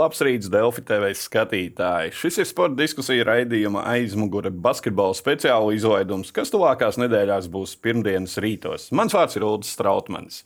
Labs 0.00 0.22
rīts, 0.24 0.48
Delfi 0.48 0.80
TV 0.86 1.10
skatītāji. 1.18 2.12
Šis 2.16 2.38
ir 2.40 2.46
sporta 2.48 2.78
diskusija 2.78 3.26
raidījuma 3.28 3.82
aizmugure 3.90 4.48
basketbola 4.48 5.16
speciāla 5.18 5.74
izlaidums, 5.76 6.30
kas 6.32 6.52
tuvākās 6.54 6.96
nedēļās 7.02 7.50
būs 7.52 7.74
pirmdienas 7.84 8.38
rītos. 8.40 8.86
Mans 8.96 9.12
vārds 9.16 9.36
ir 9.36 9.44
Ulrichs 9.44 9.74
Strautmans. 9.76 10.44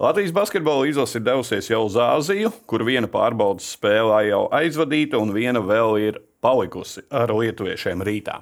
Latvijas 0.00 0.32
basketbola 0.36 0.86
izlase 0.88 1.18
ir 1.18 1.26
devusies 1.26 1.68
jau 1.68 1.82
uz 1.90 1.98
Āziju, 2.00 2.54
kur 2.70 2.86
viena 2.88 3.10
pārbaudas 3.10 3.68
spēlē 3.76 4.22
jau 4.30 4.42
aizvadīta, 4.62 5.20
un 5.20 5.34
viena 5.36 5.60
vēl 5.60 6.00
ir 6.06 6.22
palikusi 6.44 7.04
ar 7.10 7.32
lietuviešiem 7.34 8.04
rītā. 8.06 8.40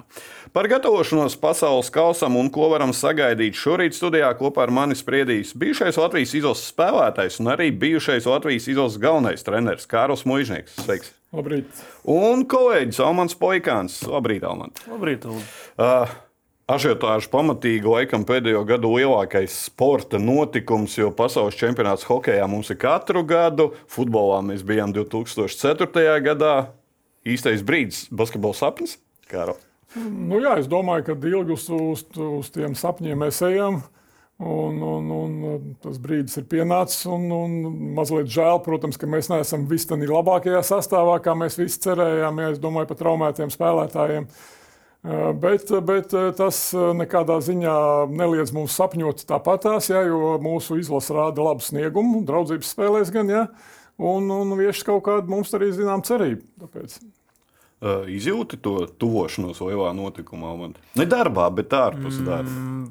Par 0.55 0.69
gatavošanos 0.71 1.37
pasaules 1.41 1.91
kausam 1.93 2.37
un 2.39 2.51
ko 2.53 2.69
varam 2.73 2.93
sagaidīt 2.95 3.57
šorīt 3.59 3.97
studijā 3.97 4.31
kopā 4.39 4.65
ar 4.65 4.73
mani 4.75 4.97
spriedīs 4.97 5.55
bijušais 5.57 5.99
Latvijas 5.99 6.35
izlases 6.37 6.71
spēlētājs 6.73 7.41
un 7.43 7.53
arī 7.55 7.71
bijušais 7.71 8.27
Latvijas 8.29 8.69
izlases 8.71 9.01
galvenais 9.01 9.45
treneris 9.45 9.89
Kārls 9.89 10.25
Mužnieks. 10.29 10.77
Sveiks! 10.85 11.13
Labrīt! 11.35 11.81
Un 12.07 12.45
kolēģis 12.47 13.01
Almans 13.03 13.35
Poikāns. 13.39 13.99
Labrīt, 14.07 14.45
Almans! 14.47 14.85
Labrīt! 14.87 15.25
Uh, 15.27 16.13
Ažiotāžu 16.65 17.29
pamatīgi 17.29 17.85
laikam 17.85 18.23
pēdējo 18.25 18.63
gadu 18.65 18.89
lielākais 18.95 19.53
sporta 19.67 20.17
notikums, 20.17 20.95
jo 20.97 21.11
pasaules 21.13 21.59
čempionāts 21.59 22.07
hokeja 22.09 22.47
mums 22.49 22.71
ir 22.73 22.79
katru 22.81 23.21
gadu. 23.21 23.67
Futbolā 23.85 24.39
mēs 24.47 24.63
bijām 24.65 24.89
2004. 24.95 26.15
gadā, 26.25 26.55
īstais 27.25 27.65
brīdis, 27.65 28.05
basketbola 28.13 28.57
sapnis? 28.57 28.99
Kāro. 29.31 29.57
Nu, 29.95 30.41
jā, 30.43 30.57
es 30.59 30.69
domāju, 30.71 31.07
ka 31.07 31.15
ilgi 31.15 31.55
uz, 31.55 31.67
uz, 31.71 32.05
uz 32.19 32.49
tiem 32.53 32.75
sapņiem 32.77 33.21
mēs 33.25 33.41
ejam. 33.47 33.83
Un, 34.35 34.81
un, 34.83 35.05
un 35.15 35.69
tas 35.79 35.95
brīdis 36.03 36.35
ir 36.41 36.47
pienācis. 36.51 37.05
Un, 37.07 37.29
un 37.31 37.53
mazliet 37.95 38.27
žēl, 38.31 38.59
protams, 38.65 38.99
ka 38.99 39.07
mēs 39.07 39.31
neesam 39.31 39.63
visi 39.69 39.87
tādā 39.87 40.09
labākajā 40.11 40.59
sastāvā, 40.67 41.21
kā 41.23 41.37
mēs 41.39 41.55
visi 41.61 41.79
cerējām. 41.87 42.43
Ja, 42.43 42.51
es 42.51 42.59
domāju 42.63 42.91
par 42.91 42.99
traumētiem 42.99 43.53
spēlētājiem. 43.53 44.27
Bet, 45.39 45.69
bet 45.85 46.13
tas 46.35 46.59
nekādā 46.73 47.37
ziņā 47.45 47.77
neliedz 48.09 48.51
mums 48.55 48.75
sapņot 48.75 49.21
tāpatās, 49.29 49.91
ja, 49.91 50.01
jo 50.09 50.33
mūsu 50.41 50.79
izlase 50.81 51.13
rāda 51.13 51.45
labu 51.45 51.61
sniegumu, 51.63 52.23
draudzības 52.25 52.71
spēlēs 52.73 53.13
gan. 53.13 53.29
Ja, 53.31 53.43
un, 53.97 54.31
un 54.31 54.57
vieš 54.59 54.83
kaut 54.87 55.03
kādu 55.07 55.31
mums 55.31 55.53
arī 55.57 55.71
zinām 55.75 56.03
cerību. 56.05 56.43
Tāpēc. 56.63 56.99
Uh, 57.85 58.05
izjūti 58.07 58.57
to 58.63 58.85
tuvošanos 58.97 59.59
lielā 59.59 59.89
notikumā? 59.93 60.53
Man. 60.57 60.77
Ne 60.95 61.05
darbā, 61.11 61.49
bet 61.53 61.73
ārpus 61.75 62.21
darba. 62.23 62.49
Mm, 62.49 62.85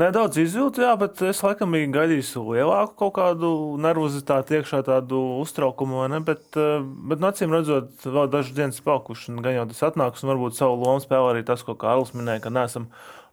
nedaudz 0.00 0.38
izjūtu, 0.40 0.80
jā, 0.82 0.94
bet 0.98 1.20
es 1.28 1.42
laikam 1.44 1.76
biju 1.76 1.90
gaidījis 1.94 2.32
lielāku 2.40 2.96
kaut 3.02 3.12
kādu 3.18 3.50
nervozitāti, 3.84 4.56
iekšā 4.58 4.80
tādu 4.88 5.20
uztraukumu. 5.42 6.06
Ne, 6.10 6.22
bet, 6.24 6.44
bet 6.50 7.22
no 7.22 7.30
acīm 7.30 7.52
redzot, 7.54 7.92
vēl 8.00 8.32
dažas 8.32 8.56
dienas 8.56 8.80
palikuši, 8.84 9.34
un 9.34 9.44
gan 9.44 9.58
jau 9.58 9.68
tas 9.70 9.84
atnāks, 9.90 10.24
un 10.24 10.32
varbūt 10.32 10.56
savu 10.56 10.80
lomu 10.80 11.04
spēlē 11.04 11.34
arī 11.34 11.44
tas, 11.46 11.62
ko 11.62 11.76
Kārlis 11.78 12.16
minēja, 12.16 12.46
ka 12.48 12.54
neesam 12.54 12.88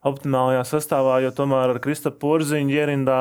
optimālajā 0.07 0.63
sastāvā, 0.65 1.19
jo 1.25 1.31
tomēr 1.35 1.75
ar 1.75 1.79
Kristapam 1.83 2.19
Porziņu 2.23 2.73
ierindā 2.73 3.19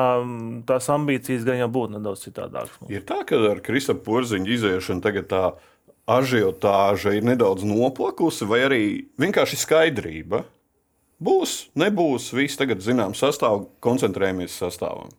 tās 0.69 0.89
ambīcijas 0.93 1.45
gan 1.45 1.59
jau 1.61 1.69
būtu 1.73 1.97
nedaudz 1.97 2.25
citādākas. 2.25 2.79
Ir 2.89 3.05
tā, 3.07 3.21
ka 3.27 3.37
ar 3.51 3.61
Kristapam 3.65 4.03
Porziņu 4.07 4.55
iziešanu 4.57 5.05
tagad 5.05 5.29
tā 5.29 5.43
ažiotāža 6.09 7.13
ir 7.17 7.27
nedaudz 7.27 7.65
noplakusi, 7.67 8.47
vai 8.49 8.63
arī 8.65 8.83
vienkārši 9.21 9.61
skaidrība? 9.61 10.43
Būs, 11.21 11.69
nebūs, 11.77 12.31
viss 12.33 12.57
tagad 12.57 12.81
zinām 12.81 13.13
sastāvu, 13.13 13.67
koncentrējamies 13.85 14.57
sastāvam. 14.57 15.11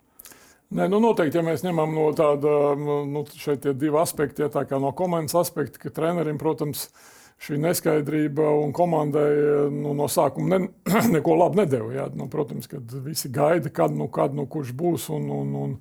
Nē, 0.72 0.88
nu 0.88 0.98
noteikti, 1.04 1.36
ja 1.36 1.44
mēs 1.46 1.62
ņemam 1.62 1.92
no 1.94 2.08
tāda, 2.16 2.72
nu, 2.78 3.22
šeit 3.38 3.68
ir 3.68 3.76
divi 3.78 3.98
aspekti, 4.00 4.42
ja 4.42 4.48
tā 4.50 4.64
kā 4.66 4.80
no 4.82 4.90
komandas 4.96 5.36
aspekta, 5.38 5.78
ka 5.78 5.92
trenerim, 5.94 6.40
protams, 6.40 6.88
šī 7.42 7.58
neskaidrība 7.58 8.46
un 8.62 8.70
komandai 8.76 9.30
nu, 9.74 9.96
no 9.98 10.06
sākuma 10.10 10.58
ne, 10.58 10.70
neko 11.16 11.36
labu 11.40 11.62
nedēļa. 11.62 11.92
Ja? 11.96 12.06
Nu, 12.14 12.28
protams, 12.32 12.70
kad 12.70 12.94
visi 13.04 13.32
gaida, 13.32 13.72
kad, 13.74 13.94
nu, 13.96 14.08
kad 14.12 14.36
nu, 14.36 14.46
kurš 14.50 14.74
būs 14.78 15.10
un, 15.14 15.28
un, 15.40 15.52
un 15.64 15.76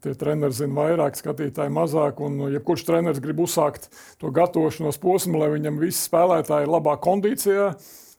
Tie 0.00 0.14
treneri 0.16 0.56
zina 0.56 0.78
vairāk, 0.78 1.16
skatītāji 1.18 1.68
mazāk. 1.76 2.22
Un, 2.24 2.38
ja 2.48 2.60
kurš 2.64 2.86
treneris 2.88 3.20
grib 3.20 3.42
uzsākt 3.44 3.90
to 4.16 4.30
gatavošanos 4.32 4.96
posmu, 5.02 5.36
lai 5.42 5.50
viņam 5.52 5.76
visi 5.82 6.06
spēlētāji 6.06 6.64
ir 6.64 6.72
labā 6.72 6.94
kondīcijā 7.04 7.66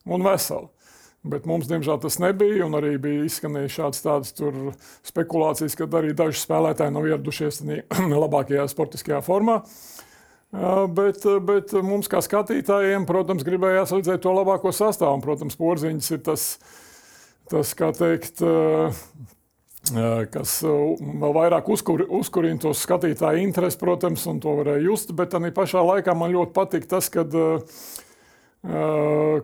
un 0.05 0.25
veseli. 0.27 0.69
Bet 1.25 1.47
mums, 1.49 1.65
diemžēl, 1.65 1.97
tas 2.03 2.19
nebija. 2.21 2.67
Arī 2.77 2.91
bija 3.01 3.25
izskanējušas 3.25 3.79
šādas 3.79 4.05
tādas 4.05 4.77
spekulācijas, 5.09 5.77
ka 5.79 5.89
arī 5.97 6.13
daži 6.13 6.37
spēlētāji 6.43 6.93
nav 6.93 7.09
ieradušies 7.09 7.63
labākajā 8.25 8.67
sportiskajā 8.69 9.23
formā. 9.25 9.63
Bet, 10.55 11.25
bet 11.43 11.73
mums, 11.83 12.07
kā 12.07 12.21
skatītājiem, 12.23 13.03
protams, 13.09 13.43
gribējās 13.43 13.91
redzēt 13.95 14.21
to 14.23 14.31
labāko 14.31 14.71
sastāvu. 14.75 15.19
Protams, 15.25 15.57
porziņš 15.59 16.11
ir 16.15 16.21
tas, 16.23 16.45
tas 17.51 17.73
kā 17.75 17.89
teikt, 17.97 18.39
kas 20.31 20.53
vēl 20.63 21.35
vairāk 21.35 21.67
uzkur, 21.75 22.05
uzkurina 22.21 22.61
to 22.61 22.71
skatītāju 22.77 23.43
interesi, 23.43 23.81
protams, 23.81 24.23
un 24.31 24.39
to 24.43 24.55
varēja 24.61 24.85
just. 24.85 25.11
Bet 25.17 25.35
arī 25.35 25.51
pašā 25.55 25.83
laikā 25.83 26.15
man 26.15 26.31
ļoti 26.37 26.55
patīk 26.55 26.87
tas, 26.93 27.11
kad, 27.11 27.35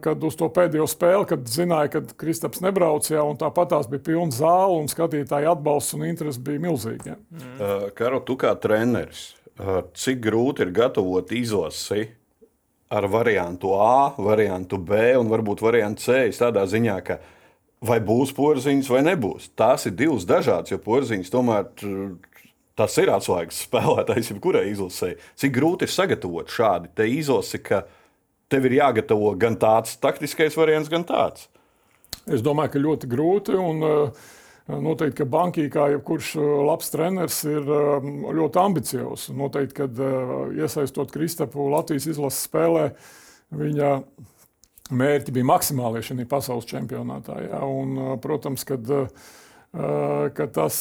kad 0.05 0.25
uz 0.29 0.39
to 0.39 0.47
pēdējo 0.53 0.87
spēli, 0.89 1.27
kad 1.33 1.51
zināja, 1.51 1.91
ka 1.97 2.03
Kristaps 2.23 2.63
nebrauc, 2.63 3.11
jā, 3.11 3.25
un 3.25 3.35
tāpat 3.41 3.75
tās 3.75 3.91
bija 3.91 4.05
pilna 4.13 4.31
zāle, 4.31 4.79
un 4.79 4.89
skatītāju 4.89 5.51
atbalsts 5.57 5.99
un 5.99 6.07
interesi 6.07 6.41
bija 6.47 6.63
milzīgi. 6.69 7.19
Mm. 7.35 7.91
Karo, 7.99 8.23
tu 8.23 8.39
kā 8.39 8.55
treneris, 8.63 9.33
cik 9.57 10.21
grūti 10.23 10.65
ir 10.65 10.73
gatavot 10.75 11.31
izlasi 11.35 12.07
ar 12.91 13.07
variantu 13.07 13.73
A, 13.79 14.13
variantu 14.17 14.77
B 14.77 15.13
un 15.19 15.29
varbūt 15.31 15.63
variantu 15.63 16.07
C, 16.07 16.25
tādā 16.35 16.65
ziņā, 16.67 16.97
ka 17.07 17.19
vai 17.81 17.99
būs 18.03 18.33
porziņš 18.37 18.89
vai 18.91 19.03
nebūs. 19.07 19.51
Tās 19.57 19.87
ir 19.87 19.95
divas 19.97 20.27
dažādas, 20.27 20.73
jo 20.73 20.79
porziņš 20.81 21.31
tomēr 21.31 21.69
tas 22.79 22.97
ir 23.01 23.11
atslēgas 23.13 23.63
spēlētājs 23.67 24.33
jebkurai 24.33 24.67
izlasē. 24.71 25.15
Cik 25.39 25.55
grūti 25.55 25.87
ir 25.87 25.93
sagatavot 25.93 26.51
šādu 26.51 27.07
izlasi, 27.07 27.61
ka 27.63 27.85
tev 28.51 28.67
ir 28.67 28.79
jāgatavo 28.81 29.31
gan 29.39 29.55
tāds 29.59 29.95
taktiskais 30.01 30.57
variants, 30.59 30.91
gan 30.91 31.05
tāds. 31.07 31.47
Es 32.27 32.43
domāju, 32.45 32.73
ka 32.73 32.83
ļoti 32.83 33.09
grūti. 33.09 33.55
Un, 33.57 33.81
Noteikti, 34.79 35.17
ka 35.21 35.25
bankī, 35.27 35.65
kā 35.73 35.87
jebkurš 35.91 36.35
labs 36.67 36.91
treneris, 36.93 37.41
ir 37.49 37.65
ļoti 38.37 38.59
ambiciozs. 38.61 39.31
Noteikti, 39.35 39.75
kad 39.81 40.01
iesaistot 40.55 41.11
Kristapu 41.11 41.65
Latvijas 41.71 42.07
izlases 42.11 42.45
spēlē, 42.47 42.85
viņa 43.57 43.89
mērķi 44.91 45.33
bija 45.35 45.49
maksimālie 45.49 46.03
šajā 46.05 46.27
pasaules 46.29 46.69
čempionātā. 46.69 47.39
Ja? 47.47 47.63
Un, 47.65 47.97
protams, 48.23 48.63
kad, 48.67 48.87
ka 50.37 50.47
tas, 50.55 50.79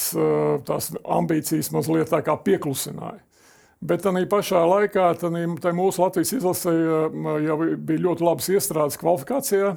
tās 0.69 0.93
ambīcijas 1.01 1.73
mazliet 1.75 2.13
tā 2.13 2.23
kā 2.27 2.37
pieklusināja. 2.45 3.23
Bet 3.81 4.03
tā 4.05 4.13
pašā 4.29 4.61
laikā 4.69 5.07
tā 5.17 5.73
mūsu 5.73 6.03
Latvijas 6.03 6.35
izlasē 6.37 6.75
jau 7.47 7.59
bija 7.81 8.05
ļoti 8.07 8.27
labas 8.27 8.51
iestrādes 8.53 9.01
kvalifikācijā. 9.01 9.77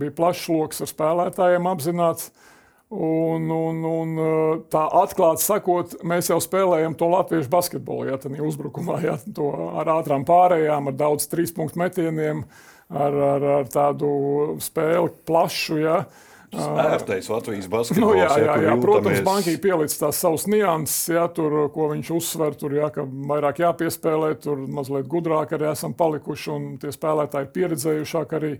Bija 0.00 0.14
plašs 0.16 0.48
lokus 0.48 0.80
ar 0.82 0.88
spēlētājiem 0.90 1.68
apzināts. 1.68 2.30
Un, 2.86 3.48
un, 3.50 3.80
un 3.82 4.10
tā 4.70 4.84
atklāti 5.00 5.42
sakot, 5.42 5.96
mēs 6.06 6.30
jau 6.30 6.38
spēlējam 6.38 6.94
to 6.94 7.08
latviešu 7.10 7.50
basketbolu, 7.50 8.12
ja 8.12 8.20
tā 8.22 8.30
ir 8.30 8.44
uzbrukumā, 8.46 9.00
ja, 9.02 9.16
ar 9.80 9.90
ātrām 9.96 10.22
pārējām, 10.28 10.92
ar 10.92 10.94
daudz 10.94 11.26
trīs 11.32 11.50
punktu 11.56 11.82
metieniem. 11.82 12.44
Uh, 12.46 12.76
ar, 12.88 13.12
ar, 13.12 13.44
ar 13.60 13.68
tādu 13.72 14.08
spēli 14.62 15.12
plašu. 15.26 15.80
Ja. 15.82 15.98
Vērtējis 16.56 17.28
Latvijas 17.28 17.66
basketbolu. 17.68 18.14
Nu, 18.14 18.20
jā, 18.20 18.28
jā, 18.38 18.44
jā, 18.46 18.68
jā. 18.70 18.74
Protams, 18.80 19.22
bankai 19.26 19.56
pielicis 19.60 20.00
tās 20.00 20.20
savas 20.22 20.46
nianses, 20.48 21.10
ja, 21.12 21.26
tur, 21.34 21.58
ko 21.74 21.90
viņš 21.92 22.12
uzsver, 22.16 22.54
tur 22.56 22.76
jā, 22.78 22.88
ka 22.94 23.04
vairāk 23.04 23.60
jāpiespēlē, 23.64 24.30
tur 24.40 24.62
mazliet 24.70 25.08
gudrāk 25.10 25.56
arī 25.56 25.72
esam 25.72 25.96
palikuši 25.98 26.52
un 26.54 26.68
tie 26.80 26.94
spēlētāji 26.94 27.48
ir 27.48 27.56
pieredzējušāki 27.58 28.38
arī. 28.38 28.52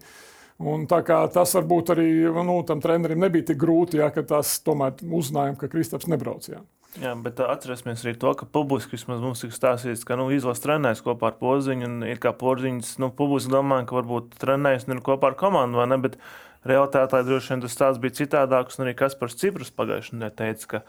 Un 0.56 0.87
tas 0.88 1.53
varbūt 1.58 1.93
arī 1.93 2.08
nu, 2.32 2.61
tam 2.64 2.81
trenerim 2.81 3.20
nebija 3.20 3.50
tik 3.50 3.58
grūti, 3.61 4.00
ja, 4.00 4.08
tas 4.08 4.55
tomēr 4.64 4.97
uzzinājām, 5.05 5.58
ka 5.61 5.69
Kristaps 5.69 6.08
nebrauc. 6.08 6.49
Jā. 6.49 6.62
Jā, 6.97 7.12
bet 7.20 7.41
atcerēsimies 7.44 8.06
arī 8.06 8.14
to, 8.17 8.31
ka 8.41 8.47
publiski 8.49 8.97
mums 9.11 9.43
ir 9.44 9.53
stāstīts, 9.53 10.05
ka 10.08 10.17
nu, 10.17 10.31
izlases 10.32 10.64
trenēs 10.64 11.03
kopā 11.05 11.29
ar 11.29 11.37
Poziņu. 11.43 11.91
Ir 12.08 12.20
kā 12.23 12.32
Poziņš, 12.32 12.94
nu, 13.03 13.11
publiski 13.12 13.53
domā, 13.53 13.82
ka 13.85 13.99
varbūt 13.99 14.38
trenēs 14.41 14.88
ir 14.88 15.03
kopā 15.05 15.35
ar 15.35 15.37
komandu, 15.37 15.76
vai 15.82 15.91
ne? 15.93 15.99
Bet 16.00 16.17
realitātē 16.64 17.20
droši 17.26 17.52
vien 17.52 17.64
tas 17.67 17.76
stāsts 17.76 18.00
bija 18.00 18.17
citādāks. 18.23 18.79
Un 18.79 18.87
arī 18.87 18.97
Kaspars 18.97 19.37
Cipras 19.37 19.75
pagājušajā 19.76 20.23
nedēļā 20.23 20.37
teica, 20.41 20.70
ka, 20.70 20.81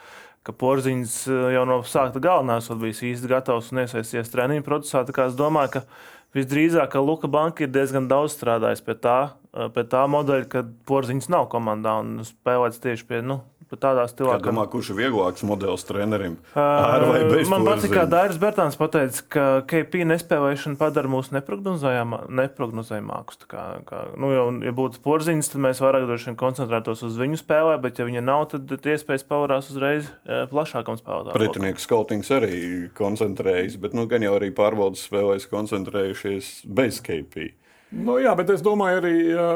ka 0.47 0.55
Poziņš 0.63 1.17
eh, 1.27 1.47
jau 1.57 1.65
no 1.67 1.81
sākta 1.83 2.23
galvenā 2.23 2.61
esot 2.63 2.79
bijis 2.79 3.03
īsti 3.11 3.33
gatavs 3.33 3.73
un 3.73 3.83
iesaisties 3.83 4.31
treniņu 4.31 4.63
procesā. 4.63 5.03
Tā 5.03 5.15
kā 5.17 5.27
es 5.27 5.35
domāju, 5.35 5.75
ka 5.75 5.83
visdrīzāk 6.37 6.93
ka 6.95 7.03
Luka 7.03 7.27
Banka 7.27 7.67
ir 7.67 7.73
diezgan 7.75 8.07
daudz 8.07 8.37
strādājis 8.37 8.85
pie 8.85 8.95
tā, 8.95 9.19
pie 9.75 9.85
tā 9.89 10.05
modeļa, 10.11 10.49
kad 10.51 10.73
Poziņš 10.89 11.29
nav 11.33 11.47
komandā 11.51 11.99
un 12.03 12.19
spēlēts 12.27 12.81
tieši 12.83 13.07
pie. 13.09 13.21
Nu, 13.25 13.41
tādā 13.75 14.05
stilā. 14.07 14.37
Kā 14.39 14.47
domā, 14.47 14.63
kurš 14.71 14.93
ir 14.93 14.99
vieglāks 15.01 15.43
modelis 15.43 15.83
trenerim? 15.87 16.37
Ar 16.55 17.03
vai 17.09 17.19
bez 17.27 17.49
Man 17.51 17.65
patīk, 17.67 17.91
kā? 17.91 18.05
Dairis 18.07 18.39
Bērtāns 18.39 18.77
pateica, 18.79 19.23
ka 19.33 19.45
KP 19.67 20.05
nespēlēšana 20.07 20.79
padara 20.79 21.11
mūs. 21.11 21.33
Tā 23.41 23.47
Kā, 23.51 23.65
kā, 23.87 24.01
nu, 24.19 24.31
jau, 24.31 24.47
ja 24.63 24.73
būtu 24.75 25.01
porziņš, 25.03 25.51
tad 25.53 25.63
mēs 25.67 25.81
vairāk 25.83 26.07
droši 26.07 26.31
vien 26.31 26.39
koncentrētos 26.39 27.03
uz 27.07 27.19
viņu 27.19 27.39
spēlē, 27.41 27.75
bet, 27.83 27.99
ja 27.99 28.07
viņa 28.07 28.23
nav, 28.23 28.47
tad 28.53 28.71
iespējas 28.71 29.27
pavērās 29.27 29.71
uzreiz 29.73 30.09
plašākam 30.51 30.99
spēlētājam. 30.99 31.35
Pretinieks 31.35 31.87
skautings 31.87 32.31
arī 32.35 32.57
koncentrējas, 32.97 33.79
bet 33.81 33.95
nu, 33.97 34.07
gan 34.11 34.25
jau 34.25 34.35
arī 34.39 34.51
pārbaudas 34.55 35.07
spēlēs 35.07 35.47
koncentrējušies 35.51 36.59
bez 36.67 37.01
KP. 37.03 37.51
Nu, 37.95 38.17
jā, 38.19 38.33
bet 38.35 38.49
es 38.51 38.63
domāju, 38.65 38.99
arī, 38.99 39.13
ja, 39.31 39.47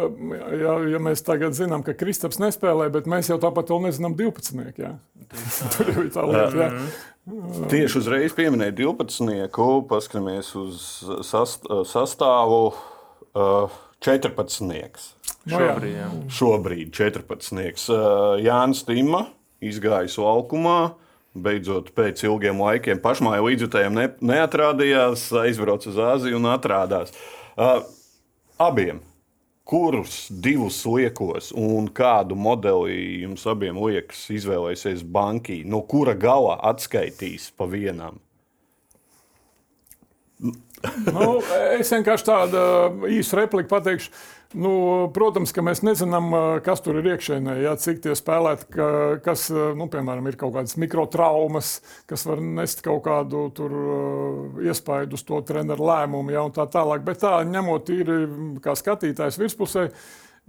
ja, 0.55 0.75
ja 0.93 0.99
mēs 1.03 1.23
tagad 1.27 1.55
zinām, 1.57 1.83
ka 1.83 1.95
Kristaps 1.99 2.39
nespēlē, 2.39 2.87
bet 2.93 3.09
mēs 3.11 3.27
jau 3.27 3.35
tāpat 3.43 3.73
vēl 3.73 3.89
nezinām 3.89 4.15
12. 4.19 4.79
Jā. 4.79 4.93
Tur 5.75 5.91
jau 5.91 6.05
ir 6.05 6.11
tā 6.15 6.23
lieta. 6.29 6.69
Jā. 6.69 6.71
Tieši 7.71 7.99
uzreiz 7.99 8.35
pieminēja 8.37 8.73
12. 8.79 9.51
paskatāmies 9.91 10.55
uz 10.57 10.87
sast, 11.27 11.67
sastāvu. 11.91 12.63
Uh, 13.31 13.79
14. 14.01 14.65
Nu, 14.65 14.73
jā. 14.73 14.89
Šobrīd, 15.51 15.93
jā. 15.93 16.09
Šobrīd 16.33 16.91
14. 16.97 17.91
Uh, 17.93 18.39
Jānis 18.41 18.81
Tīma 18.87 19.25
izgājis 19.61 20.17
laukumā. 20.21 20.95
Beidzot, 21.31 21.93
pēc 21.95 22.25
ilgiem 22.25 22.59
laikiem 22.59 22.99
pašmāju 22.99 23.45
līdzjutējiem 23.45 23.95
ne, 23.95 24.07
neatrādījās, 24.33 25.29
aizbrauca 25.45 25.87
uz 25.87 25.99
Āziju 26.03 26.41
un 26.41 26.49
atrādās. 26.51 27.13
Uh, 27.55 27.85
abiem, 28.61 28.99
kurus 29.65 30.27
divus 30.29 30.83
liekos 30.85 31.51
un 31.57 31.87
kādu 31.89 32.35
modeli 32.37 33.23
jums 33.23 33.45
abiem 33.49 33.79
liekas 33.81 34.27
izvēlēsies 34.37 35.01
banki, 35.03 35.61
no 35.65 35.81
kura 35.81 36.13
gala 36.13 36.59
atskaitīs 36.71 37.49
pa 37.57 37.65
vienam? 37.71 38.19
Nu, 41.11 41.39
es 41.77 41.91
vienkārši 41.93 42.25
tādu 42.27 42.61
īsu 43.09 43.37
repliku 43.37 43.69
pateikšu. 43.71 44.13
Nu, 44.51 44.71
protams, 45.15 45.53
ka 45.55 45.63
mēs 45.63 45.79
nezinām, 45.85 46.33
kas 46.65 46.81
tur 46.83 46.97
ir 46.99 47.07
iekšēnē. 47.13 47.53
Ja, 47.63 47.77
cik 47.79 48.01
tie 48.03 48.15
spēlēti, 48.17 48.67
ka, 48.73 48.87
kas, 49.23 49.45
nu, 49.51 49.87
piemēram, 49.91 50.27
ir 50.27 50.35
kaut 50.39 50.57
kādas 50.57 50.75
mikrotraumas, 50.81 51.77
kas 52.09 52.25
var 52.27 52.41
nest 52.43 52.83
kaut 52.83 53.05
kādu 53.05 53.45
tur, 53.55 53.77
uh, 53.77 54.65
iespaidu 54.65 55.15
uz 55.15 55.23
to 55.27 55.39
treneru 55.47 55.87
lēmumu, 55.87 56.35
ja, 56.35 56.43
un 56.43 56.55
tā 56.55 56.67
tālāk. 56.71 57.05
Bet 57.07 57.23
tā, 57.23 57.37
ņemot 57.47 57.93
īri 57.95 58.17
kā 58.65 58.75
skatītājs 58.75 59.39
virspusē, 59.39 59.87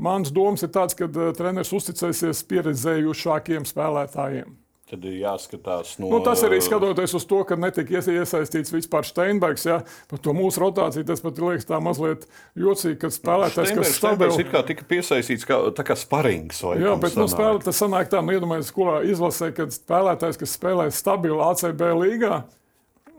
mans 0.03 0.35
domas 0.35 0.67
ir 0.67 0.75
tāds, 0.75 0.99
ka 0.99 1.07
uh, 1.07 1.31
treneris 1.39 1.71
uzticēsies 1.79 2.43
pieredzējušākiem 2.51 3.69
spēlētājiem. 3.71 4.51
Tad 4.93 5.07
ir 5.09 5.15
jāskatās 5.23 5.95
no 6.03 6.11
Nu, 6.13 6.19
tas 6.21 6.43
arī 6.45 6.59
skatoties 6.61 7.15
uz 7.17 7.25
to, 7.25 7.39
ka 7.49 7.57
netika 7.57 7.95
iesa- 7.97 8.13
iesaistīts 8.13 8.75
vispār 8.75 9.07
Steinbergs. 9.09 9.65
Ja, 9.65 9.79
par 10.11 10.21
to 10.21 10.35
mūsu 10.37 10.61
rotāciju 10.61 11.07
tas 11.09 11.23
pat 11.25 11.41
liekas 11.41 11.65
tā 11.65 11.79
mazliet 11.81 12.27
jocīgi, 12.61 12.99
kad 13.01 13.15
spēlētājs, 13.17 13.73
kas 13.73 13.95
Steinbergs 13.97 14.37
stabili. 14.37 14.45
ir 14.45 14.53
kā 14.53 14.61
tika 14.69 14.85
piesaistīts 14.91 15.49
kā, 15.49 15.57
kā 15.73 15.97
sparings. 15.97 16.61
Jā, 16.77 16.93
bet 17.01 17.17
nu, 17.17 17.25
sanāk. 17.25 17.33
spēlē, 17.39 17.65
tas 17.65 17.81
sanāk 17.81 18.13
tā, 18.13 18.21
nu, 18.21 18.37
iedomājieties, 18.37 18.75
kurā 18.77 18.99
izlasē, 19.09 19.49
kad 19.57 19.73
spēlētājs, 19.73 20.39
kas 20.45 20.59
spēlē 20.61 20.91
stabilu 20.93 21.41
ACB 21.41 21.81
līgā, 21.97 22.43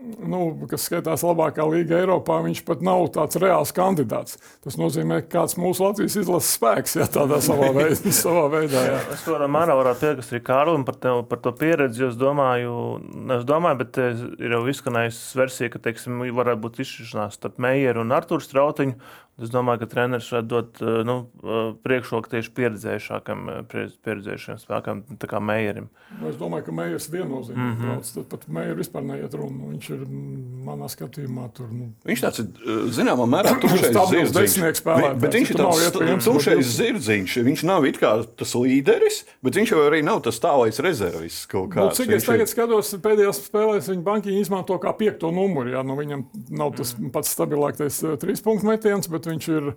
nu, 0.04 0.40
kas 0.70 0.86
skaitās 0.88 1.24
labākā 1.24 1.64
līga 1.68 1.98
Eiropā, 2.02 2.38
viņš 2.44 2.62
pat 2.66 2.82
nav 2.84 3.06
tāds 3.14 3.38
reāls 3.40 3.72
kandidāts. 3.74 4.38
Tas 4.64 4.76
nozīmē, 4.80 5.22
ka 5.24 5.40
kāds 5.40 5.56
mūsu 5.60 5.86
Latvijas 5.86 6.16
izlases 6.20 6.52
spēks, 6.58 6.96
ja 7.00 7.08
tādā 7.10 7.40
savā 7.44 7.70
veidā. 7.76 8.12
savā 8.24 8.44
veidā 8.52 8.84
jā. 8.88 9.00
Es 9.14 9.24
to 9.26 9.38
mērā 9.56 9.76
varētu 9.78 10.04
piekrist 10.04 10.34
arī 10.34 10.42
Kārlim 10.46 10.86
par, 10.88 10.98
te, 11.00 11.14
par 11.30 11.42
to 11.44 11.54
pieredzi. 11.58 12.04
jo 12.04 12.12
Es 12.14 12.20
domāju, 12.20 12.76
ne 13.00 13.40
es 13.40 13.48
domāju, 13.48 13.80
bet 13.82 14.00
ir 14.04 14.56
jau 14.56 14.62
izskanējusi 14.70 15.40
versija, 15.40 15.72
ka 15.72 15.82
teiksim, 15.88 16.24
varētu 16.36 16.64
būt 16.64 16.82
izšķiršanās 16.84 17.38
starp 17.40 17.60
Meijeru 17.62 18.04
un 18.04 18.16
Arthuru 18.16 18.44
Strautiņu. 18.44 18.98
Es 19.42 19.50
domāju, 19.50 19.80
ka 19.82 19.86
treneris 19.90 20.28
varētu 20.30 20.46
dot 20.46 20.78
eh, 20.80 21.00
nu, 21.02 21.14
eh, 21.42 21.72
priekšroku 21.82 22.30
tieši 22.30 22.50
pieredzējušākam, 22.54 23.40
eh, 23.50 23.62
pieredz- 23.66 23.96
pieredzējušam 24.06 24.60
spēkam, 24.62 25.00
tā 25.18 25.26
kā 25.26 25.40
Meijerim. 25.42 25.88
Nu, 26.20 26.28
Es 26.28 26.36
domāju, 26.38 26.64
ka 26.68 26.72
Meijers 26.72 27.08
viennozīmīgi 27.10 27.58
mm. 27.58 27.72
-hmm. 27.74 27.88
brauc. 27.88 28.12
Tad 28.14 28.28
pat 28.30 28.46
Meijers 28.48 28.78
vispār 28.78 29.02
neiet 29.08 29.34
runu. 29.34 29.72
Viņš 29.74 29.88
ir 29.90 30.04
manā 30.68 30.86
skatījumā 30.88 31.48
tur. 31.52 31.66
Nu, 31.74 31.88
Viņš 32.06 32.22
tāds 32.22 32.38
ir 32.44 32.46
zināmā 32.94 33.26
mērā 33.26 33.54
Stabils 33.90 34.30
zirdziņš. 34.30 34.78
spēlētājs. 34.78 35.20
Bet 35.20 35.34
viņš 35.34 35.50
ir 35.50 35.56
tāds 35.56 36.28
būt 36.30 36.62
zirdziņš. 36.62 37.36
Viņš 37.50 37.64
nav 37.66 37.84
it 37.90 37.98
kā 37.98 38.12
tas 38.38 38.54
līderis, 38.54 39.24
bet 39.42 39.54
viņš 39.58 39.74
jau 39.74 39.82
arī 39.90 40.02
nav 40.06 40.22
tas 40.22 40.38
tālais 40.38 40.78
rezervists 40.78 41.46
kaut 41.50 41.74
Nu, 41.74 41.88
kāds. 41.90 41.98
cik 41.98 42.06
Viņš 42.08 42.16
es 42.22 42.24
tagad 42.30 42.48
skatos, 42.48 42.94
pēdējās 43.02 43.42
spēlēs 43.50 43.90
viņa 43.90 44.02
bankiņu 44.06 44.40
izmanto 44.40 44.78
kā 44.78 44.94
piekto 44.96 45.30
numuru. 45.34 45.70
Jā, 45.74 45.82
nu, 45.82 45.96
viņam 45.98 46.24
nav 46.50 46.74
tas 46.78 46.94
Mm. 46.94 47.10
pats 47.10 47.34
stabilākais 47.34 47.98
trīs 48.22 48.40
punktu 48.42 48.66
metiens, 48.70 49.08
bet 49.24 49.32
viņš 49.32 49.48
ir 49.56 49.70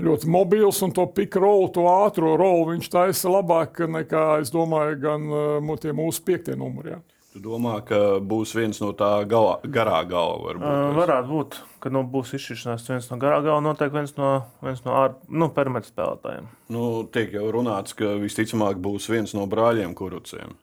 ļoti 0.00 0.28
mobils 0.32 0.80
un 0.84 0.92
to 0.96 1.06
pikrolu, 1.16 1.70
to 1.74 1.84
ātrā 1.88 2.34
rolu 2.40 2.70
viņš 2.74 2.90
taisa 2.92 3.32
labāk 3.32 3.80
nekā, 3.88 4.40
es 4.40 4.52
domāju, 4.52 5.00
gan 5.00 5.24
eh, 5.28 5.56
mu- 5.64 5.76
tie 5.80 5.92
mūsu 5.96 6.22
piektie 6.24 6.56
numuri. 6.56 6.94
Jā. 6.94 7.00
Tu 7.30 7.38
domā, 7.38 7.76
ka 7.86 8.18
būs 8.18 8.56
viens 8.58 8.80
no 8.82 8.88
tā 8.92 9.22
galā, 9.30 9.60
garā 9.62 10.00
gala. 10.08 10.38
Varbūt. 10.42 10.64
Uh, 10.66 10.96
varētu 10.96 11.28
būt, 11.30 11.58
ka 11.78 11.92
nu, 11.94 12.02
būs 12.02 12.32
izšķiršanās 12.34 12.88
viens 12.90 13.06
no 13.12 13.18
garā 13.22 13.36
gala, 13.44 13.60
noteikti 13.62 13.94
viens 14.00 14.16
no, 14.16 14.30
viens 14.64 14.82
no 14.82 14.96
ār, 14.98 15.14
nu, 15.30 15.46
perimetra 15.54 15.92
spēlētājiem. 15.92 16.48
Nu, 16.74 16.88
tiek 17.06 17.30
jau 17.36 17.44
runāts, 17.54 17.94
ka 17.94 18.16
visticamāk 18.18 18.82
būs 18.82 19.06
viens 19.12 19.36
no 19.38 19.46
brāļiem 19.46 19.94
kuruciem. 19.94 20.56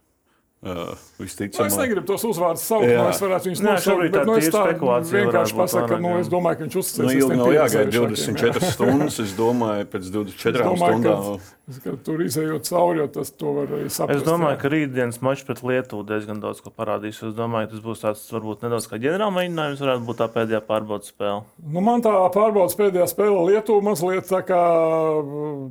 Uh, 0.58 0.90
Nu, 1.18 1.22
visticamāk. 1.22 1.68
es 1.70 1.76
negribu 1.78 2.02
tos 2.10 2.24
uzvārdus 2.26 2.64
saukt, 2.66 2.88
Jā. 2.90 2.98
no 2.98 3.10
es 3.14 3.20
varētu 3.22 3.46
viņus 3.46 3.60
Nē, 3.62 3.66
nosaukt, 3.68 3.86
šobrīd 3.86 4.12
bet 4.12 4.18
tā 4.18 4.26
nu, 4.26 4.38
es 4.42 4.48
tā 4.50 4.62
spekulācija 4.66 5.20
vienkārši 5.22 5.56
pasaku, 5.60 5.88
ka 5.92 5.98
nu, 6.02 6.14
es 6.18 6.30
domāju, 6.34 6.58
ka 6.58 6.64
viņš 6.66 6.78
uzticēsies. 6.82 7.06
Nu, 7.06 7.20
ilgi 7.22 7.38
nav 7.38 7.52
jāgaida 7.54 7.92
pieredzējušākiem, 7.94 8.42
jā. 8.42 8.54
24 8.58 8.72
stundas. 8.74 9.20
Es 9.22 9.36
domāju, 9.38 9.86
pēc 9.94 10.10
24 10.16 10.58
Es 10.58 10.66
domāju, 10.66 10.98
stundām. 10.98 11.46
ka, 11.78 11.84
ka 11.86 11.94
tur 12.10 12.26
izējot 12.26 12.70
cauri, 12.72 13.06
tas 13.14 13.32
to 13.38 13.54
var 13.60 13.70
arī 13.78 13.86
saprast. 13.94 14.18
Es 14.18 14.26
domāju, 14.26 14.56
jā. 14.58 14.62
ka 14.66 14.74
rītdienas 14.74 15.22
mačs 15.30 15.46
pret 15.46 15.62
Lietuvu 15.62 16.08
diezgan 16.10 16.42
daudz 16.42 16.66
ko 16.66 16.74
parādīs. 16.74 17.22
Es 17.22 17.38
domāju, 17.38 17.70
ka 17.70 17.76
tas 17.78 17.86
būs 17.86 18.02
tāds 18.08 18.26
varbūt 18.34 18.66
nedaudz 18.66 18.90
kā 18.90 18.98
ģenerāla 19.06 19.38
mēģinājums, 19.38 19.86
varētu 19.86 20.08
būt 20.10 20.22
tā 20.26 20.30
pēdējā 20.42 20.64
pārbaudas 20.74 21.14
spēle. 21.14 21.46
Nu, 21.70 21.86
man 21.86 22.02
tā 22.02 22.18
pārbaudas 22.34 22.74
pēdējā 22.82 23.06
spēle 23.14 23.46
Lietuvā 23.54 23.92
mazliet 23.92 24.26
tā 24.34 24.42
kā 24.50 24.64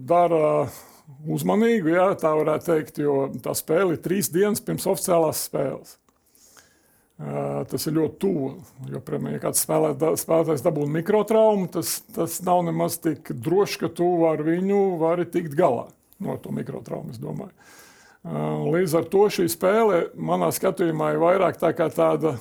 dara 0.07 0.69
uzmanīgu, 1.33 1.93
jā, 1.95 2.09
tā 2.21 2.33
varētu 2.39 2.69
teikt, 2.71 2.99
jo 3.03 3.27
tā 3.43 3.55
spēle 3.57 3.97
ir 3.97 4.03
trīs 4.05 4.31
dienas 4.33 4.63
pirms 4.65 4.87
oficiālās 4.91 5.47
spēles. 5.49 5.97
Uh, 7.17 7.63
tas 7.71 7.87
ir 7.89 7.95
ļoti 7.97 8.19
tuvu. 8.21 8.49
Jo, 8.93 9.01
piemēram, 9.01 9.39
ja 9.39 9.43
kāds 9.47 9.63
spēlē, 9.65 9.95
spēlētājs 10.21 10.65
dabūna 10.67 10.99
mikrotraumu, 10.99 11.71
tas, 11.73 11.95
tas 12.13 12.37
nav 12.45 12.61
nemaz 12.67 12.99
tik 13.01 13.31
droši, 13.33 13.79
ka 13.87 13.91
tu 14.03 14.11
ar 14.29 14.43
viņu 14.45 14.81
vari 15.01 15.25
tikt 15.25 15.57
galā 15.57 15.87
no 16.21 16.37
to 16.41 16.53
mikrotraumu. 16.53 17.17
Uh, 17.17 18.69
Līdz 18.75 18.99
ar 19.01 19.09
to 19.09 19.25
šī 19.33 19.47
spēle 19.49 20.03
manā 20.13 20.51
skatījumā 20.53 21.15
ir 21.15 21.23
vairāk 21.23 21.57
tā 21.63 21.73
kā 21.77 21.89
tāda 21.95 22.35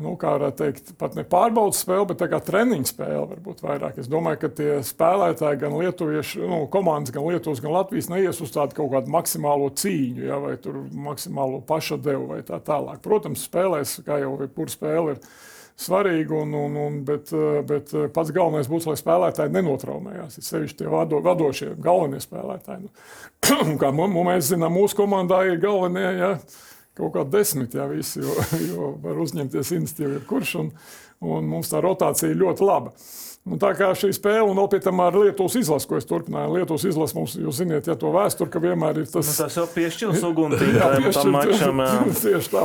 nu, 0.00 0.12
kā 0.20 0.34
varētu 0.36 0.58
teikt, 0.60 0.92
pat 1.00 1.16
ne 1.16 1.24
pārbaudas 1.28 1.80
spēle, 1.82 2.06
bet 2.10 2.22
kā 2.30 2.40
treniņa 2.44 2.90
spēle 2.90 3.24
varbūt 3.32 3.62
vairāk. 3.64 3.98
Es 4.02 4.10
domāju, 4.10 4.40
ka 4.44 4.50
tie 4.58 4.70
spēlētāji, 4.86 5.60
gan 5.62 5.76
lietuvieši, 5.80 6.42
nu, 6.44 6.60
komandas, 6.72 7.14
gan 7.14 7.26
Lietuvas, 7.26 7.62
gan 7.64 7.74
Latvijas, 7.74 8.10
neies 8.12 8.40
uz 8.44 8.54
tādu 8.54 8.76
kaut 8.78 8.92
kādu 8.94 9.12
maksimālo 9.14 9.70
cīņu, 9.80 10.28
ja, 10.28 10.38
vai 10.42 10.54
tur 10.62 10.82
maksimālo 10.92 11.62
pašadevu 11.66 12.30
vai 12.34 12.40
tā 12.46 12.60
tālāk. 12.64 13.02
Protams, 13.04 13.44
spēlēs, 13.48 13.98
kā 14.06 14.20
jau 14.22 14.36
jebkura 14.42 14.72
spēle 14.72 15.16
ir 15.16 15.22
svarīga, 15.76 16.38
un, 16.42 16.54
un, 16.56 16.76
un, 16.80 17.00
bet, 17.04 17.32
bet 17.68 17.92
pats 18.16 18.32
galvenais 18.34 18.68
būs, 18.70 18.86
lai 18.88 18.96
spēlētāji 19.00 19.52
nenotraumējās. 19.56 20.38
Ir 20.38 20.46
sevišķi 20.46 20.78
tie 20.80 20.92
vado, 20.92 21.20
vadošie, 21.24 21.74
galvenie 21.82 22.22
spēlētāji. 22.22 22.86
Nu, 22.88 23.76
kā 23.82 23.92
mēs 23.92 24.52
zinām, 24.52 24.76
mūsu 24.76 24.96
komandā 24.98 25.42
ir 25.50 25.60
galvenie. 25.62 26.06
Ja, 26.16 26.32
kaut 26.96 27.12
kā 27.16 27.26
desmit, 27.28 27.74
ja 27.76 27.86
visi, 27.90 28.22
jo, 28.24 28.34
jo 28.70 28.90
var 29.04 29.20
uzņemties 29.26 29.74
iniciatīvu 29.78 30.18
jebkurš, 30.18 30.56
un, 30.64 30.72
un 31.26 31.48
mums 31.54 31.70
tā 31.72 31.84
rotācija 31.84 32.32
ir 32.32 32.42
ļoti 32.42 32.66
laba. 32.66 32.96
Un 33.46 33.60
tā 33.62 33.68
kā 33.78 33.92
šī 33.94 34.08
spēle, 34.10 34.42
un 34.50 34.58
vēl 34.58 34.66
pie 34.72 34.78
tam 34.82 34.98
ar 35.04 35.14
Lietuvas 35.14 35.54
izlasu, 35.54 35.86
ko 35.86 36.00
es 36.00 36.06
turpināju, 36.10 36.56
Lietuvas 36.56 36.82
izlasu 36.90 37.14
mums, 37.14 37.36
jūs 37.38 37.60
zināt, 37.60 37.86
ja 37.86 37.94
to 37.94 38.10
vēsturi, 38.10 38.50
ka 38.50 38.58
vienmēr 38.64 38.98
ir 39.04 39.06
tas. 39.06 39.28
Nu, 39.28 39.34
tas 39.38 39.58
jau 39.60 39.66
piešķils 39.70 40.24
uguntīm 40.32 40.72
Jā, 40.74 40.88
tam, 41.14 41.30
mačam. 41.30 41.82
Tieši 42.24 42.50
tā, 42.50 42.64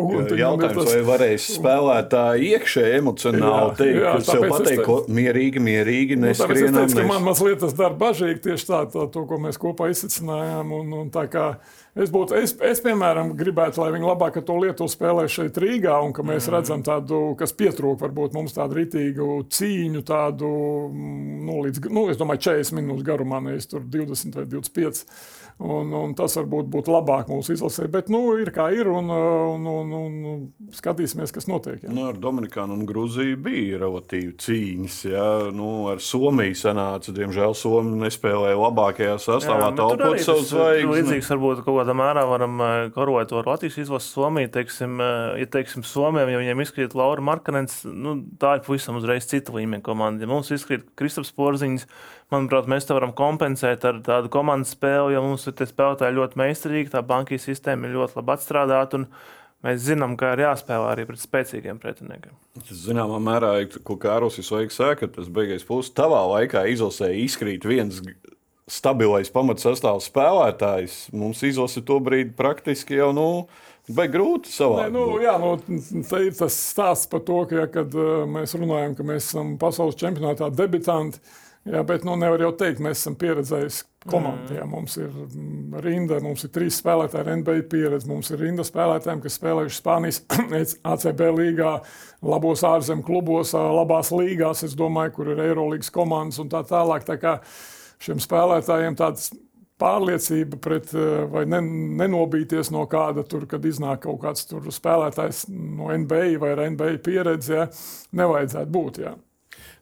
un 0.00 0.24
ir 0.24 0.40
Jautājums, 0.40 0.78
tas- 0.80 0.94
vai 0.94 1.02
varēs 1.10 1.50
spēlētāji 1.58 2.48
iekšēji 2.54 2.96
emocionāli 3.02 3.68
Jā, 3.68 3.76
teikt, 3.82 4.00
jā, 4.00 4.14
ka 4.16 4.24
sev 4.30 4.46
pateikt, 4.54 4.80
te- 4.80 4.88
ko 4.88 4.96
mierīgi, 5.20 5.64
mierīgi, 5.68 6.16
Nu, 6.16 6.30
tāpēc 6.32 6.40
es 6.40 6.40
neskrienam. 6.48 6.80
teicu, 6.80 7.00
ka 7.02 7.06
man 7.12 7.28
mazliet 7.28 7.60
tas 7.66 7.76
dara 7.84 8.00
bažīgi 8.06 8.40
tieši 8.48 8.70
tā, 8.72 8.80
tā, 8.96 9.04
to, 9.12 9.26
ko 9.28 9.42
mēs 9.44 9.60
kopā 9.60 9.92
izsacinājām. 9.92 10.72
Un, 10.80 10.96
un 11.04 11.12
tā 11.12 11.28
kā 11.28 11.50
es, 11.94 12.10
būtu, 12.14 12.36
es, 12.40 12.54
es, 12.66 12.82
piemēram, 12.84 13.32
gribētu, 13.38 13.82
lai 13.82 13.92
viņi 13.94 14.08
labāk 14.08 14.40
to 14.46 14.56
lietu 14.60 14.88
spēlē 14.90 15.26
šeit 15.30 15.58
Rīgā, 15.62 15.94
un 16.04 16.14
ka 16.16 16.24
mēs 16.26 16.48
redzam 16.52 16.82
tādu, 16.86 17.20
kas 17.40 17.54
pietrūkst 17.56 18.04
varbūt 18.04 18.36
mums 18.36 18.56
tādu 18.56 18.80
ritīgu 18.80 19.28
cīņu, 19.54 20.04
tādu, 20.08 20.50
nu, 20.94 21.60
līdz, 21.66 21.86
nu, 21.94 22.08
es 22.12 22.20
domāju, 22.20 22.46
40 22.50 22.80
minūtes 22.80 23.06
garumā, 23.06 23.40
nevis 23.44 23.70
20 23.72 24.40
vai 24.40 24.46
25. 24.56 25.04
Un, 25.62 25.92
un 25.94 26.12
tas 26.18 26.34
varbūt 26.34 26.66
būtu 26.66 26.90
labāk 26.90 27.28
mūsu 27.30 27.54
izlasē. 27.54 27.86
Bet 27.92 28.08
nu, 28.10 28.20
ir 28.42 28.50
kā 28.54 28.66
ir, 28.74 28.88
un, 28.90 29.06
un, 29.06 29.66
un, 29.70 29.92
un 29.94 30.72
skatīsimies, 30.74 31.30
kas 31.34 31.46
notiek. 31.46 31.84
Jā. 31.84 31.92
Nu, 31.94 32.08
ar 32.10 32.18
Dominikānu 32.18 32.74
un 32.74 32.82
Grūziju 32.88 33.38
bija 33.44 33.78
relatīvi 33.84 34.32
cīņas. 34.42 34.96
Jā. 35.12 35.28
Nu, 35.54 35.68
ar 35.92 36.02
Somiju 36.02 36.58
sanāca, 36.58 37.14
diemžēl, 37.14 37.54
Somija 37.54 38.00
nespēlēja 38.02 38.58
labākajā 38.58 39.14
sastāvā, 39.22 39.70
taupot 39.78 40.18
savu 40.26 40.42
zvaigzni. 40.48 40.90
Līdzīgs 40.90 41.30
varbūt 41.36 41.62
kaut 41.62 41.78
kādā 41.78 41.94
mērā 42.02 42.26
varam 42.28 42.58
karot 42.96 43.36
ar 43.38 43.52
Latvijas 43.54 43.78
izlases 43.84 44.10
Somiju. 44.10 44.50
Teiksim, 44.58 44.98
ja 45.38 45.50
teiksim 45.54 45.86
Somijam, 45.86 46.34
ja 46.34 46.42
viņiem 46.42 46.64
izkrīt 46.66 46.98
Laura 46.98 47.22
Markanens, 47.30 47.84
nu, 47.86 48.18
tā 48.42 48.56
ir 48.58 48.66
pavisam 48.66 48.98
uzreiz 48.98 49.30
cita 49.30 49.54
līmeņa 49.54 49.86
komanda. 49.86 50.26
Ja 50.26 50.34
mums 50.34 50.50
izkrīt 50.54 50.90
Kristaps 50.98 51.30
Porziņš, 51.38 51.86
manuprāt, 52.32 52.68
mēs 52.70 52.88
to 52.88 52.96
varam 52.96 53.14
kompensēt 53.16 53.84
ar 53.88 54.00
tādu 54.04 54.30
komandas 54.32 54.74
spēli, 54.74 55.14
jo 55.16 55.22
mums 55.24 55.46
ir 55.50 55.56
spēlētāji 55.70 56.18
ļoti 56.18 56.40
meistarīgi, 56.40 56.92
tā 56.94 57.02
bankijas 57.06 57.48
sistēma 57.50 57.88
ir 57.88 57.98
ļoti 57.98 58.20
labi 58.20 58.36
atstrādāta. 58.36 59.04
Mēs 59.64 59.80
zinām, 59.86 60.12
ka 60.20 60.34
ir 60.34 60.42
jāspēlē 60.44 60.90
arī 60.92 61.06
pret 61.08 61.22
spēcīgiem 61.22 61.78
pretiniekiem. 61.80 62.34
Tas 62.58 62.82
zināmā 62.84 63.16
mērā, 63.24 63.54
ko 63.80 63.96
Kārlis 64.00 64.36
ir 64.40 64.44
svarīgs, 64.44 64.80
ka 65.00 65.08
tas 65.08 65.30
beigās 65.32 65.64
puses 65.64 65.94
tavā 65.96 66.20
laikā 66.34 66.66
izlasē 66.68 67.08
izkrīt 67.22 67.64
viens 67.64 68.02
stabilais 68.68 69.32
pamatsastāvs 69.32 70.10
spēlētājs. 70.10 70.98
Mums 71.16 71.40
izlase 71.48 71.80
to 71.84 71.96
brīdi 72.04 72.36
praktiski 72.36 73.00
jau. 73.00 73.12
Nu, 73.16 73.28
Vai 73.84 74.06
grūti 74.08 74.48
savādāk? 74.48 74.94
Nu, 74.94 75.18
jā, 75.20 75.34
nu, 75.36 75.50
tā 76.08 76.22
ir 76.24 76.30
tas 76.32 76.54
stāsts 76.56 77.08
par 77.12 77.20
to, 77.20 77.42
ka, 77.50 77.58
ja, 77.58 77.64
kad 77.68 77.92
uh, 77.92 78.22
mēs 78.24 78.54
runājam, 78.56 78.94
ka 78.96 79.04
mēs 79.04 79.26
esam 79.26 79.50
pasaules 79.60 79.98
čempionātā 80.00 80.48
debitanti, 80.56 81.20
uh, 81.20 81.43
Jā, 81.64 81.80
bet 81.88 82.02
nu, 82.04 82.12
nevar 82.20 82.42
jau 82.44 82.50
teikt, 82.60 82.82
mēs 82.84 82.98
esam 83.00 83.14
pieredzējuši 83.16 84.08
komandu. 84.10 84.52
Jā, 84.58 84.66
mums 84.68 84.98
ir 85.00 85.08
mm, 85.08 85.78
rinda, 85.80 86.18
mums 86.20 86.44
ir 86.44 86.50
trīs 86.52 86.76
spēlētāji 86.82 87.38
NBA 87.40 87.62
pieredzi. 87.72 88.08
Mums 88.10 88.28
ir 88.34 88.42
rinda 88.44 88.66
spēlētājiem, 88.68 89.22
kas 89.24 89.38
spēlējuši 89.40 89.80
Spānijas 89.80 90.20
ACB 90.92 91.24
līgā, 91.38 91.72
labos 92.28 92.66
ārzemju 92.68 93.06
klubos, 93.08 93.54
labās 93.56 94.12
līgās, 94.12 94.66
es 94.68 94.76
domāju, 94.76 95.16
kur 95.16 95.32
ir 95.32 95.40
Eirolandes 95.46 95.88
komandas 95.94 96.42
un 96.44 96.52
tā 96.52 96.60
tālāk. 96.68 97.08
Tā 97.08 97.16
kā 97.22 97.38
šiem 98.04 98.20
spēlētājiem 98.20 99.00
tāds 99.00 99.32
pārliecība 99.80 100.60
pret, 100.62 100.92
vai 101.32 101.46
ne, 101.48 101.64
nenobīties 102.04 102.70
no 102.76 102.84
kāda 102.90 103.24
tur, 103.26 103.48
kad 103.50 103.64
iznāk 103.64 104.04
kaut 104.04 104.20
kāds 104.22 104.46
spēlētājs 104.76 105.46
no 105.48 105.88
NBA 105.96 106.36
vai 106.42 106.52
ar 106.54 106.66
NBA 106.68 106.98
pieredzi, 107.04 107.56
ja, 107.56 107.70
nevajadzētu 108.20 108.76
būt. 108.76 109.00
Ja. 109.08 109.16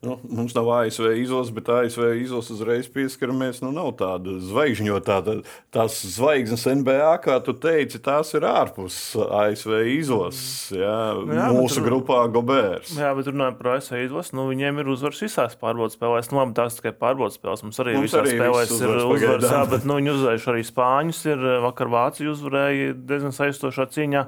Nu, 0.02 0.16
mums 0.26 0.50
nav 0.54 0.66
ASV 0.70 1.12
izlases, 1.14 1.52
bet 1.54 1.68
ASV 1.70 2.08
izlases 2.18 2.56
uzreiz 2.56 2.88
pieskaramies. 2.90 3.60
Nu, 3.62 3.68
nav 3.70 3.92
tāda 4.00 4.32
zvaigžņotā. 4.42 5.18
Tā, 5.22 5.36
tās 5.70 6.00
zvaigznes 6.16 6.66
NBA, 6.66 7.12
kā 7.22 7.36
tu 7.46 7.54
teici, 7.54 8.00
tās 8.02 8.34
ir 8.34 8.42
ārpus 8.50 8.96
ASV 9.14 9.76
izlases. 9.92 10.72
Jā, 10.74 10.96
jā, 11.22 11.46
mūsu 11.54 11.78
bet, 11.78 11.86
grupā 11.86 12.18
Gobērs. 12.34 12.96
Jā, 12.98 13.12
bet 13.14 13.30
runājot 13.30 13.60
par 13.60 13.70
ASV 13.76 14.02
izlasi, 14.08 14.34
nu, 14.40 14.48
viņiem 14.50 14.82
ir 14.82 14.90
uzvaras 14.96 15.22
visās 15.22 15.54
pārbaudas 15.62 15.94
spēlēs. 15.94 16.32
Nu, 16.34 16.42
labi, 16.42 16.58
tās 16.58 16.80
tikai 16.80 16.96
pārbaudas 16.98 17.38
spēles. 17.38 17.62
Mums 17.68 17.82
arī 17.86 17.94
mums 18.00 18.10
visās 18.10 18.24
arī 18.24 18.36
spēlēs 18.40 18.76
ir 18.80 18.98
uzvaras, 19.06 19.48
jā, 19.54 19.64
bet 19.70 19.86
nu, 19.86 20.02
viņi 20.02 20.14
uzvarējuši 20.16 20.54
arī 20.56 20.66
Spāņus. 20.66 21.24
Ir 21.30 21.48
vakar 21.68 21.94
Vācija 21.94 22.34
uzvarēja 22.34 22.98
diezgan 23.06 23.38
saistošā 23.38 23.86
cīņā. 23.94 24.26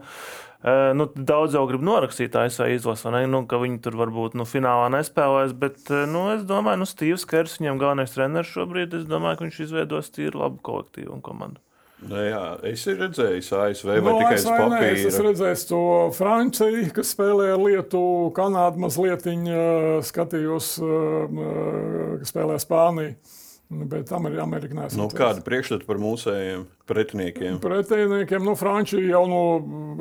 Nu, 0.65 1.05
daudz 1.13 1.53
jau 1.53 1.67
grib 1.69 1.83
norakstīt 1.85 2.37
ASV 2.41 2.71
izlasi, 2.73 3.11
nu, 3.29 3.43
ka 3.45 3.59
viņi 3.61 3.83
tur 3.85 3.99
varbūt 4.01 4.33
nu, 4.39 4.47
finālā 4.49 4.87
nespēlēs. 4.95 5.53
Bet 5.61 5.91
nu, 6.09 6.23
es 6.33 6.47
domāju, 6.49 6.79
ka 6.79 6.81
nu, 6.81 6.89
Steve's 6.89 7.27
Kers, 7.29 7.59
viņam 7.61 7.83
galvenais 7.83 8.17
treneris 8.17 8.55
šobrīd, 8.55 8.97
es 8.97 9.05
domāju, 9.11 9.43
ka 9.43 9.45
viņš 9.45 9.61
izveidos 9.67 10.09
tīru 10.15 10.41
labu 10.41 10.63
kolektīvu 10.65 11.19
un 11.19 11.25
komandu. 11.25 11.61
Nu, 12.05 12.17
jā, 12.21 12.41
es 12.69 12.83
esmu 12.83 12.97
redzējis 13.05 13.53
ASV 13.57 13.91
vai 13.93 14.01
no, 14.05 14.17
tikai 14.21 14.41
uz 14.41 14.49
papīra. 14.49 14.89
Es 14.93 15.07
esmu 15.09 15.29
redzējis 15.29 15.69
to 15.69 15.85
Franciju, 16.17 16.89
kas 16.97 17.13
spēlē 17.15 17.53
Lietuvu, 17.61 18.33
Kanādu 18.37 18.83
mazliet, 18.85 19.29
skatījos, 20.09 20.75
kas 20.81 22.33
spēlē 22.35 22.59
Spāniju. 22.61 23.15
Nu, 23.73 23.87
bet 23.89 24.11
Amerikā 24.13 24.45
nesmu. 24.77 24.99
Nu, 25.01 25.07
kāda 25.09 25.41
priekšstata 25.45 25.87
par 25.89 25.99
mūsējiem 26.03 26.67
pretiniekiem? 26.89 27.57
Pretiniekiem, 27.65 28.45
nu, 28.45 28.53
Frančija 28.61 29.15
jau 29.15 29.23
no, 29.31 29.45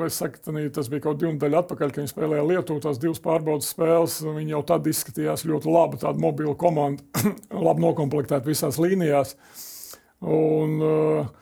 es 0.04 0.18
saku, 0.20 0.42
tanī, 0.44 0.66
tas 0.74 0.90
bija 0.92 1.06
kaut 1.06 1.22
divu 1.22 1.32
nedēļu 1.32 1.58
atpakaļ, 1.62 1.94
kad 1.94 2.02
viņi 2.02 2.12
spēlēja 2.12 2.44
Lietuvu, 2.50 2.82
tās 2.84 3.00
divas 3.02 3.22
pārbaudas 3.24 3.70
spēles. 3.72 4.18
Viņi 4.26 4.54
jau 4.54 4.60
tad 4.68 4.90
izskatījās 4.90 5.46
ļoti 5.48 5.72
labi, 5.72 6.02
tāda 6.04 6.20
mobila 6.20 6.52
komanda, 6.60 7.24
labi 7.66 7.86
noklāpta 7.86 8.42
visās 8.44 8.78
līnijās. 8.82 9.34
Un, 10.24 10.76
uh, 10.84 11.32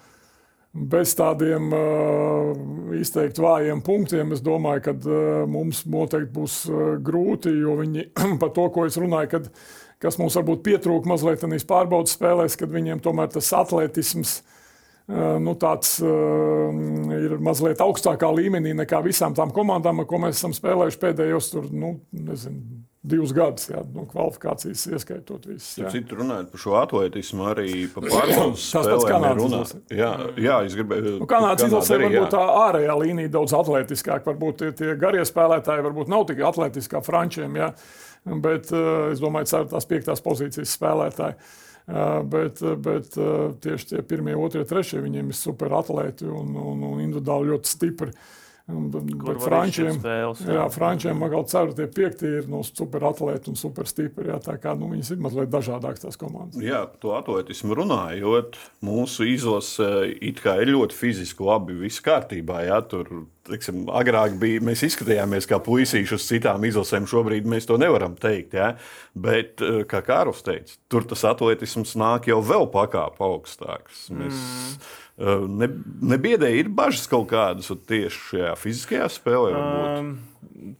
bez 0.72 1.12
tādiem 1.18 1.68
uh, 1.76 2.52
izteikti 2.96 3.44
vājiem 3.44 3.82
punktiem, 3.84 4.32
es 4.32 4.40
domāju, 4.44 4.86
ka 4.86 4.94
uh, 4.96 5.44
mums 5.50 5.84
noteikti 5.90 6.32
būs 6.32 6.58
uh, 6.70 6.82
grūti, 7.04 7.52
jo 7.60 7.76
viņi 7.82 8.08
par 8.42 8.54
to, 8.56 8.68
ko 8.72 8.86
es 8.88 8.96
runāju, 9.00 9.34
kad 9.36 9.50
kas 10.02 10.18
mums 10.20 10.36
varbūt 10.38 10.64
pietrūka 10.66 11.10
mazliet 11.10 11.42
tādās 11.42 11.66
pārbaudas 11.68 12.16
spēlēs, 12.18 12.58
kad 12.58 12.72
viņiem 12.72 13.02
tomēr 13.04 13.30
tas 13.32 13.52
atletisms 13.56 14.40
nu, 15.42 15.54
tāds, 15.58 15.96
ir 16.02 17.34
mazliet 17.42 17.82
augstākā 17.82 18.30
līmenī 18.36 18.74
nekā 18.82 19.02
visām 19.04 19.34
tām 19.36 19.52
komandām, 19.54 20.02
ar 20.02 20.08
ko 20.08 20.22
mēs 20.22 20.38
esam 20.38 20.54
spēlējuši 20.56 21.02
pēdējos 21.02 21.50
tur, 21.52 21.68
nu, 21.74 21.96
nezinu, 22.14 22.82
divus 23.02 23.32
gadus, 23.34 23.66
jā, 23.66 23.80
no 23.96 24.04
kvalifikācijas 24.06 24.84
ieskaitot 24.94 25.48
visas. 25.50 25.74
Citu 25.90 26.20
runājot 26.20 26.52
par 26.52 26.62
šo 26.62 26.76
atletismu, 26.78 27.48
arī 27.50 27.72
par 27.90 28.06
pārbaudas 28.06 28.68
spēlēm 28.70 29.26
runā. 29.40 29.64
Jā, 29.90 30.12
jā, 30.38 30.60
es 30.68 30.78
gribēju. 30.78 31.16
Nu, 31.24 31.28
Kanādas 31.30 31.66
izlasē 31.66 31.98
varbūt 32.04 32.30
tā 32.36 32.44
ārējā 32.68 32.96
līnija 33.02 33.34
daudz 33.40 33.56
atletiskāk, 33.58 34.22
varbūt 34.30 34.62
tie, 34.62 34.70
tie 34.78 34.94
garie 35.00 35.26
spēlētāji 35.26 35.86
varbūt 35.88 36.14
nav 36.14 36.28
tik 36.30 36.46
atletiski 36.46 36.94
kā 36.94 37.02
frančiem, 37.04 37.58
jā. 37.58 37.72
Bet 38.24 38.70
eh, 38.70 39.10
es 39.12 39.22
domāju, 39.22 39.50
ka 39.50 39.64
tās 39.72 39.88
piektās 39.90 40.22
pozīcijas 40.22 40.76
spēlētāji. 40.76 41.38
Eh, 41.82 42.20
bet, 42.30 42.62
bet 42.84 43.16
eh, 43.18 43.48
tieši 43.64 43.88
tie 43.90 44.02
pirmie, 44.06 44.36
otrie, 44.38 44.62
trešie 44.68 45.02
viņiem 45.02 45.32
ir 45.32 45.38
super 45.38 45.74
atlēti 45.80 46.28
un, 46.30 46.54
un, 46.54 46.84
un 46.92 47.02
individuāli 47.02 47.50
ļoti 47.50 47.72
stipri. 47.72 48.14
Bet 48.14 48.41
Frančiem, 49.42 49.96
spēles, 49.98 50.44
jā. 50.46 50.54
Jā, 50.54 50.66
Frančiem 50.70 51.24
kaut 51.32 51.50
ceru, 51.50 51.74
tie 51.76 51.88
piekti 51.90 52.28
ir 52.38 52.46
no 52.46 52.60
nu, 52.60 52.66
super 52.66 53.08
atlēti 53.10 53.50
un 53.50 53.58
super 53.58 53.88
stipri. 53.90 54.30
Jā, 54.30 54.38
tā 54.42 54.54
kā 54.62 54.76
nu, 54.78 54.92
viņas 54.92 55.12
ir 55.14 55.22
mazliet 55.24 55.50
dažādākas 55.52 56.04
tās 56.04 56.20
komandas. 56.20 56.62
Jā, 56.62 56.84
par 56.86 57.02
to 57.02 57.16
atletismu 57.18 57.76
runājot, 57.80 58.60
mūsu 58.86 59.26
izlase 59.32 59.90
it 60.22 60.40
kā 60.44 60.60
ir 60.62 60.72
ļoti 60.76 60.98
fiziski 60.98 61.46
labi, 61.46 61.76
viss 61.82 62.04
kārtībā. 62.04 62.62
Jā, 62.68 62.78
tur 62.86 63.10
teiksim, 63.48 63.82
agrāk 63.90 64.36
bija, 64.40 64.62
mēs 64.64 64.84
izskatījāmies 64.86 65.48
kā 65.50 65.58
puisīši 65.62 66.16
uz 66.16 66.26
citām 66.28 66.62
izlasēm. 66.68 67.08
Šobrīd 67.10 67.48
mēs 67.50 67.66
to 67.68 67.78
nevaram 67.80 68.14
teikt. 68.20 68.54
Ja? 68.58 68.72
Bet, 69.14 69.58
eh, 69.62 69.82
kā 69.90 70.02
Kārls 70.06 70.44
teica, 70.46 70.78
tur 70.92 71.06
tas 71.08 71.24
atletisms 71.26 71.96
nāk 71.98 72.30
jau 72.30 72.38
vēl 72.44 72.68
pakāpē 72.72 73.26
augstāks. 73.26 74.06
Mēs, 74.14 74.38
mm. 74.38 74.92
Eh, 75.20 75.44
ne, 75.44 75.68
nebiedēji 76.14 76.62
ir 76.64 76.68
bažas 76.72 77.04
kaut 77.10 77.26
kādas 77.30 77.68
tieši 77.68 78.20
šajā 78.30 78.52
fiziskajā 78.56 79.08
spēlē. 79.12 79.50
Um, 79.52 80.14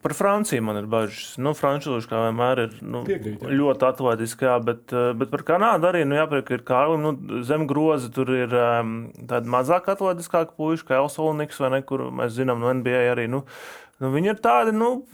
par 0.00 0.14
Franciju 0.16 0.64
man 0.64 0.78
ir 0.80 0.88
bažas. 0.90 1.34
Nu, 1.36 1.52
Frančūži 1.56 2.08
kā 2.08 2.22
vienmēr 2.24 2.62
ir 2.64 2.78
nu, 2.80 3.02
Piekrīt, 3.04 3.44
ļoti 3.44 3.86
atletiski, 3.90 4.48
jā, 4.48 4.56
bet, 4.64 4.86
eh, 4.88 5.12
bet 5.20 5.28
par 5.34 5.44
Kanādu 5.50 5.90
arī 5.90 6.06
nu, 6.08 6.16
jāpriek, 6.16 6.48
ir 6.56 6.64
Kārlim. 6.64 7.04
Nu, 7.04 7.42
zem 7.44 7.66
groza 7.68 8.08
tur 8.14 8.32
ir 8.32 8.56
um, 8.56 8.96
tāda 9.20 9.52
mazāk 9.52 9.92
atletiskāka 9.92 10.56
puiša, 10.56 10.88
kā 10.88 11.02
Elsolniks 11.02 11.60
vai 11.60 11.74
ne, 11.76 11.82
kur 11.84 12.08
mēs 12.08 12.32
zinām 12.38 12.64
no 12.64 12.72
NBA 12.72 13.04
arī. 13.12 13.28
Nu, 13.28 13.44
Nu, 14.02 14.09
viņi 14.11 14.32
ir 14.32 14.38
tādi, 14.42 14.73
nu, 14.75 15.04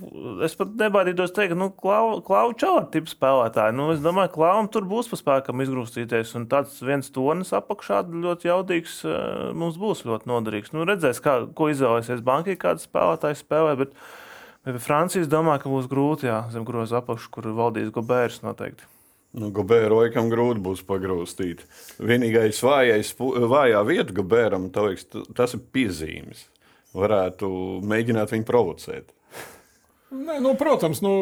es 0.46 0.54
pat 0.56 0.70
nebaidītos 0.80 1.34
teikt, 1.36 1.52
nu, 1.60 1.66
klauva 1.76 2.54
čaura 2.56 2.86
tipu 2.88 3.10
spēlētāji. 3.12 3.74
Nu, 3.76 3.90
es 3.92 4.00
domāju, 4.00 4.30
ka 4.32 4.38
klauvam 4.38 4.70
tur 4.72 4.86
būs 4.88 5.10
pa 5.10 5.18
spēkam 5.20 5.60
izgrūstīties. 5.60 6.32
Un 6.38 6.46
tāds 6.48 6.78
viens 6.80 7.12
tonis 7.12 7.52
apakšā 7.58 8.00
ļoti 8.08 8.48
jaudīgs 8.48 8.96
eh, 9.04 9.20
mums 9.52 9.76
būs 9.82 10.06
ļoti 10.08 10.32
noderīgs. 10.32 10.72
Nu, 10.72 10.88
redzēs, 10.88 11.20
kā, 11.20 11.36
ko 11.52 11.68
izvēlēsies 11.68 12.24
bankī, 12.24 12.56
kāda 12.56 12.80
spēlētāja 12.80 13.42
spēlē. 13.42 13.76
Bet, 13.82 13.92
bet 14.64 14.80
Francijas 14.80 15.28
domāju, 15.28 15.66
ka 15.66 15.76
būs 15.76 15.92
grūti 15.92 16.32
jā, 16.32 16.42
zem 16.54 16.64
groza 16.64 17.02
apakšu, 17.02 17.34
kur 17.34 17.52
valdīs 17.60 17.92
Gobērs 17.92 18.40
noteikti. 18.46 18.88
Nu, 19.36 19.52
Gabēra 19.52 20.00
laikam 20.06 20.32
grūti 20.32 20.64
būs 20.64 20.86
pagrūstīt. 20.88 21.66
Vienīgais 22.00 22.64
vājais, 22.64 23.12
vājā 23.20 23.84
vieta 23.84 24.16
Gabēram, 24.16 24.70
tas 24.72 25.52
ir 25.52 25.68
piezīmes 25.76 26.48
varētu 26.96 27.48
mēģināt 27.88 28.34
viņu 28.34 28.48
provocēt. 28.48 29.14
Nē, 30.08 30.38
nu, 30.40 30.54
protams, 30.56 31.02
nu, 31.04 31.12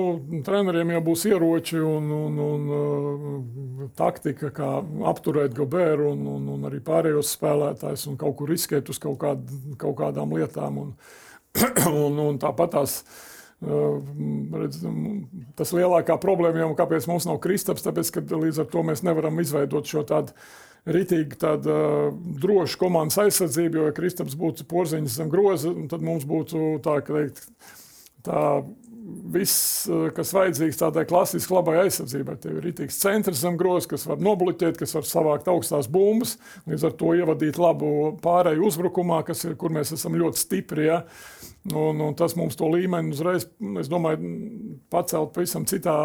treneriem 0.47 0.93
jau 0.95 1.01
būs 1.09 1.25
ieroči 1.27 1.81
un, 1.83 2.05
un, 2.15 2.37
un 2.39 2.69
uh, 2.71 3.87
taktika, 3.99 4.53
kā 4.55 4.69
apturēt 5.11 5.57
Gabēru 5.57 6.13
un, 6.13 6.21
un, 6.37 6.45
un 6.55 6.69
arī 6.69 6.79
pārējos 6.87 7.33
spēlētājus 7.35 8.07
un 8.13 8.19
kaut 8.21 8.37
kur 8.39 8.53
riskēt 8.55 8.93
uz 8.93 9.01
kaut, 9.03 9.19
kād, 9.25 9.43
kaut 9.81 9.97
kādām 9.99 10.37
lietām. 10.39 10.79
Un, 10.85 10.95
un, 12.05 12.21
un 12.29 12.39
tāpat 12.39 12.77
tās 12.77 13.01
Redz, 13.57 14.83
tas 15.57 15.73
lielākā 15.73 16.19
problēma 16.21 16.61
jau 16.61 16.73
kāpēc 16.77 17.07
mums 17.09 17.25
nav 17.25 17.39
Kristaps, 17.41 17.85
tāpēc, 17.87 18.11
ka 18.13 18.25
līdz 18.37 18.61
ar 18.63 18.69
to 18.73 18.83
mēs 18.85 19.01
nevaram 19.07 19.41
izveidot 19.41 19.89
šo 19.89 20.05
tādu 20.09 20.37
ritīgi 20.87 21.39
tāda 21.41 21.73
uh, 21.73 22.19
droša 22.43 22.79
komandas 22.79 23.17
aizsardzība, 23.25 23.81
jo, 23.81 23.87
ja 23.89 23.95
Kristaps 23.97 24.37
būtu 24.39 24.69
porziņš 24.71 25.17
zem 25.17 25.33
groza, 25.33 25.73
tad 25.91 26.05
mums 26.05 26.29
būtu 26.29 26.77
tā, 26.85 27.01
ka 27.07 27.17
teikt, 27.17 27.49
tā 28.29 28.43
viss, 29.33 29.87
kas 30.17 30.33
vajadzīgs 30.35 30.81
tādai 30.81 31.05
klasiskai 31.09 31.57
labai 31.57 31.77
aizsardzībai. 31.85 32.37
Tev 32.43 32.59
ir 32.59 32.69
rītīgs 32.69 32.99
centrs 33.01 33.43
zem 33.43 33.59
grozs, 33.59 33.89
kas 33.91 34.07
var 34.09 34.23
nobloķēt, 34.23 34.79
kas 34.81 34.95
var 34.97 35.07
savākt 35.07 35.51
augstās 35.51 35.89
bumbas, 35.91 36.37
līdz 36.69 36.89
ar 36.89 36.97
to 36.99 37.13
ievadīt 37.19 37.61
labu 37.61 38.17
pārēju 38.25 38.67
uzbrukumā, 38.67 39.23
ir, 39.37 39.55
kur 39.61 39.75
mēs 39.75 39.95
esam 39.97 40.19
ļoti 40.19 40.43
stipri. 40.43 40.89
Ja? 40.91 41.03
Un, 41.75 41.99
un 41.99 42.15
tas 42.15 42.37
mums 42.39 42.55
to 42.55 42.69
līmeni 42.71 43.11
uzreiz, 43.11 43.49
es 43.81 43.89
domāju, 43.91 44.29
pacelt 44.93 45.33
pavisam 45.35 45.65
citā 45.67 45.97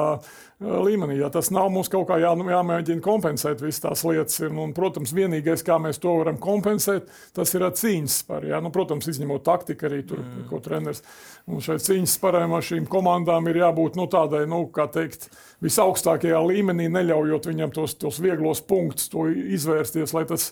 līmenī. 0.61 1.19
Ja 1.19 1.29
tas 1.33 1.51
nav 1.53 1.69
mums 1.73 1.89
kaut 1.91 2.07
kā 2.09 2.17
jā, 2.21 2.31
nu, 2.37 2.47
jāmēģina 2.49 3.03
kompensēt 3.05 3.61
visas 3.61 3.83
tās 3.83 4.03
lietas. 4.07 4.39
Ir, 4.41 4.55
un, 4.57 4.73
protams, 4.77 5.13
vienīgais, 5.13 5.63
kā 5.65 5.77
mēs 5.81 6.01
to 6.01 6.15
varam 6.17 6.39
kompensēt, 6.41 7.11
tas 7.37 7.53
ir 7.53 7.65
cīņas 7.77 8.17
spērs. 8.23 8.49
Ja? 8.49 8.61
Nu, 8.63 8.71
protams, 8.73 9.09
izņemot 9.11 9.45
taktiku 9.45 9.89
arī 9.89 10.01
tur, 10.07 10.23
mm. 10.23 10.47
ko 10.49 10.61
treneris. 10.65 11.03
Un 11.51 11.61
šai 11.61 11.77
cīņas 11.83 12.17
spēram 12.17 12.55
ar 12.57 12.65
šīm 12.65 12.89
komandām 12.89 13.49
ir 13.51 13.61
jābūt 13.61 13.99
nu, 13.99 14.07
tādai, 14.11 14.43
nu, 14.49 14.63
kā 14.73 14.87
teikt, 14.93 15.29
visaugstākajā 15.65 16.41
līmenī, 16.47 16.89
neļaujot 16.93 17.51
viņam 17.51 17.75
tos, 17.75 17.95
tos 18.01 18.21
vieglos 18.23 18.63
punktus, 18.65 19.11
to 19.13 19.27
izvērsties, 19.29 20.15
lai 20.17 20.25
tas, 20.29 20.49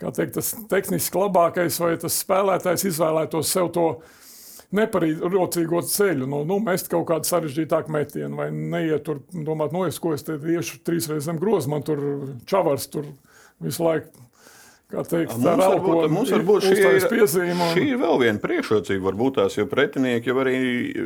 kā 0.00 0.10
teikt, 0.14 0.36
tas 0.40 0.52
tehniski 0.70 1.22
labākais 1.22 1.78
vai 1.82 1.94
tas 2.02 2.18
spēlētājs 2.24 2.88
izvēlētos 2.90 3.54
sev 3.54 3.70
to 3.74 3.88
neparīdzīgo 4.74 5.82
ceļu, 5.90 6.28
nu, 6.30 6.42
nu, 6.48 6.58
mest 6.64 6.90
kaut 6.92 7.06
kādu 7.10 7.28
sarežģītāku 7.28 7.94
metienu, 7.94 8.34
vai 8.40 8.50
neiet 8.52 9.06
tur, 9.06 9.22
domāt, 9.32 9.74
no 9.74 9.84
nu, 9.84 9.88
es, 9.90 10.00
ko 10.02 10.14
es 10.16 10.26
te 10.26 10.36
iešu 10.36 10.82
trīs 10.86 11.08
reizes 11.10 11.28
zem 11.28 11.40
groza, 11.42 11.70
man 11.72 11.86
tur 11.86 12.02
čavars 12.50 12.88
tur 12.92 13.08
visu 13.62 13.86
laiku. 13.86 14.24
Teikt, 14.94 15.32
mums 15.40 15.58
varbūt, 15.58 16.04
mums 16.12 16.30
varbūt 16.30 16.66
šī, 16.68 16.74
ir, 16.78 17.06
piezīme, 17.10 17.56
un... 17.56 17.70
šī 17.74 17.86
ir 17.88 17.98
vēl 17.98 18.20
viena 18.20 18.38
priekšrocība. 18.38 19.08
Varbūt 19.08 19.40
tās 19.40 19.56
jau 19.56 19.64
pretinieki 19.66 20.30
jau 20.30 20.36
arī 20.44 20.58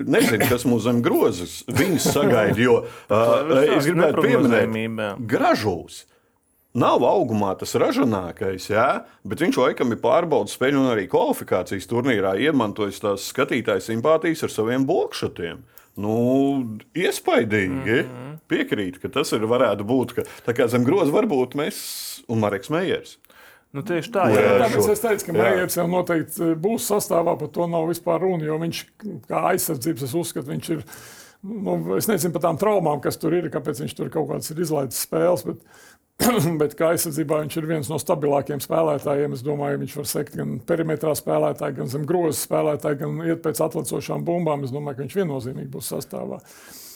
nezina, 0.05 0.49
kas 0.51 0.67
mums 0.69 0.85
zem 0.85 0.99
grozas 1.05 1.63
viņus 1.71 2.11
sagaida. 2.13 2.59
Jo 2.61 2.75
uh, 2.83 3.55
es 3.79 3.89
gribētu 3.89 4.27
pieminēt 4.27 5.23
gražūs 5.31 6.03
nav 6.75 7.05
augumā 7.07 7.55
tas 7.59 7.75
ražīgākais, 7.79 8.69
bet 9.25 9.45
viņš 9.45 9.61
laikam 9.63 9.95
ir 9.95 10.03
pārbaudījis 10.03 10.59
spēļu 10.59 10.83
un 10.83 10.93
arī 10.93 11.09
kvalifikācijas 11.11 11.89
turnīrā 11.91 12.37
iemantojis 12.49 13.03
tās 13.05 13.29
skatītāju 13.33 13.85
simpātijas 13.85 14.45
ar 14.45 14.55
saviem 14.55 14.87
blokšotiem. 14.89 15.65
Nu, 15.99 16.15
iespaidīgi. 16.95 17.75
Mm 17.75 18.11
-hmm. 18.11 18.35
Piekrīt, 18.49 19.01
ka 19.03 19.09
tas 19.09 19.33
ir, 19.33 19.43
varētu 19.51 19.85
būt, 19.85 20.15
ka 20.15 20.23
tā 20.47 20.55
kā 20.55 20.69
zem 20.69 20.85
groza 20.85 21.13
var 21.13 21.27
būt 21.27 21.57
mēs 21.59 22.23
un 22.29 22.39
Marks 22.39 22.71
Meijers. 22.71 23.19
Nu, 23.73 23.83
tieši 23.83 24.13
tā, 24.13 24.29
jā. 24.33 24.41
jā 24.41 24.53
tāpēc 24.63 24.91
es 24.93 25.03
teicu, 25.03 25.27
ka 25.27 25.33
Meijers 25.37 25.77
jau 25.77 25.87
noteikti 25.91 26.43
eh, 26.45 26.55
būs 26.57 26.87
sastāvā, 26.89 27.37
par 27.37 27.51
to 27.53 27.67
nav 27.67 27.89
vispār 27.91 28.23
runa, 28.25 28.45
jo 28.45 28.57
viņš 28.63 28.85
kā 29.29 29.43
aizsardzības, 29.51 30.07
es 30.07 30.15
uzskatu, 30.15 30.49
viņš 30.49 30.71
ir, 30.73 30.85
nu, 31.43 31.75
es 31.99 32.09
nezinu 32.09 32.33
par 32.33 32.47
tām 32.47 32.61
traumām, 32.61 33.03
kas 33.05 33.21
tur 33.21 33.37
ir, 33.37 33.51
kāpēc 33.53 33.83
viņš 33.85 33.97
tur 33.99 34.09
kaut 34.15 34.31
kādas 34.31 34.55
ir 34.55 34.63
izlaidis 34.65 35.03
spēles, 35.05 35.45
bet 35.45 35.61
Bet 36.61 36.75
kā 36.79 36.93
aizsardzībā 36.95 37.39
viņš 37.45 37.57
ir 37.61 37.67
viens 37.71 37.89
no 37.91 37.99
stabilākajiem 38.03 38.63
spēlētājiem. 38.65 39.37
Es 39.37 39.45
domāju, 39.47 39.83
viņš 39.85 39.95
var 40.01 40.09
sekt 40.11 40.35
gan 40.39 40.57
perimetrā 40.67 41.15
spēlētāji, 41.19 41.79
gan 41.79 41.93
zem 41.93 42.07
grozas 42.09 42.43
spēlētāji, 42.49 43.01
gan 43.05 43.23
iet 43.29 43.43
pēc 43.45 43.63
atlicošām 43.69 44.27
bumbām. 44.27 44.67
Es 44.67 44.75
domāju, 44.75 44.99
ka 44.99 45.07
viņš 45.07 45.19
viennozīmīgi 45.21 45.71
būs 45.77 45.93
sastāvā. 45.95 46.41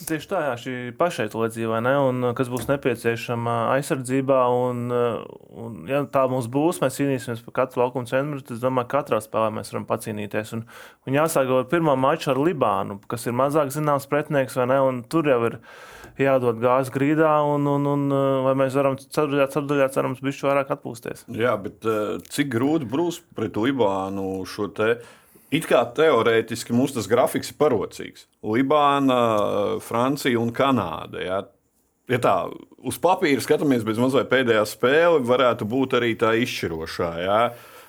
Tieši 0.03 0.27
tā, 0.29 0.39
jā, 0.47 0.53
šī 0.59 0.73
pašaizliedzība, 0.99 1.79
un 2.03 2.29
kas 2.37 2.49
būs 2.51 2.67
nepieciešama 2.69 3.53
aizsardzībā. 3.75 4.39
Un, 4.51 4.83
un, 4.91 5.77
ja 5.89 6.03
tā 6.11 6.25
mums 6.31 6.49
būs, 6.51 6.81
mēs 6.83 6.99
cīnīsimies 6.99 7.43
par 7.45 7.55
katru 7.61 7.83
laukuma 7.83 8.09
centru. 8.09 8.41
Es 8.43 8.61
domāju, 8.63 8.89
ka 8.91 9.01
katrā 9.01 9.21
spēlē 9.23 9.53
mēs 9.59 9.71
varam 9.73 9.87
pacīnīties. 9.89 10.53
Un, 10.57 10.65
un 11.07 11.17
jāsāk 11.19 11.51
ar 11.55 11.67
pirmā 11.71 11.95
maču 11.99 12.33
ar 12.33 12.41
Libānu, 12.43 12.99
kas 13.09 13.27
ir 13.29 13.37
mazāk 13.37 13.71
zināms 13.75 14.09
pretinieks, 14.11 14.59
vai 14.59 14.69
ne? 14.73 14.79
Un 14.83 15.01
tur 15.07 15.29
jau 15.29 15.39
ir 15.49 15.59
jādod 16.19 16.59
gāzes 16.61 16.93
grīdā, 16.93 17.31
un, 17.49 17.65
un, 17.69 17.89
un 17.95 18.19
vai 18.45 18.53
mēs 18.59 18.77
varam 18.77 18.99
ceturtajā 18.99 19.49
ceturtajā 19.55 19.89
cerams 19.95 20.21
bišķi 20.25 20.49
vairāk 20.49 20.75
atpūsties. 20.75 21.27
Jā, 21.39 21.55
bet 21.61 21.85
cik 22.33 22.51
grūti 22.53 22.89
būs 22.89 23.23
pret 23.37 23.57
Libānu 23.57 24.43
šo 24.49 24.69
te? 24.75 24.95
It 25.53 25.67
kā 25.69 25.83
teorētiski 25.95 26.73
mums 26.73 26.95
tas 26.95 27.09
grafiks 27.09 27.51
ir 27.53 27.59
parocīgs. 27.59 28.25
Libāna, 28.41 29.17
Francija 29.85 30.39
un 30.41 30.49
Kanāda. 30.55 31.21
Ja? 31.21 31.43
Ja 32.09 32.19
tā 32.19 32.37
uz 32.83 32.97
papīra 32.99 33.43
skatāmies, 33.43 33.85
bez 33.85 34.01
mazliet 34.01 34.31
pēdējā 34.31 34.63
spēle 34.67 35.21
varētu 35.27 35.67
būt 35.69 35.99
arī 35.99 36.15
tā 36.19 36.33
izšķirošā. 36.41 37.11
Ja? 37.21 37.37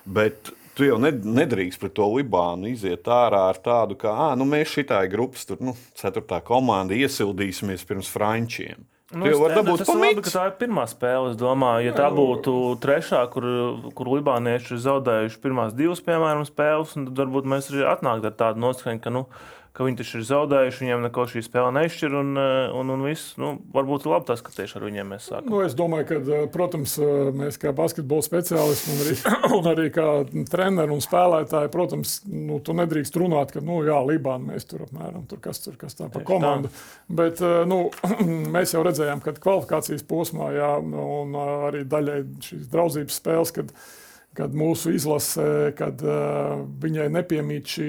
Bet 0.05 0.53
Tu 0.75 0.89
jau 0.89 0.97
nedrīkst 0.99 1.79
pret 1.79 1.93
to 1.95 2.07
Libānu 2.17 2.73
iziet 2.73 3.07
ārā 3.07 3.45
ar 3.53 3.61
tādu, 3.63 3.95
ka 3.99 4.33
nu, 4.39 4.47
mēs 4.49 4.73
šitai 4.75 5.05
grupas, 5.13 5.47
tur, 5.47 5.61
nu, 5.63 5.77
ceturtā 5.95 6.41
komanda 6.43 6.97
iesildīsimies 6.99 7.87
pirms 7.87 8.11
frančiem. 8.11 8.83
Nu, 9.13 9.27
jau 9.29 9.37
var 9.43 9.53
dabūt 9.59 9.83
labi, 9.85 10.23
tā 10.25 10.47
ir 10.49 10.55
pirmā 10.57 10.87
spēle. 10.89 11.35
Es 11.35 11.37
domāju, 11.37 11.91
ja 11.91 11.93
tā 11.97 12.07
būtu 12.15 12.55
trešā, 12.81 13.21
kur, 13.35 13.45
kur 13.93 14.11
Libānieši 14.15 14.73
ir 14.73 14.81
zaudējuši 14.87 15.41
pirmās 15.43 15.75
divas, 15.77 16.01
piemēram, 16.07 16.47
spēles, 16.49 16.95
tad 16.97 17.21
varbūt 17.21 17.51
mēs 17.53 17.69
arī 17.69 17.85
atnāktu 17.91 18.31
ar 18.31 18.39
tādu 18.41 18.65
noskaņu, 18.65 19.03
ka 19.05 19.13
nu, 19.13 19.27
ka 19.75 19.83
viņi 19.83 19.99
taču 19.99 20.21
ir 20.21 20.27
zaudējuši, 20.29 20.85
viņiem 20.85 21.01
neko 21.09 21.25
šī 21.33 21.41
spēle 21.43 21.73
nešķir. 21.75 22.13
Un, 22.21 22.29
eh, 22.39 22.75
un, 22.79 22.93
un 22.95 23.01
viss, 23.03 23.33
nu, 23.43 23.57
varbūt 23.75 24.07
ir 24.07 24.13
labi 24.13 24.29
tas, 24.29 24.43
ka 24.47 24.55
tieši 24.55 24.79
ar 24.79 24.87
viņiem 24.87 25.11
mēs 25.11 25.27
sākam. 25.33 25.51
Nu, 25.51 25.63
es 25.67 25.75
domāju, 25.75 26.07
ka, 26.13 26.19
eh, 26.23 26.45
protams, 26.55 26.95
eh, 27.03 27.33
mēs 27.35 27.59
kā 27.59 27.73
basketbola 27.75 28.23
speciālisti 28.23 28.95
un 28.95 29.03
arī, 29.03 29.17
un 29.59 29.69
arī 29.73 29.89
kā 29.95 30.07
treneri 30.53 30.95
un 30.95 31.03
spēlētāji, 31.03 31.73
protams, 31.75 32.15
nu, 32.31 32.61
tu 32.63 32.79
nedrīkst 32.79 33.19
runāt, 33.19 33.51
ka, 33.57 33.65
nu, 33.67 33.81
jā, 33.89 33.99
Libāna 34.07 34.55
mēs 34.55 34.71
tur 34.71 34.87
apmēram 34.87 35.27
tur 35.27 35.43
kas 35.43 35.59
tur 35.65 35.75
kas 35.81 35.99
tā 35.99 36.07
pa 36.13 36.23
komandu. 36.23 36.71
Tā. 36.71 37.19
Bet 37.25 37.43
nu, 37.67 37.89
mēs 38.55 38.77
jau 38.77 38.87
redzējām, 38.87 39.25
ka 39.27 39.35
kvalifikācijas 39.35 40.07
posmā, 40.07 40.55
jā, 40.55 40.73
un 40.79 41.35
arī 41.67 41.83
daļai 41.83 42.21
šīs 42.47 42.71
draudzības 42.71 43.19
spēles, 43.19 43.55
kad, 43.59 43.75
kad 44.39 44.55
mūsu 44.55 44.95
izlase, 44.95 45.73
kad 45.79 45.99
uh, 46.07 46.63
viņai 46.83 47.09
nepiemīt 47.17 47.75
šī 47.75 47.89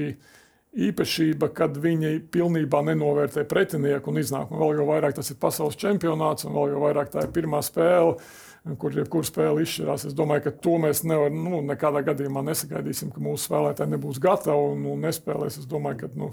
īpašība, 0.75 1.49
kad 1.55 1.77
viņi 1.79 2.17
pilnībā 2.33 2.81
nenovērtē 2.89 3.45
pretinieku 3.47 4.11
un 4.11 4.19
iznāk. 4.19 4.51
Un 4.51 4.59
vēl 4.59 4.81
jau 4.81 4.89
vairāk 4.89 5.15
tas 5.15 5.31
ir 5.31 5.39
pasaules 5.39 5.79
čempionāts, 5.79 6.47
un 6.47 6.55
vēl 6.57 6.73
jau 6.73 6.83
vairāk 6.83 7.13
tā 7.13 7.23
ir 7.23 7.31
pirmā 7.35 7.63
spēle 7.65 8.17
kur 8.81 8.95
jebkura 8.97 9.27
spēle 9.27 9.61
izšķirās. 9.61 10.07
Es 10.09 10.15
domāju, 10.17 10.47
ka 10.47 10.53
to 10.65 10.79
mēs 10.81 11.03
nevaram, 11.05 11.37
nu, 11.45 11.59
nekādā 11.67 12.01
gadījumā 12.07 12.41
nesagaidīsim, 12.47 13.11
ka 13.13 13.21
mūsu 13.21 13.45
spēlētāji 13.45 13.93
nebūs 13.93 14.21
gatavi 14.23 14.71
un, 14.71 14.87
un 14.89 15.05
nespēlēs. 15.05 15.59
Es 15.61 15.69
domāju, 15.69 15.99
ka 16.01 16.09
nu, 16.17 16.31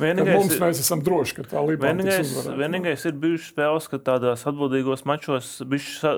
vienīgais, 0.00 0.36
mums 0.38 0.58
mēs 0.62 0.80
esam 0.82 1.02
droši, 1.04 1.36
ka 1.38 1.44
tā 1.50 1.62
līnija 1.64 1.92
vienīgais, 1.92 2.32
vienīgais 2.58 3.06
ir 3.08 3.16
bijušas 3.22 3.50
spēles, 3.52 3.88
ka 3.92 4.00
tādās 4.08 4.44
atbildīgos 4.50 5.04
mačos 5.08 5.50
bija 5.70 6.14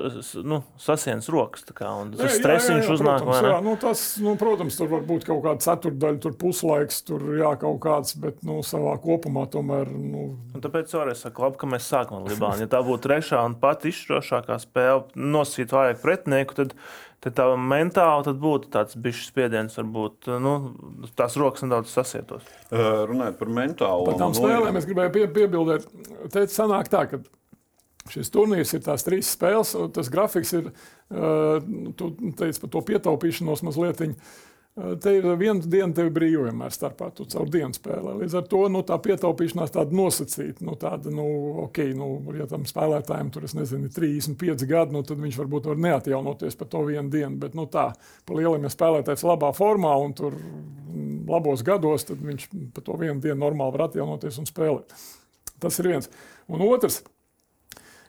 nu, 0.47 0.61
sasienas 0.81 1.29
rokas. 1.33 1.65
Kā, 1.77 1.91
tas 2.17 2.37
stresiņš 2.39 2.91
uznāk. 2.95 3.25
Protams, 3.25 3.49
jā, 3.51 3.57
nu, 3.65 3.75
tas, 3.81 4.03
nu, 4.23 4.35
protams, 4.39 4.77
tur 4.79 4.91
var 4.91 5.03
būt 5.07 5.27
kaut 5.27 5.43
kāda 5.45 5.63
ceturdaļa, 5.65 6.21
tur 6.23 6.37
puslaiks, 6.39 7.01
tur 7.07 7.25
jā, 7.37 7.53
kaut 7.61 7.81
kāds, 7.83 8.15
bet 8.21 8.41
nu, 8.47 8.59
savā 8.65 8.95
kopumā 9.03 9.47
tomēr. 9.53 9.91
Nu... 9.91 10.27
Un 10.57 10.63
tāpēc 10.63 10.93
es 11.13 11.25
saku, 11.25 11.45
labi, 11.45 11.61
ka 11.61 11.71
mēs 11.71 11.89
sākam 11.91 12.21
ar 12.21 12.31
Libānu. 12.31 12.65
Ja 12.65 12.71
tā 12.77 12.83
būtu 12.85 13.05
trešā 13.07 13.43
un 13.47 13.57
pat 13.61 13.85
izšķirošākā 13.89 14.57
spēle, 14.63 15.05
nosīt 15.17 15.75
vajag 15.75 16.01
pretinieku, 16.03 16.57
tad, 16.57 16.77
tad 17.23 17.37
tā 17.37 17.47
mentāli 17.57 18.27
tad 18.27 18.41
būtu 18.41 18.69
tāds 18.73 18.97
bišķis 19.01 19.31
spiediens, 19.31 19.77
varbūt 19.79 20.29
nu, 20.43 20.53
tās 21.17 21.37
rokas 21.39 21.65
nedaudz 21.65 21.93
sasietos. 21.93 22.45
Uh, 22.69 23.05
runājot 23.09 23.39
par 23.39 23.53
mentālu. 23.59 24.09
Par 24.11 24.19
tām 24.21 24.35
spēlēm 24.37 24.77
es 24.79 24.87
gribēju 24.89 25.15
pie, 25.15 25.25
piebildēt, 25.39 25.87
teikt, 26.33 26.53
sanāk 26.53 26.91
tā, 26.93 27.07
ka 27.09 27.21
šis 28.13 28.31
turnīrs 28.33 28.75
ir 28.77 28.83
tās 28.85 29.03
trīs 29.07 29.31
spēles, 29.35 29.73
un 29.79 29.89
tas 29.95 30.11
grafiks 30.13 30.53
ir, 30.59 30.69
uh, 31.11 31.57
tu 31.97 32.11
teici 32.39 32.63
par 32.63 32.73
to 32.75 32.83
pietaupīšanos 32.91 33.65
mazliet. 33.67 34.05
Viņa, 34.05 34.29
Te 34.77 35.09
ir 35.17 35.25
viena 35.39 35.57
diena, 35.57 35.89
tev 35.97 36.11
vienmēr 36.13 36.73
starpā, 36.73 37.07
tu 37.17 37.25
caur 37.25 37.47
dienu 37.49 37.73
spēlē. 37.73 38.11
Līdz 38.19 38.35
ar 38.37 38.43
to 38.45 38.59
nu, 38.69 38.83
tā 38.85 38.99
pietaupīšanās 39.01 39.73
tāda 39.73 39.97
nosacīta. 39.97 40.61
Nu, 40.67 40.75
tāda, 40.77 41.09
nu, 41.09 41.25
ok, 41.63 41.79
nu, 41.97 42.09
ja 42.37 42.45
tam 42.51 42.67
spēlētājam 42.69 43.31
tur, 43.33 43.47
nezinu, 43.57 43.89
ir 43.89 43.95
35 43.95 44.67
gadi, 44.69 44.93
nu, 44.93 45.01
tad 45.07 45.17
viņš 45.23 45.41
varbūt 45.41 45.71
var 45.71 45.81
neatjaunoties 45.81 46.59
par 46.61 46.69
to 46.69 46.83
vienu 46.91 47.09
dienu. 47.09 47.33
Bet, 47.41 47.57
nu, 47.57 47.65
tā, 47.73 47.87
pa 47.97 48.37
lielam, 48.37 48.69
ja 48.69 48.73
spēlētājs 48.75 49.25
labā 49.25 49.49
formā 49.57 49.97
un 49.97 50.13
tur 50.17 50.37
labos 51.27 51.65
gados, 51.65 52.05
tad 52.11 52.21
viņš 52.21 52.49
par 52.77 52.85
to 52.85 53.01
vienu 53.01 53.17
dienu 53.23 53.41
normāli 53.47 53.79
var 53.79 53.87
atjaunoties 53.89 54.37
un 54.43 54.49
spēlēt. 54.49 54.93
Tas 55.57 55.81
ir 55.81 55.89
viens. 55.95 56.13
Un 56.53 56.61
otrs, 56.69 57.01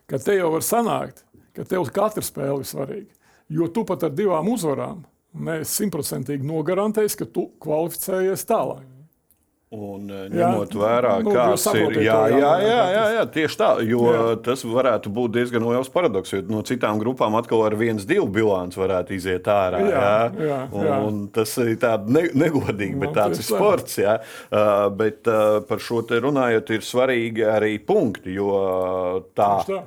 ka 0.05 0.21
te 0.21 0.37
jau 0.37 0.53
var 0.59 0.69
sanākt, 0.69 1.25
ka 1.57 1.65
tev 1.65 1.89
katra 1.97 2.21
spēle 2.21 2.61
ir 2.61 2.69
svarīga. 2.69 3.15
Jo 3.49 3.73
tu 3.73 3.89
pat 3.89 4.05
ar 4.05 4.13
divām 4.13 4.53
uzvarām 4.53 5.07
mēs 5.39 5.75
simtprocentīgi 5.79 6.47
nogarantēsim, 6.47 7.23
ka 7.23 7.33
tu 7.33 7.49
kvalificējies 7.63 8.47
tālāk. 8.49 8.87
Un 9.69 10.07
eh, 10.09 10.31
ņemot 10.33 10.73
jā, 10.73 10.81
vērā, 10.81 11.11
nu, 11.21 11.33
kāds 11.35 11.67
ir. 11.77 11.99
Jā, 12.01 12.15
to, 12.17 12.39
jā, 12.41 12.53
jā, 12.65 12.85
jā, 12.89 13.03
jā, 13.19 13.25
tieši 13.35 13.59
tā. 13.61 13.67
Jo 13.85 14.05
jā. 14.09 14.21
tas 14.47 14.63
varētu 14.65 15.13
būt 15.13 15.35
diezgan 15.35 15.67
liels 15.69 15.91
paradoks. 15.93 16.33
Jo 16.33 16.41
no 16.49 16.63
citām 16.65 16.97
grupām 17.03 17.37
atkal 17.37 17.67
ar 17.67 17.77
viens, 17.77 18.07
divu 18.09 18.31
bilanci 18.33 18.81
varētu 18.81 19.13
iziet 19.19 19.51
ārā. 19.53 19.83
Jā, 19.85 19.91
jā, 19.93 20.47
jā, 20.47 20.61
jā. 20.73 20.97
Un, 21.05 21.11
un 21.11 21.19
tas 21.37 21.53
ir 21.61 21.75
tāds 21.83 22.09
ne, 22.17 22.25
negodīgi, 22.33 22.97
bet 22.97 23.13
nu, 23.13 23.19
tāds 23.19 23.43
ir 23.43 23.49
sports. 23.51 23.99
Jā. 24.01 24.17
Uh, 24.49 24.89
bet 24.97 25.29
uh, 25.29 25.59
par 25.69 25.85
šo 25.85 26.01
te 26.09 26.17
runājot, 26.25 26.73
ir 26.79 26.89
svarīgi 26.89 27.45
arī 27.53 27.75
punkti. 27.85 28.39
Jo 28.41 28.57
tā. 29.37 29.53
tā 29.69 29.85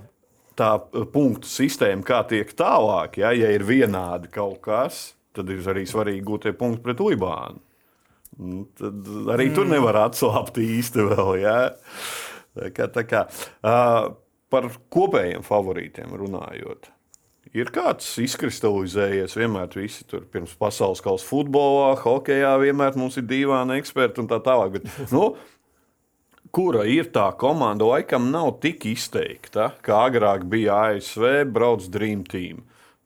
tā 0.62 0.76
punktu 1.10 1.50
sistēma, 1.50 2.04
kā 2.06 2.20
tiek 2.30 2.52
tālāk, 2.54 3.18
ja, 3.24 3.32
ja 3.34 3.50
ir 3.56 3.64
vienādi 3.66 4.30
kaut 4.30 4.60
kas, 4.68 5.00
tad 5.36 5.52
ir 5.54 5.68
arī 5.74 5.86
svarīgi 5.90 6.24
gūt 6.28 6.48
tie 6.48 6.56
punkti 6.58 6.86
pret 6.86 7.04
Libānu. 7.04 7.62
Nu, 8.40 8.64
tad 8.80 9.06
arī 9.34 9.50
mm. 9.50 9.56
tur 9.58 9.68
nevar 9.68 9.98
atslābt 10.06 10.58
īsti 10.62 11.08
vēl. 11.12 11.32
Ja? 11.42 11.58
Tā 12.56 12.72
kā, 12.76 12.88
tā 12.92 13.04
kā, 13.08 13.26
uh, 13.64 14.14
par 14.52 14.68
kopējiem 14.92 15.44
favorītiem 15.46 16.16
runājot. 16.20 16.92
Ir 17.58 17.72
kāds 17.76 18.08
izkristalizējies, 18.24 19.34
vienmēr 19.36 19.72
visi 19.76 20.06
tur 20.08 20.24
pirms 20.32 20.54
pasaules 20.60 21.02
kausa 21.04 21.26
futbolā, 21.28 21.90
hokeja, 22.00 22.54
vienmēr 22.62 22.96
mums 23.00 23.18
ir 23.20 23.26
dīvaini 23.28 23.80
eksperti 23.82 24.24
un 24.24 24.30
tā 24.32 24.40
tālāk. 24.46 24.78
Bet, 24.78 24.88
nu, 25.12 25.34
kura 26.56 26.86
ir 26.88 27.10
tā 27.12 27.28
komanda, 27.40 27.90
laikam 27.90 28.30
nav 28.32 28.54
tik 28.64 28.88
izteikta, 28.94 29.74
kā 29.84 30.06
agrāk 30.08 30.46
bija 30.52 30.78
ASV 30.94 31.44
brauc 31.52 31.90
Dream 31.92 32.24
Team. 32.24 32.64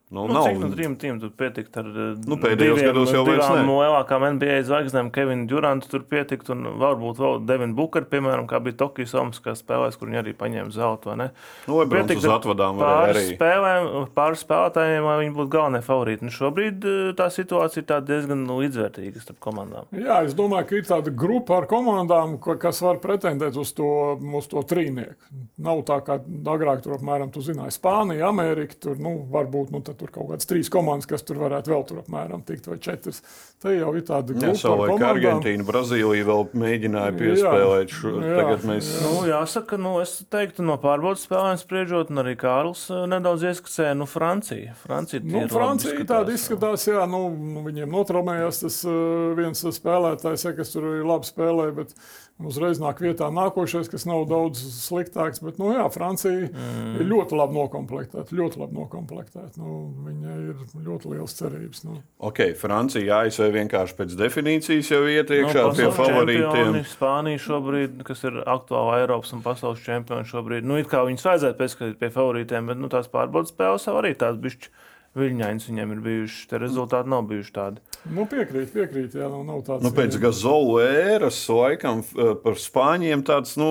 Nu, 0.10 0.28
nu, 0.28 0.34
nav... 0.34 0.44
Cik 0.44 0.58
no 0.58 0.68
Dream 0.70 0.96
Team 0.96 1.18
tur 1.20 1.32
pietikt 1.34 1.78
ar 1.82 1.88
eh, 1.90 2.12
nu, 2.30 2.38
pēdējos 2.38 2.78
diviem, 2.78 2.92
gados 2.92 3.10
jau 3.10 3.24
vairs 3.26 3.48
ne. 3.50 3.64
No 3.66 3.80
lielākām 3.80 4.26
NBA 4.36 4.60
zvaigznēm, 4.68 5.08
Kevinu 5.14 5.48
Durantu 5.50 5.90
tur 5.90 6.04
pietikt, 6.06 6.52
un 6.54 6.68
varbūt 6.78 7.18
vēl 7.24 7.40
Devinu 7.50 7.74
Bukaru, 7.80 8.06
piemēram, 8.12 8.46
kā 8.50 8.60
bija 8.62 8.78
Tokijas 8.84 9.16
Omas, 9.18 9.42
kas 9.42 9.64
spēlēs, 9.66 9.98
kur 9.98 10.12
viņi 10.12 10.22
arī 10.22 10.36
paņēma 10.38 10.70
zeltu, 10.76 11.10
vai 11.10 11.16
ne? 11.24 11.28
Nu, 11.66 11.80
vai 11.80 11.88
pietikt 11.90 12.22
uz 12.22 12.28
atvadām 12.36 12.78
pāris 12.84 13.18
arī. 13.18 13.24
Spēlēm, 13.40 13.90
pāris 14.20 14.46
spēlētājiem, 14.46 15.08
lai 15.10 15.18
viņi 15.24 15.34
būtu 15.40 15.54
galvenie 15.58 15.82
favorīti. 15.90 16.30
Nu, 16.30 16.36
šobrīd 16.38 16.86
eh, 16.92 17.10
tā 17.18 17.32
situācija 17.34 17.82
ir 17.82 18.06
diezgan 18.06 18.46
līdzvērtīga 18.52 19.26
starp 19.26 19.42
komandām. 19.42 19.90
Jā, 19.90 20.22
es 20.30 20.38
domāju, 20.38 20.70
ka 20.70 20.80
ir 20.84 20.88
tāda 20.92 21.16
grupa 21.26 21.58
ar 21.64 21.70
komandām, 21.72 22.38
kas 22.46 22.84
var 22.86 23.02
pretendēt 23.02 23.58
uz 23.58 23.74
to, 23.74 23.90
uz 24.22 24.54
to 24.54 24.62
trīnieku. 24.70 25.34
Nav 25.66 25.82
tā, 25.90 25.98
kā 26.06 26.22
agrāk 26.22 26.86
tur 26.86 27.00
apmēram, 27.00 27.34
tu 27.34 27.42
zināji, 27.42 27.74
Spānija, 27.74 28.30
Amerika, 28.30 28.78
tur, 28.86 29.02
nu, 29.02 29.18
varbūt, 29.34 29.74
nu, 29.74 29.82
tur 30.06 30.14
kaut 30.14 30.30
kādas 30.32 30.50
trīs 30.50 30.70
komandas, 30.72 31.08
kas 31.10 31.26
tur 31.26 31.40
varētu 31.42 31.74
vēl 31.74 31.86
tur 31.90 32.02
apmēram 32.04 32.44
tikt, 32.46 32.70
vai 32.70 32.78
četras. 32.82 33.22
Te 33.62 33.74
jau 33.74 33.92
ir 33.98 34.06
tāda 34.06 34.36
grupa. 34.36 34.52
Jā, 34.52 34.60
savulaik 34.62 35.04
Argentīna, 35.08 35.66
Brazīlija 35.66 36.28
vēl 36.28 36.44
mēģināja 36.62 37.16
piespēlēt 37.18 37.94
šo. 37.96 38.14
Jā, 38.22 38.36
tagad 38.40 38.68
mēs. 38.70 38.92
Jā. 38.92 39.04
Nu, 39.06 39.24
jāsaka, 39.30 39.80
nu, 39.82 39.96
es 40.04 40.18
teiktu, 40.32 40.66
no 40.68 40.78
pārbaudas 40.82 41.26
spēlēm 41.26 41.58
spriežot, 41.62 42.12
un 42.14 42.22
arī 42.22 42.36
Kārls 42.40 42.86
eh, 42.94 43.06
nedaudz 43.10 43.48
ieskicēja, 43.50 43.96
nu, 43.98 44.10
Francija. 44.10 44.76
Francija, 44.84 45.24
nu, 45.26 45.46
Francija 45.52 46.06
tāda 46.06 46.36
izskatās, 46.36 46.86
jā, 46.90 47.08
nu, 47.10 47.24
nu 47.56 47.66
viņiem 47.66 47.90
notraumējās 47.96 48.62
tas 48.66 48.82
uh, 48.86 49.34
viens 49.38 49.66
spēlētājs, 49.80 50.46
ja, 50.50 50.54
kas 50.58 50.76
tur 50.76 50.92
arī 50.92 51.08
labi 51.08 51.32
spēlē, 51.32 51.72
bet 51.80 51.96
Uzreiz 52.36 52.82
nāk 52.84 53.00
vietā 53.00 53.30
nākošais, 53.32 53.88
kas 53.88 54.04
nav 54.04 54.26
daudz 54.28 54.60
sliktāks. 54.60 55.40
Bet, 55.40 55.56
nu, 55.56 55.70
jā, 55.72 55.86
Francija 55.94 56.50
mm. 56.50 56.98
ir 57.00 57.08
ļoti 57.08 57.38
labi 57.40 57.56
noklāpēta. 57.56 58.26
Ļoti 58.36 58.60
labi 58.60 58.76
noklāpēta. 58.76 59.46
Nu, 59.56 59.78
Viņai 60.04 60.36
ir 60.52 60.66
ļoti 60.84 61.14
liels 61.14 61.36
cerības. 61.38 61.86
Nu. 61.88 62.02
Ok, 62.20 62.42
Francija, 62.60 63.22
ASV 63.24 63.48
vienkārši 63.56 63.96
pēc 64.02 64.18
definīcijas 64.20 64.92
jau 64.92 65.00
iet 65.08 65.32
iekšā 65.32 65.64
no, 65.64 65.72
pie 65.80 65.88
favorītiem. 65.96 66.82
Spānija 66.92 67.40
šobrīd, 67.46 68.04
kas 68.10 68.26
ir 68.28 68.42
aktuāla 68.44 69.00
Eiropas 69.06 69.32
un 69.38 69.46
pasaules 69.46 69.86
čempioni 69.88 70.28
šobrīd, 70.28 70.68
nu, 70.68 70.76
it 70.82 70.92
kā 70.92 71.06
viņus 71.08 71.30
vajadzētu 71.30 71.62
pieskatīt 71.62 72.02
pie 72.04 72.12
favorītiem, 72.18 72.68
bet 72.68 72.84
nu, 72.84 72.92
tās 72.92 73.08
pārbaudas 73.16 73.56
spēles 73.56 73.88
arī 73.96 74.12
tās 74.20 74.36
bišķi 74.44 74.76
viļņains 75.16 75.68
viņiem 75.70 75.94
ir 75.96 76.02
bijuši. 76.06 76.42
Tie 76.52 76.60
rezultāti 76.62 77.12
nav 77.12 77.26
bijuši 77.30 77.54
tādi. 77.56 77.84
Nu, 78.12 78.26
piekrīt, 78.30 78.72
piekrīt. 78.74 79.16
Jā, 79.18 79.30
nu, 79.32 79.42
nav 79.48 79.64
tāds. 79.68 79.86
Nu, 79.86 79.92
pēc 79.96 80.18
Gazolu 80.22 80.82
ēras 80.84 81.40
laikam 81.52 82.04
eh, 82.04 82.34
par 82.44 82.60
Spāņiem 82.62 83.24
tāds 83.28 83.56
nu, 83.60 83.70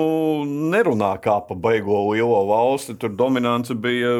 nerunā 0.74 1.14
kā 1.24 1.38
pa 1.44 1.57
baigo 1.57 2.00
lielo 2.11 2.40
valsti. 2.50 2.96
Tur 3.00 3.12
dominance 3.18 3.76
bija 3.76 4.14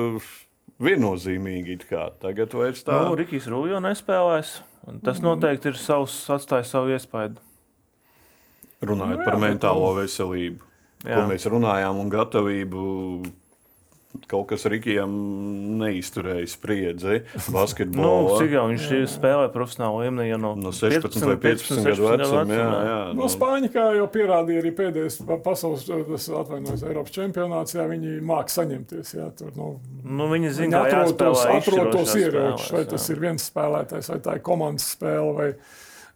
viennozīmīgi. 0.84 1.80
Tagad 2.22 2.54
vairs 2.56 2.84
tā. 2.87 3.00
Nu, 3.08 3.16
Rikijs 3.18 3.48
Rūjo 3.50 3.80
nespēlēs. 3.84 4.58
Tas 5.04 5.22
noteikti 5.24 5.70
ir 5.72 5.80
savs, 5.80 6.16
atstājis 6.32 6.74
savu 6.74 6.92
iespaidu. 6.92 7.40
Runājot 8.84 9.16
nu, 9.16 9.22
jā, 9.22 9.24
par 9.24 9.38
mentālo 9.40 9.94
veselību, 9.96 10.66
jā. 11.06 11.14
ko 11.14 11.22
mēs 11.30 11.46
runājām, 11.48 12.00
un 12.02 12.10
gatavību 12.12 12.82
kaut 14.31 14.46
kas 14.53 14.64
Rīgijam 14.70 15.12
neizturēja 15.81 16.46
spriedzi 16.50 17.20
basketbolā. 17.53 18.05
nu, 18.05 18.37
cik 18.38 18.55
jau 18.57 18.64
viņš 18.70 18.87
jā. 18.90 19.00
spēlē 19.11 19.48
profesionāli 19.55 20.07
līmenī, 20.07 20.29
jau 20.31 20.40
no, 20.42 20.53
no 20.59 20.72
16 20.74 21.27
vai 21.29 21.37
15, 21.42 21.81
15 21.81 21.88
gadu 21.88 22.09
vecuma. 22.09 22.44
Jā, 22.48 22.68
jā, 22.88 22.98
no, 23.11 23.18
no 23.20 23.31
Spāņi, 23.33 23.70
kā 23.74 23.87
jau 23.98 24.09
pierādīja 24.14 24.64
arī 24.64 24.74
pēdējais 24.79 25.20
pasaules, 25.44 25.87
tas 25.87 26.29
atvainojas 26.42 26.85
Eiropas 26.88 27.16
čempionāts, 27.16 27.77
jā, 27.77 27.87
viņi 27.90 28.18
māk 28.27 28.53
saņemties. 28.55 29.14
Jā, 29.18 29.31
tur, 29.38 29.55
nu, 29.59 29.70
nu, 30.05 30.29
viņi 30.33 30.53
zina, 30.61 30.85
viņi 30.87 31.00
atrod 31.00 31.16
tos, 31.20 31.46
atrod 31.50 31.94
tos 31.94 32.18
ieročus, 32.20 32.70
vai 32.74 32.85
tas 32.94 33.09
ir 33.12 33.24
viens 33.24 33.48
spēlētājs, 33.50 34.12
vai 34.14 34.20
tā 34.24 34.38
ir 34.38 34.46
komandas 34.46 34.92
spēle. 34.96 35.35
Vai, 35.35 35.50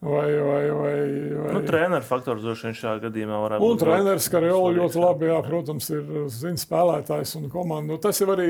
Vai, 0.00 0.38
vai, 0.38 0.70
vai, 0.70 1.34
vai. 1.34 1.52
Nu, 1.52 1.60
treneru 1.66 2.06
faktors 2.06 2.44
droši 2.44 2.68
vien 2.68 2.74
šajā 2.78 3.00
gadījumā 3.02 3.38
varētu 3.42 3.64
būt. 3.64 3.72
Un 3.72 3.80
treneris 3.80 4.28
Karjola 4.30 4.68
ļoti 4.76 5.00
labi, 5.02 5.26
jā, 5.26 5.38
protams, 5.42 5.88
ir 5.90 6.12
zina 6.30 6.62
spēlētājs 6.62 7.32
un 7.40 7.48
komanda. 7.50 7.90
Nu, 7.90 7.96
tas 8.04 8.22
ir 8.22 8.30
arī 8.30 8.46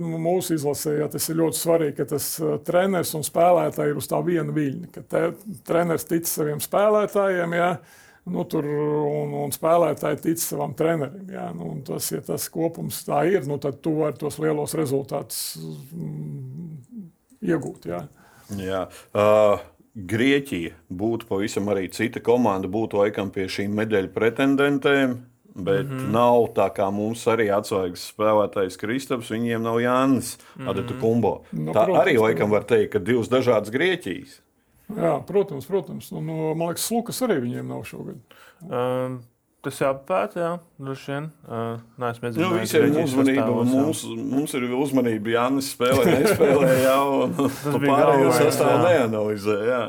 mūsu 0.00 0.56
izlasē, 0.56 0.94
jā, 1.02 1.10
tas 1.12 1.28
ir 1.28 1.36
ļoti 1.42 1.60
svarīgi, 1.60 1.96
ka 1.98 2.08
tas 2.14 2.30
treneris 2.64 3.12
un 3.18 3.28
spēlētāji 3.28 3.92
ir 3.92 4.00
uz 4.00 4.08
tā 4.08 4.22
viena 4.24 4.56
viļņa, 4.56 4.90
ka 4.96 5.04
te, 5.04 5.22
treneris 5.68 6.08
tic 6.08 6.32
saviem 6.32 6.64
spēlētājiem, 6.64 7.58
jā, 7.60 7.70
nu, 8.32 8.48
tur, 8.48 8.72
un, 9.20 9.36
un 9.44 9.52
spēlētāji 9.52 10.22
tic 10.24 10.42
savam 10.46 10.72
trenerim. 10.80 11.28
Jā, 11.36 11.50
nu, 11.60 11.74
tas, 11.92 12.08
ja 12.16 12.24
tas 12.24 12.48
kopums 12.48 13.04
tā 13.04 13.20
ir, 13.36 13.44
nu, 13.44 13.60
tad 13.60 13.84
tu 13.84 13.98
vari 14.00 14.16
tos 14.24 14.40
lielos 14.40 14.72
rezultātus 14.80 15.44
mm, 15.92 17.08
iegūt. 17.52 17.92
Jā. 17.92 18.06
Jā. 18.56 18.86
Uh... 19.12 19.74
Grieķija 19.96 20.74
būtu 20.92 21.24
pavisam 21.28 21.70
arī 21.72 21.86
cita 21.88 22.20
komanda, 22.20 22.68
būtu 22.68 23.00
laikam 23.00 23.30
pie 23.32 23.46
šīm 23.48 23.72
medaļu 23.78 24.12
pretendentēm. 24.12 25.16
Bet 25.56 25.86
mm 25.88 25.98
-hmm. 25.98 26.10
nav 26.12 26.50
tā 26.52 26.66
kā 26.68 26.90
mums 26.92 27.22
arī 27.32 27.46
atsvaigas 27.48 28.02
spēlētājs 28.12 28.76
Kristaps, 28.76 29.30
viņiem 29.32 29.62
nav 29.62 29.80
Jānis 29.80 30.36
mm 30.36 30.62
-hmm. 30.62 30.70
Adata 30.70 30.94
Kumbo. 31.00 31.42
Nu, 31.52 31.72
tā 31.72 31.84
protams, 31.84 32.04
arī 32.04 32.18
laikam 32.20 32.50
var 32.50 32.64
teikt, 32.64 32.92
ka 32.92 32.98
divas 32.98 33.28
dažādas 33.28 33.70
Grieķijas. 33.70 34.40
Jā, 34.96 35.24
protams, 35.26 35.66
protams. 35.66 36.12
Un, 36.12 36.24
man 36.56 36.68
liekas, 36.68 36.90
Lukas 36.90 37.22
arī 37.22 37.40
viņiem 37.40 37.68
nav 37.68 37.84
šogad. 37.84 38.16
Um. 38.60 39.22
Tas 39.66 39.80
jāpapēta, 39.82 40.38
jā, 40.38 40.48
droši 40.78 41.08
vien. 41.10 41.24
Uh, 41.42 41.80
Nē, 41.98 42.12
es 42.14 42.20
nezinu, 42.22 42.44
nu, 42.44 42.58
visiem 42.62 42.84
ir 42.86 42.98
uzmanība. 43.02 43.46
Mums, 43.66 44.02
mums 44.14 44.52
ir 44.54 44.66
uzmanība, 44.70 45.32
Jānis 45.32 45.72
spēlē, 45.74 46.04
nespēlē 46.12 46.68
jau, 46.84 47.06
un 47.26 47.80
pārējos 47.88 48.38
sastāvā 48.44 48.76
neanalizē. 48.84 49.56
Jā. 49.66 49.80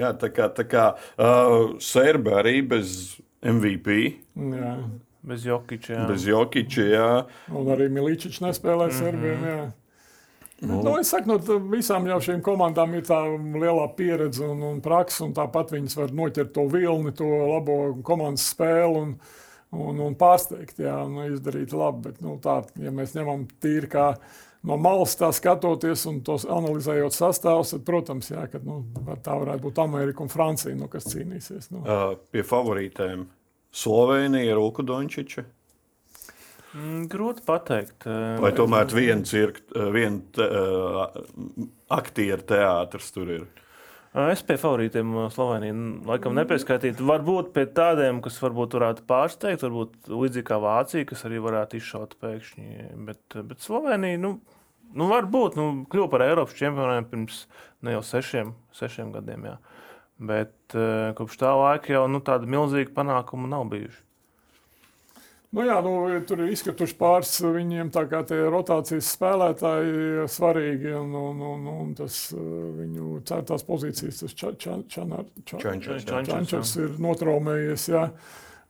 jā, 0.00 0.12
tā 0.22 0.30
kā, 0.32 0.48
tā 0.56 0.64
kā 0.64 0.86
uh, 0.96 1.74
Serbi 1.84 2.32
arī 2.40 2.54
bez 2.70 3.18
MVP. 3.44 3.98
Jā. 4.56 4.72
Bez 5.26 5.44
Jokiča. 5.44 5.92
Jā. 5.92 6.06
Bez 6.08 6.24
Jokiča, 6.30 6.88
jā. 6.88 7.10
Un 7.52 7.68
arī 7.76 7.90
Miličičs 7.92 8.40
nespēlē 8.46 8.88
mm 8.88 8.94
-hmm. 8.94 9.02
Serbiem, 9.02 9.44
jā. 9.44 9.60
Nu, 10.60 10.78
nu, 10.82 10.94
es 10.96 11.10
saku, 11.12 11.28
no 11.28 11.58
visām 11.68 12.06
jau 12.08 12.16
šīm 12.24 12.40
komandām 12.44 12.94
ir 12.96 13.04
tā 13.04 13.18
lielā 13.28 13.90
pieredze 13.96 14.46
un, 14.46 14.62
un 14.64 14.78
praksa, 14.84 15.26
un 15.26 15.34
tāpat 15.36 15.74
viņas 15.74 15.96
var 15.98 16.14
noķert 16.16 16.54
to 16.56 16.64
vilni, 16.72 17.12
to 17.16 17.28
labo 17.28 17.76
komandas 18.06 18.46
spēli 18.54 19.02
un, 19.02 19.12
un, 19.76 20.00
un 20.06 20.16
pārsteigt, 20.16 20.80
jā, 20.80 20.94
un 21.04 21.26
izdarīt 21.26 21.76
labi. 21.76 22.06
Bet, 22.08 22.22
nu, 22.24 22.38
tā, 22.40 22.62
ja 22.80 22.92
mēs 22.94 23.12
ņemam 23.18 23.44
tīri 23.60 23.90
kā 23.92 24.06
no 24.66 24.78
malas 24.80 25.18
tā 25.20 25.28
skatoties 25.36 26.06
un 26.08 26.22
tos 26.24 26.48
analizējot 26.48 27.18
sastāvus, 27.18 27.74
tad, 27.74 27.84
protams, 27.84 28.32
jā, 28.32 28.46
ka, 28.48 28.62
nu, 28.64 28.80
tā 29.20 29.36
varētu 29.36 29.66
būt 29.68 29.82
Amerika 29.84 30.24
un 30.24 30.32
Francija, 30.32 30.72
nu, 30.78 30.88
kas 30.88 31.10
cīnīsies. 31.12 31.68
Nu. 31.74 31.84
Uh, 31.84 32.16
pie 32.32 32.46
favorītēm 32.46 33.28
Slovenija, 33.76 34.56
Rūku 34.56 34.88
Dončiča. 34.88 35.44
Mm, 36.76 37.06
grūti 37.08 37.44
pateikt. 37.46 38.04
Eh, 38.04 38.36
Vai 38.42 38.52
tomēr 38.56 38.90
viens 38.92 39.30
ir 39.36 39.54
eh, 39.56 39.86
vien 39.94 40.18
te, 40.34 40.44
uh, 40.44 41.06
aktieru 41.96 42.44
teātris 42.44 43.08
tur 43.14 43.30
ir? 43.32 43.46
Es 44.16 44.40
pie 44.44 44.56
favorītiem 44.56 45.10
Sloveniju 45.32 46.04
laikam 46.08 46.36
nepieskaitītu. 46.36 47.04
Varbūt 47.04 47.50
pie 47.52 47.66
tādiem, 47.76 48.22
kas 48.24 48.38
varbūt 48.40 48.76
varētu 48.78 49.04
pārsteigt, 49.08 49.64
varbūt 49.64 50.08
līdzīgi 50.08 50.46
kā 50.48 50.56
Vācija, 50.60 51.08
kas 51.08 51.26
arī 51.28 51.42
varētu 51.44 51.76
izšaut 51.76 52.14
pēkšņi. 52.22 52.68
Bet, 53.08 53.36
bet 53.36 53.64
Slovenija, 53.64 54.20
nu, 54.22 54.38
nu 54.96 55.10
varbūt, 55.12 55.60
nu, 55.60 55.66
kļuva 55.92 56.08
par 56.14 56.24
Eiropas 56.24 56.56
čempioniem 56.56 57.08
pirms 57.10 57.42
ne 57.84 57.92
jau 57.98 58.00
sešiem, 58.08 58.54
sešiem 58.76 59.12
gadiem. 59.18 59.50
Jā. 59.52 59.58
Bet 60.32 60.78
kopš 61.20 61.36
tā 61.44 61.52
laika 61.60 61.92
jau 61.98 62.06
nu, 62.08 62.24
tāda 62.24 62.48
milzīga 62.48 62.96
panākuma 62.96 63.52
nav 63.52 63.68
bijuši. 63.74 64.05
Nu 65.56 65.64
jā, 65.64 65.76
nu, 65.80 65.92
tur 66.28 66.42
ir 66.44 66.50
izkrituši 66.52 66.98
pāris 67.00 67.30
viņiem 67.40 67.88
tā 67.94 68.02
kā 68.10 68.18
tie 68.28 68.42
rotācijas 68.52 69.08
spēlētāji 69.14 70.26
svarīgi, 70.28 70.90
un, 70.98 71.14
un, 71.16 71.40
un, 71.54 71.62
un 71.72 71.94
tas 71.96 72.18
viņu 72.36 73.22
certās 73.24 73.64
pozīcijas, 73.64 74.20
tas 74.20 74.36
Čančers, 76.28 76.74
ir 76.76 77.00
notraumējies, 77.00 77.88
jā, 77.88 78.04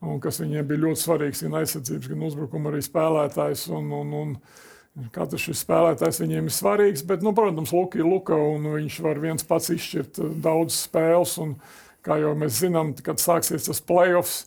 un 0.07 0.22
kas 0.22 0.38
viņiem 0.44 0.70
bija 0.70 0.85
ļoti 0.85 1.03
svarīgs, 1.03 1.42
gan 1.49 1.59
aizsardzības, 1.64 2.12
gan 2.14 2.25
uzbrukuma 2.29 2.70
arī 2.70 2.87
spēlētājs, 2.87 3.66
un, 3.75 3.90
un, 3.99 4.16
un 4.22 5.11
katrs 5.16 5.49
šis 5.49 5.66
spēlētājs 5.66 6.22
viņiem 6.22 6.46
ir 6.46 6.55
svarīgs, 6.55 7.03
bet, 7.11 7.27
nu, 7.27 7.35
protams, 7.35 7.75
Luka 7.75 7.99
ir 7.99 8.07
Luka, 8.07 8.38
un 8.38 8.70
viņš 8.79 9.03
var 9.09 9.18
viens 9.27 9.42
pats 9.49 9.75
izšķirt 9.75 10.22
daudz 10.38 10.85
spēles, 10.87 11.35
un 11.42 11.59
kā 12.07 12.22
jau 12.22 12.37
mēs 12.38 12.62
zinām, 12.62 12.94
kad 13.03 13.18
sāksies 13.18 13.66
tas 13.66 13.83
playoffs, 13.83 14.44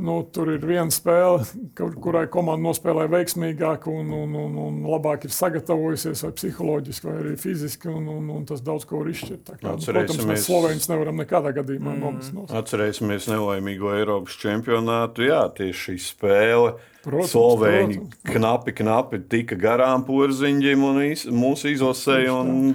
Nu, 0.00 0.16
tur 0.32 0.48
ir 0.54 0.64
viena 0.64 0.88
spēle, 0.92 1.44
kur, 1.76 1.92
kurai 2.00 2.24
komanda 2.32 2.64
nospēlē 2.64 3.06
veiksmīgāk 3.12 3.86
un, 3.92 4.12
un, 4.16 4.36
un, 4.40 4.58
un 4.64 4.78
labāk 4.88 5.26
ir 5.28 5.34
sagatavojusies, 5.34 6.24
vai 6.24 6.32
psiholoģiski, 6.38 7.08
vai 7.08 7.16
arī 7.22 7.34
fiziski. 7.40 7.90
Un, 7.92 8.08
un, 8.12 8.30
un 8.38 8.46
tas 8.48 8.62
daudz 8.64 8.86
ko 8.88 9.02
var 9.02 9.10
izšķirt. 9.12 9.52
Kā, 9.60 9.74
nu, 9.76 9.88
protams, 9.92 10.24
mēs 10.30 10.46
Slovēņus 10.48 10.90
nevaram 10.92 11.20
nekādā 11.20 11.52
gadījumā 11.60 11.96
mm. 11.96 12.00
nomest. 12.06 12.56
Atcerēsimies 12.62 13.28
nelaimīgo 13.30 13.92
Eiropas 13.98 14.38
čempionātu. 14.40 15.28
Jā, 15.28 15.44
tieši 15.56 15.90
šī 15.90 15.98
spēle 16.06 16.74
Protams, 17.00 17.30
Slovēņi 17.32 17.96
protams. 17.96 18.24
knapi, 18.28 18.72
knapi 18.76 19.20
tika 19.32 19.56
garām 19.56 20.02
porziņģim 20.04 20.82
un 20.84 20.98
iz, 21.06 21.22
mūsu 21.32 21.70
izlasēja. 21.72 22.34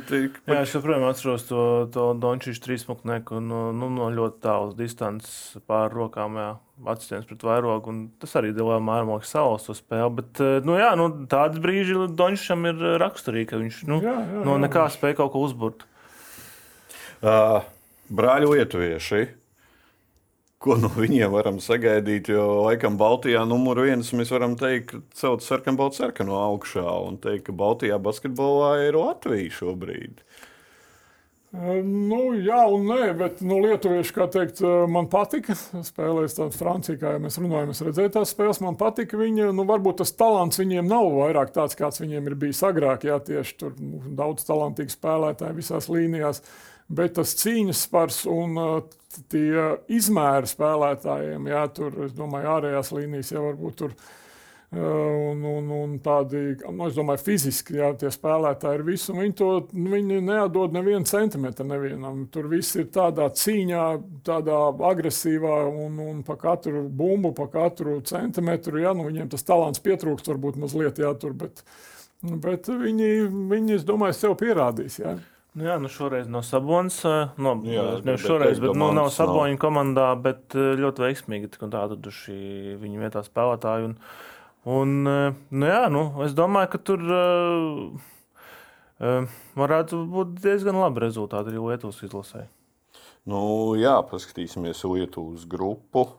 Tika... 0.10 0.42
Jā, 0.50 0.64
es 0.66 0.74
joprojām 0.74 1.06
atceros 1.06 1.46
to, 1.46 1.62
to 1.94 2.08
Dončīšu 2.18 2.64
trīspunkteku 2.64 3.38
no, 3.44 3.68
nu, 3.76 3.92
no 3.94 4.10
ļoti 4.16 4.42
tālas 4.42 4.74
distances 4.80 5.60
pār 5.70 5.94
rokām. 5.94 6.40
Jā. 6.42 6.50
Atsitiens 6.92 7.30
pret 7.30 7.46
vairogu, 7.46 7.94
un 7.94 8.02
tas 8.20 8.34
arī 8.36 8.50
lielā 8.52 8.82
mērā 8.84 9.06
mākslinieks 9.08 9.32
salas 9.38 9.70
to 9.70 9.78
spēli. 9.78 10.10
Bet, 10.18 10.42
eh, 10.44 10.58
nu, 10.66 10.74
jā, 10.82 10.90
nu, 11.00 11.08
tādi 11.32 11.62
brīži 11.64 12.10
Dončīšam 12.18 12.68
ir 12.74 12.84
raksturīgi, 13.00 13.52
ka 13.54 13.62
viņš 13.62 13.80
nu, 13.88 14.02
jā, 14.04 14.18
jā, 14.26 14.44
no 14.50 14.58
nekā 14.60 14.90
spēja 14.92 15.22
kaut 15.22 15.36
ko 15.38 15.46
uzburt. 15.46 15.86
Uh, 17.22 17.62
brāļi 18.12 18.50
lietuvieši 18.58 19.24
ko 20.64 20.78
no 20.82 20.90
viņiem 20.96 21.34
varam 21.34 21.60
sagaidīt. 21.64 22.32
Jo, 22.34 22.48
laikam, 22.66 23.00
Baltijā 23.02 23.44
numur 23.48 23.84
viens 23.86 24.12
mēs 24.18 24.34
varam 24.34 24.58
teikt, 24.60 24.98
celt 25.18 25.46
sarkanbaltu 25.46 26.02
sarkanu 26.02 26.38
augšā 26.40 26.88
un 27.06 27.20
teikt, 27.22 27.50
ka 27.50 27.58
Baltijā 27.58 28.00
basketbolā 28.02 28.76
ir 28.88 29.00
Latvija 29.00 29.54
šobrīd. 29.60 30.24
Nu, 31.56 32.20
jā, 32.44 32.58
un 32.68 32.84
nē, 32.90 33.14
bet 33.16 33.40
nu, 33.46 33.62
lietuvieši, 33.64 34.12
kā 34.16 34.26
teikt, 34.32 34.60
man 34.92 35.08
patika. 35.12 35.56
Spēlēs 35.88 36.36
tādu 36.36 36.58
Franciju, 36.58 36.98
kā 37.00 37.14
jau 37.16 37.22
mēs 37.24 37.40
runājam, 37.40 37.72
es 37.72 37.82
redzēju 37.86 38.12
tās 38.18 38.34
spēles, 38.36 38.60
man 38.66 38.76
patika. 38.80 39.16
Viņa, 39.20 39.54
nu, 39.56 39.64
varbūt 39.70 40.02
tas 40.02 40.12
talants 40.20 40.60
viņiem 40.60 40.90
nav 40.90 41.08
vairāk 41.16 41.54
tāds, 41.56 41.78
kāds 41.80 42.02
viņiem 42.04 42.28
ir 42.28 42.38
bijis 42.42 42.60
agrāk. 42.68 43.08
Jā, 43.08 43.22
tieši 43.24 43.56
tur 43.62 43.76
nu, 43.80 44.02
daudz 44.18 44.48
talantīgu 44.50 44.92
spēlētāju 44.92 45.60
visās 45.62 45.88
līnijās. 45.92 46.44
Bet 46.88 47.16
tas 47.18 47.34
cīņas 47.40 47.88
spars 47.88 48.20
un 48.30 48.60
uh, 48.62 48.76
tie 49.32 49.72
izmēri 49.92 50.50
spēlētājiem, 50.50 51.50
jā, 51.50 51.64
tur, 51.74 51.96
es 52.06 52.14
domāju, 52.18 52.52
ārējās 52.58 52.94
līnijas 52.96 53.34
jau 53.34 53.48
varbūt 53.50 53.82
tur. 53.82 53.98
Un, 54.76 55.44
un, 55.48 55.68
un 55.72 55.92
tādi, 56.04 56.40
nu, 56.66 56.88
es 56.90 56.96
domāju, 56.98 57.22
fiziski 57.24 57.78
jā, 57.78 57.94
tie 58.02 58.10
spēlētāji 58.12 58.80
ir 58.80 58.84
visi. 58.84 59.14
Viņi 59.16 59.36
to 59.40 59.50
viņi 59.72 60.18
neatdod 60.26 60.74
nevienu 60.76 61.08
centimetru 61.08 61.64
nevienam. 61.70 62.26
Tur 62.34 62.50
viss 62.52 62.76
ir 62.76 62.90
tādā 62.92 63.30
cīņā, 63.32 63.86
tādā 64.28 64.58
agresīvā 64.90 65.62
un, 65.70 66.02
un 66.04 66.24
pa 66.28 66.36
katru 66.42 66.82
bumbu, 66.90 67.32
pa 67.38 67.48
katru 67.54 68.02
centimetru. 68.10 68.82
Jā, 68.84 68.92
nu, 68.98 69.06
viņiem 69.08 69.30
tas 69.32 69.48
talants 69.48 69.84
pietrūkst 69.86 70.28
varbūt 70.34 70.60
mazliet, 70.66 71.00
jā, 71.00 71.14
tur, 71.22 71.38
bet, 71.40 71.64
bet 72.44 72.68
viņi, 72.68 73.14
viņi, 73.54 73.78
es 73.80 73.88
domāju, 73.88 74.18
sev 74.18 74.36
pierādīs. 74.42 75.00
Jā. 75.06 75.16
Nu 75.56 75.64
jā, 75.64 75.78
nu 75.80 75.88
šoreiz 75.88 76.28
no 76.28 76.42
Sabonas, 76.44 76.98
no, 77.40 77.54
jā, 77.64 77.84
ne 78.04 78.18
šoreiz, 78.20 78.60
bet 78.60 78.76
nu, 78.76 78.90
nav 78.96 79.08
Saboņa 79.16 79.56
komandā, 79.62 80.10
bet 80.20 80.52
ļoti 80.52 81.06
veiksmīgi 81.06 81.54
tā 81.62 81.70
atraduši 81.70 82.76
viņu 82.82 83.00
vietā 83.00 83.24
spēlētāju. 83.24 83.94
Un, 83.94 83.96
un, 84.68 84.92
nu 85.32 85.70
jā, 85.70 85.86
nu, 85.94 86.10
es 86.28 86.36
domāju, 86.36 86.74
ka 86.74 86.82
tur 86.92 87.08
uh, 87.08 88.12
uh, 89.00 89.40
varētu 89.56 90.02
būt 90.12 90.36
diezgan 90.44 90.82
labi 90.82 91.06
rezultāti 91.06 91.54
arī 91.54 91.64
Lietuvas 91.64 92.04
izlasē. 92.04 92.46
Nu, 93.26 93.40
jā, 93.80 93.96
paskatīsimies 94.12 94.84
Lietuvas 94.86 95.48
grupu. 95.50 96.10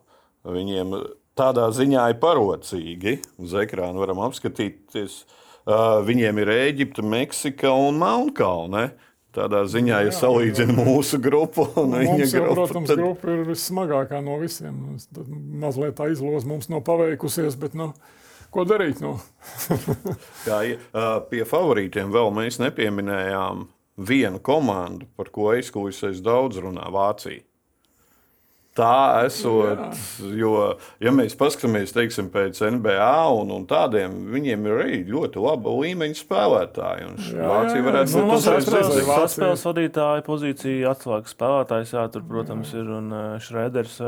Viņiem 0.46 0.96
tādā 1.38 1.68
ziņā 1.75 2.09
ir 2.11 2.20
parocīgi. 2.22 3.18
Uz 3.42 3.53
ekrāna 3.61 4.01
varam 4.01 4.25
apskatīties. 4.27 5.27
Uh, 5.66 6.01
viņiem 6.07 6.40
ir 6.40 6.53
Eģipte, 6.57 7.05
Meksika 7.05 7.75
un 7.75 8.01
Melnkalne. 8.01 8.88
Tādā 9.37 9.62
ziņā, 9.68 10.01
ja 10.07 10.12
salīdzina 10.16 10.72
mūsu 10.77 11.20
grupu 11.22 11.66
un 11.77 11.90
nu, 11.92 12.03
viņa 12.03 12.29
grupu. 12.33 12.55
Protams, 12.57 12.88
tad... 12.88 13.01
grupa 13.03 13.33
ir 13.35 13.42
vissmagākā 13.51 14.20
no 14.25 14.38
visiem. 14.40 14.79
Mazliet 15.61 15.99
tā 15.99 16.09
izloze 16.12 16.49
mums 16.49 16.70
nav 16.72 16.81
paveikusies, 16.87 17.59
bet 17.61 17.77
nu, 17.77 17.90
ko 18.55 18.64
darīt? 18.68 19.03
Nu? 19.05 19.18
Jā, 20.49 20.61
pie 21.29 21.44
favorītiem 21.49 22.14
vēl 22.14 22.33
mēs 22.37 22.61
nepieminējām 22.64 23.66
vienu 23.96 24.40
komandu, 24.44 25.09
par 25.16 25.33
ko 25.33 25.53
aizkulisēs 25.55 26.25
daudz 26.25 26.61
runā 26.64 26.88
Vācija 26.92 27.46
tā 28.77 29.25
esot. 29.27 29.81
Jā. 29.81 30.31
Jo, 30.37 30.53
ja 31.03 31.12
mēs 31.15 31.37
paskatāmies 31.39 31.95
teiksim, 31.97 32.31
pēc 32.35 32.61
NBA 32.77 33.11
un, 33.41 33.53
un 33.57 33.67
tādiem, 33.71 34.15
viņiem 34.35 34.69
ir 34.69 34.81
arī 34.85 35.03
ļoti 35.09 35.43
laba 35.43 35.75
līmeņa 35.81 36.21
spēlētāji. 36.21 37.11
Vācija 37.41 37.87
varētu 37.89 38.25
būt 38.31 38.49
tas 38.49 38.73
pats 39.11 39.37
spēles 39.37 39.67
vadītāja 39.71 40.25
pozīcija, 40.27 40.95
atslēgas 40.95 41.37
spēlētājs. 41.37 41.95
Jā, 41.97 42.09
tur, 42.15 42.27
protams, 42.29 42.73
ir 42.77 42.91
un 43.01 43.12
Šrēders. 43.43 44.01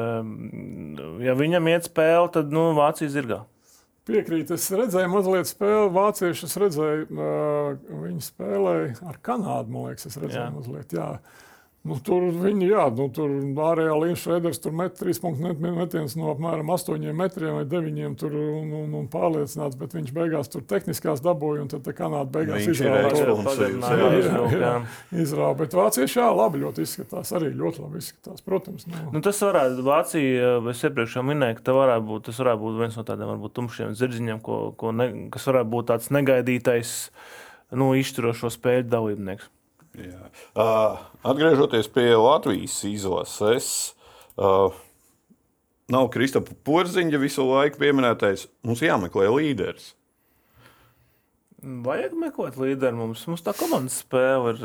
Ja 1.24 1.38
viņam 1.38 1.70
iet 1.72 1.88
spēle, 1.88 2.26
tad 2.38 2.52
nu, 2.54 2.70
Vācija 2.78 3.12
zirgā. 3.12 3.44
Piekrīt, 4.09 4.48
es 4.54 4.64
redzēju 4.72 5.09
mazliet 5.12 5.50
spēli. 5.50 5.90
Vācieši 5.92 6.46
es 6.46 6.54
redzēju, 6.62 7.09
uh, 7.12 7.98
viņi 8.07 8.24
spēlēja 8.24 8.94
ar 9.11 9.18
Kanādu. 9.24 9.74
Man 9.74 9.90
liekas, 9.90 10.09
es 10.09 10.16
redzēju 10.16 10.46
jā. 10.46 10.52
mazliet. 10.54 10.94
Jā. 10.96 11.09
Nu, 11.88 11.96
tur 12.05 12.27
viņi, 12.35 12.66
jā, 12.68 12.85
nu, 12.92 13.07
tur 13.14 13.33
ārējā 13.64 13.94
līnija 14.03 14.18
šreiders 14.20 14.61
tur 14.61 14.74
met 14.77 14.96
trīs 14.98 15.20
punktu 15.22 15.55
metienus 15.64 16.16
no 16.18 16.33
apmēram 16.35 16.68
8 16.74 17.07
metriem 17.16 17.57
vai 17.57 17.64
9 17.68 18.18
tur 18.20 18.35
un, 18.37 18.72
un, 18.83 18.92
un 18.98 19.07
pārliecināts, 19.09 19.79
bet 19.81 19.96
viņš 19.96 20.12
beigās 20.16 20.53
tur 20.53 20.64
tehniskās 20.68 21.22
dabūja 21.24 21.64
un 21.64 21.72
tad 21.72 21.88
Kanāda 21.96 22.29
beigās 22.35 22.68
izrāva. 22.68 23.09
Izrāva, 25.16 25.55
bet 25.62 25.77
vācieši 25.79 26.20
jā, 26.20 26.29
labi 26.37 26.62
ļoti 26.62 26.85
izskatās, 26.85 27.33
arī 27.38 27.51
ļoti 27.57 27.85
labi 27.87 28.03
izskatās, 28.03 28.44
protams. 28.44 28.87
Nu. 28.90 29.09
Nu, 29.16 29.24
tas 29.24 29.40
varētu, 29.42 29.85
Vācija, 29.88 30.55
es 30.72 30.85
iepriekš 30.85 31.18
jau 31.18 31.27
minēju, 31.27 31.61
ka 31.64 31.77
varētu 31.77 32.09
būt, 32.12 32.29
tas 32.29 32.40
varētu 32.44 32.64
būt 32.66 32.81
viens 32.85 32.98
no 33.01 33.05
tādiem 33.09 33.33
varbūt 33.33 33.57
tumšiem 33.59 33.94
zirdziņiem, 33.98 34.42
ko, 34.44 34.61
ko 34.79 34.92
ne, 34.96 35.09
kas 35.33 35.48
varētu 35.48 35.72
būt 35.72 35.92
tāds 35.94 36.12
negaidītais, 36.14 36.96
nu, 37.79 37.94
izturošo 37.96 38.53
spēļu 38.53 38.90
dalībnieks. 38.92 39.55
Jā. 39.98 40.30
Uh, 40.54 40.98
atgriežoties 41.26 41.88
pie 41.90 42.12
Latvijas 42.14 42.76
izlases, 42.87 43.68
uh, 44.38 44.74
nav 45.90 46.11
Kristapa 46.14 46.54
Porziņa 46.66 47.18
visu 47.18 47.46
laiku 47.48 47.80
pieminētais. 47.82 48.46
Mums 48.66 48.84
jāmeklē 48.84 49.26
līderis. 49.32 49.94
Vajag 51.58 52.12
meklēt 52.14 52.54
līderi. 52.61 52.94
Mums, 52.94 53.24
mums 53.26 53.42
tā 53.42 53.50
komandas 53.58 53.96
spēle 54.04 54.52
ir 54.54 54.61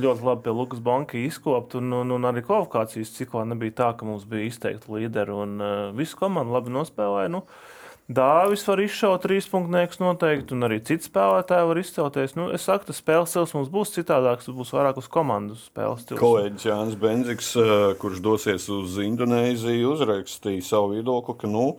ļoti 0.00 0.24
labi 0.24 0.46
pie 0.46 0.54
Lukas 0.56 0.80
Banka 0.80 1.18
izkopta. 1.20 1.82
Un, 1.82 1.92
un, 1.98 2.14
un 2.16 2.28
arī 2.30 2.40
kvalifikācijas 2.46 3.12
ciklā 3.18 3.44
nebija 3.50 3.76
tā, 3.82 3.90
ka 3.98 4.08
mums 4.08 4.24
bija 4.28 4.48
izteikti 4.48 4.88
līderi. 4.94 5.36
Un 5.36 5.60
uh, 5.60 5.74
visu 5.98 6.16
komandu 6.16 6.56
labi 6.56 6.72
nospēlēja. 6.72 7.34
Nu, 7.36 7.44
uh, 7.44 7.69
Dāvis 8.10 8.64
var 8.66 8.80
izšaut 8.82 9.22
trīs 9.22 9.46
punktus 9.46 10.00
noteikti, 10.02 10.56
un 10.56 10.66
arī 10.66 10.80
citi 10.82 11.06
spēlētāji 11.06 11.68
var 11.68 11.78
izcelties. 11.78 12.32
Nu, 12.34 12.48
es 12.50 12.64
saku, 12.66 12.88
tas 12.88 12.98
spēles 12.98 13.30
stils 13.30 13.52
mums 13.54 13.70
būs 13.70 13.92
citādāks, 13.94 14.48
tas 14.48 14.56
būs 14.56 14.72
vairāk 14.74 14.98
uz 14.98 15.06
komandas 15.12 15.68
spēles 15.68 16.02
stils. 16.02 16.18
Kolēģis 16.18 16.66
Jānis 16.66 16.96
Benziks, 16.98 17.52
eh, 17.54 17.70
kurš 18.02 18.18
dosies 18.24 18.66
uz 18.74 18.96
Indonēziju, 19.04 19.92
uzrakstīja 19.94 20.64
savu 20.72 20.96
viedokli, 20.96 21.36
ka 21.38 21.50
nu, 21.50 21.70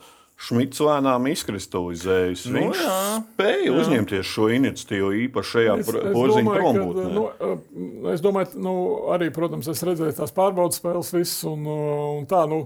Šmits 0.42 0.80
lēnām 0.82 1.28
izkristalizējas. 1.30 2.48
Nu, 2.50 2.64
Viņš 2.64 2.80
jā, 2.82 2.94
spēja 3.20 3.68
jā. 3.68 3.74
uzņemties 3.78 4.26
šo 4.32 4.48
iniciatīvu 4.56 5.12
īpaši 5.28 5.52
šajā 5.52 5.76
porziņa 6.16 6.56
prombūtnē. 6.56 7.04
Nu, 7.14 7.28
eh, 7.36 8.16
es 8.16 8.24
domāju, 8.24 8.56
nu, 8.56 8.74
arī, 9.14 9.28
protams, 9.36 9.68
es 9.70 9.84
redzēju 9.84 10.16
tās 10.18 10.34
pārbaudas 10.34 10.80
spēles 10.80 11.12
visas 11.14 11.44
un, 11.52 11.68
un 11.68 12.26
tā, 12.32 12.48
nu, 12.50 12.64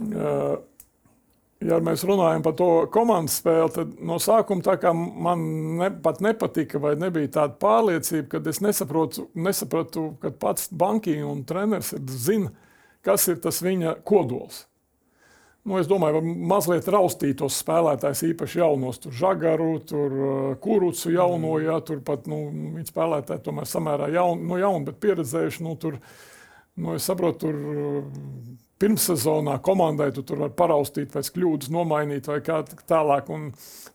uh, 0.00 0.58
ja 1.64 1.80
mēs 1.84 2.04
runājam 2.08 2.44
par 2.44 2.56
to 2.58 2.68
komandas 2.92 3.36
spēli, 3.40 3.72
tad 3.74 3.92
no 4.06 4.16
sākuma 4.22 4.94
man 4.94 5.44
ne, 5.80 5.90
pat 6.02 6.22
nepatika, 6.24 6.80
vai 6.80 6.94
nebija 7.00 7.34
tāda 7.40 7.58
pārliecība, 7.60 8.28
ka 8.32 8.42
es 8.50 8.62
nesaprotu, 8.64 9.28
nesapratu, 9.34 10.14
ka 10.22 10.32
pats 10.32 10.70
bankiņš 10.72 11.28
un 11.28 11.44
treneris 11.44 11.94
zina, 12.08 12.50
kas 13.04 13.28
ir 13.28 13.40
tas 13.44 13.62
viņa 13.64 14.00
kodols. 14.04 14.66
Nu, 15.60 15.76
es 15.76 15.88
domāju, 15.90 16.22
ka 16.22 16.36
mazliet 16.48 16.86
raustītos 16.88 17.58
spēlētājs, 17.60 18.22
īpaši 18.30 18.62
jaunos, 18.62 18.96
tur 19.02 19.12
žagaru, 19.12 19.74
tur 19.84 20.14
uh, 20.16 20.38
kurucu 20.62 21.12
jauno, 21.12 21.58
ja 21.60 21.76
tur 21.84 22.00
pat 22.04 22.24
nu, 22.32 22.46
viņi 22.78 22.88
spēlētāji 22.88 23.44
tomēr 23.44 23.68
samērā 23.68 24.08
jauni, 24.14 24.46
nu, 24.48 24.56
jauni 24.56 24.88
bet 24.88 24.96
pieredzējuši. 25.04 25.66
Nu, 25.66 25.74
tur, 25.76 25.98
nu, 26.80 26.96
es 26.96 27.04
saprotu, 27.04 27.50
tur 27.50 27.60
uh, 27.60 28.24
pirmssezonā 28.80 29.58
komandai 29.64 30.08
tu 30.16 30.24
tur 30.26 30.40
var 30.46 30.54
paraustīt, 30.56 31.10
pēc 31.12 31.30
kļūdas 31.34 31.70
nomainīt 31.74 32.30
vai 32.30 32.40
kā 32.44 32.62
tālāk. 32.88 33.28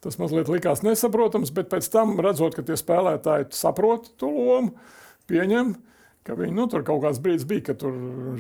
Tas 0.04 0.20
mazliet 0.22 0.52
likās 0.52 0.84
nesaprotams, 0.86 1.54
bet 1.56 1.72
pēc 1.72 1.90
tam 1.94 2.16
redzot, 2.22 2.58
ka 2.58 2.66
tie 2.66 2.78
spēlētāji 2.80 3.50
saprot 3.58 4.12
to 4.22 4.30
lomu, 4.30 4.76
pieņem. 5.32 5.76
Viņi, 6.26 6.56
nu, 6.58 6.64
tur 6.66 6.82
kaut 6.82 7.04
kāds 7.04 7.20
brīdis 7.22 7.46
bija, 7.46 7.68
kad 7.68 7.84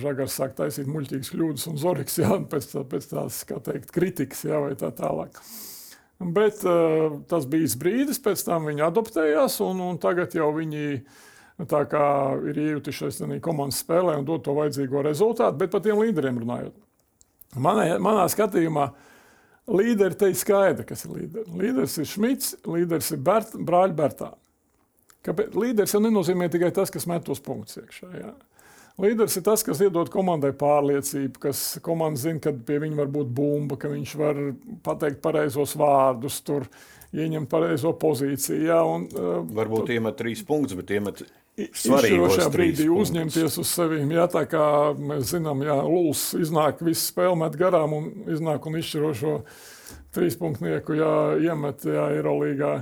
žagars 0.01 0.33
sāk 0.39 0.55
taisīt 0.57 0.87
muļķīgas 0.89 1.29
kļūdas 1.35 1.67
un 1.69 1.77
zoriks, 1.77 2.17
jā, 2.23 2.39
pēc, 2.49 2.71
tā, 2.71 2.81
pēc 2.93 3.07
tās, 3.11 3.43
kā 3.45 3.59
teikt, 3.61 3.93
kritikas, 3.93 4.41
jā, 4.47 4.61
vai 4.63 4.73
tā 4.79 4.89
tālāk. 4.95 5.37
Bet 6.17 6.63
uh, 6.65 7.19
tas 7.29 7.45
bija 7.51 7.69
brīdis, 7.77 8.21
pēc 8.23 8.41
tam 8.47 8.69
viņi 8.71 8.85
adaptējās, 8.87 9.59
un, 9.65 9.83
un 9.85 10.01
tagad 10.01 10.33
jau 10.37 10.47
viņi 10.55 11.01
tā 11.63 11.81
kā 11.87 12.05
ir 12.51 12.57
iejutušies 12.59 13.21
komandas 13.43 13.79
spēlē 13.83 14.17
un 14.19 14.25
dod 14.27 14.43
to 14.43 14.55
vajadzīgo 14.57 15.05
rezultātu, 15.05 15.57
bet 15.61 15.71
par 15.71 15.83
tiem 15.85 16.01
līderiem 16.03 16.41
runājot. 16.43 16.75
Manā, 17.55 17.85
manā 18.03 18.25
skatījumā 18.31 18.89
līderi 19.71 20.17
te 20.19 20.31
ir 20.31 20.39
skaidri, 20.39 20.85
kas 20.87 21.05
ir 21.05 21.13
līderi. 21.15 21.45
Līderis 21.61 21.95
ir 22.01 22.09
Šmits, 22.09 22.57
līderis 22.67 23.13
ir 23.15 23.21
Bert, 23.23 23.55
brāļa 23.55 23.95
Bertāna. 23.95 24.35
Kāpēc? 25.25 25.55
Līderis 25.57 25.95
jau 25.95 26.03
nenozīmē 26.03 26.49
tikai 26.53 26.73
tas, 26.75 26.91
kas 26.93 27.07
met 27.09 27.23
tos 27.25 27.41
punktus 27.41 27.79
iekšā. 27.81 28.11
Jā. 28.19 28.33
Līderis 29.01 29.35
ir 29.39 29.43
tas, 29.43 29.63
kas 29.65 29.81
iedod 29.83 30.07
komandai 30.11 30.53
pārliecību, 30.55 31.39
kas 31.47 31.63
komanda 31.83 32.19
zina, 32.19 32.39
ka 32.43 32.53
pie 32.67 32.77
viņa 32.83 32.99
var 33.01 33.09
būt 33.11 33.31
bumba, 33.35 33.79
ka 33.79 33.89
viņš 33.91 34.13
var 34.19 34.39
pateikt 34.85 35.19
pareizos 35.23 35.73
vārdus, 35.79 36.37
tur 36.45 36.67
ieņemt 37.13 37.49
pareizo 37.51 37.93
pozīciju. 38.01 38.61
Jā, 38.65 38.81
un, 38.87 39.09
uh, 39.13 39.41
Varbūt 39.55 39.93
iemet 39.95 40.17
trīs 40.19 40.43
punktus, 40.47 40.77
bet 40.79 40.95
iemet 40.95 41.25
Izšķirošajā 41.55 42.49
brīdī 42.51 42.89
uzņemties 42.91 43.53
uz 43.61 43.69
sevi. 43.71 44.01
Jā, 44.11 44.25
tā 44.31 44.43
kā 44.51 44.65
mēs 44.99 45.29
zinām, 45.31 45.61
ja 45.63 45.77
Lūks 45.87 46.33
iznāk, 46.43 46.81
visu 46.83 46.99
spēli 47.05 47.39
met 47.39 47.55
garām 47.59 47.95
un 47.95 48.09
iznāk 48.27 48.67
un 48.67 48.75
izšķirošo 48.81 49.37
trīspunktnieku 50.15 50.97
jā, 50.99 51.13
iemet 51.47 51.87
jā, 51.87 52.09
Eirolīgā 52.17 52.73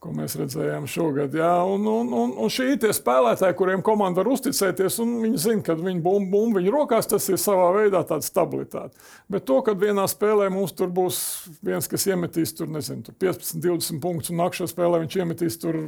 ko 0.00 0.12
mēs 0.16 0.34
redzējām 0.40 0.86
šogad. 0.88 1.34
Jā, 1.36 1.52
un, 1.68 1.84
un, 1.88 2.12
un, 2.16 2.32
un 2.40 2.52
šī 2.52 2.70
ir 2.72 2.78
tie 2.80 2.92
spēlētāji, 2.96 3.56
kuriem 3.58 3.82
komanda 3.84 4.22
var 4.22 4.30
uzticēties, 4.32 4.96
un 5.04 5.12
viņi 5.26 5.40
zina, 5.42 5.64
ka 5.66 5.76
viņi 5.76 6.00
bumbu 6.04 6.30
bum, 6.32 6.54
viņu 6.56 6.72
rokās, 6.72 7.08
tas 7.10 7.28
ir 7.28 7.40
savā 7.40 7.68
veidā 7.76 8.00
tāda 8.08 8.24
stabilitāte. 8.24 8.96
Bet 9.30 9.44
to, 9.48 9.58
ka 9.66 9.76
vienā 9.76 10.06
spēlē 10.08 10.48
mums 10.52 10.72
tur 10.76 10.88
būs 10.96 11.20
viens, 11.66 11.88
kas 11.90 12.08
iemetīs 12.08 12.56
tur, 12.56 12.70
nezinu, 12.72 13.04
tur 13.06 13.18
15, 13.20 13.60
20 13.60 14.00
punktus, 14.02 14.32
un 14.32 14.40
nākamajā 14.40 14.72
spēlē 14.72 15.02
viņš 15.04 15.18
iemetīs 15.20 15.60
tur 15.60 15.82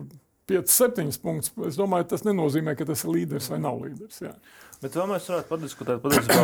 5, 0.52 0.74
7 0.76 1.22
punktus, 1.22 1.54
es 1.70 1.80
domāju, 1.80 2.10
tas 2.12 2.26
nenozīmē, 2.28 2.76
ka 2.76 2.88
tas 2.88 3.06
ir 3.06 3.14
līderis 3.16 3.48
vai 3.52 3.62
nav 3.64 3.80
līderis. 3.80 4.20
Jā. 4.26 4.34
Bet 4.82 4.96
vēl 4.98 5.12
mēs 5.12 5.28
varētu 5.30 5.46
padiskutēt 5.46 6.00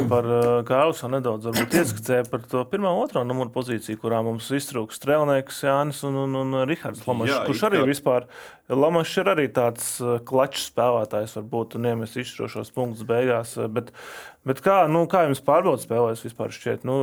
par, 0.06 0.26
kā 0.68 0.76
Elsa 0.84 1.08
nedaudz 1.10 1.48
ieskicēja 1.50 2.28
par 2.30 2.44
to 2.46 2.60
pirmā, 2.70 2.92
otrā 2.94 3.24
numura 3.26 3.50
pozīciju, 3.50 3.98
kurā 3.98 4.20
mums 4.22 4.46
iztrūks 4.54 5.00
Strēlnieks, 5.00 5.64
Jānis 5.66 6.04
un, 6.06 6.20
un, 6.22 6.36
un 6.44 6.60
Rihards 6.70 7.02
Lamašs, 7.08 7.32
Jā, 7.32 7.40
kurš 7.48 7.64
arī 7.66 7.80
kā... 7.80 7.88
vispār, 7.88 8.28
Lamašs 8.70 9.16
ir 9.18 9.30
arī 9.32 9.48
tāds 9.56 9.88
klačs 10.28 10.68
spēlētājs, 10.70 11.34
varbūt, 11.40 11.74
un 11.80 11.90
iemes 11.90 12.14
izšķirošos 12.14 12.70
punktus 12.76 13.08
beigās, 13.08 13.56
bet, 13.74 13.90
bet 14.46 14.62
kā, 14.62 14.78
nu, 14.86 15.02
kā 15.10 15.24
jums 15.26 15.42
pārbaudas 15.42 15.88
spēlēs 15.88 16.22
vispār 16.28 16.54
šķiet? 16.54 16.86
Nu, 16.86 17.00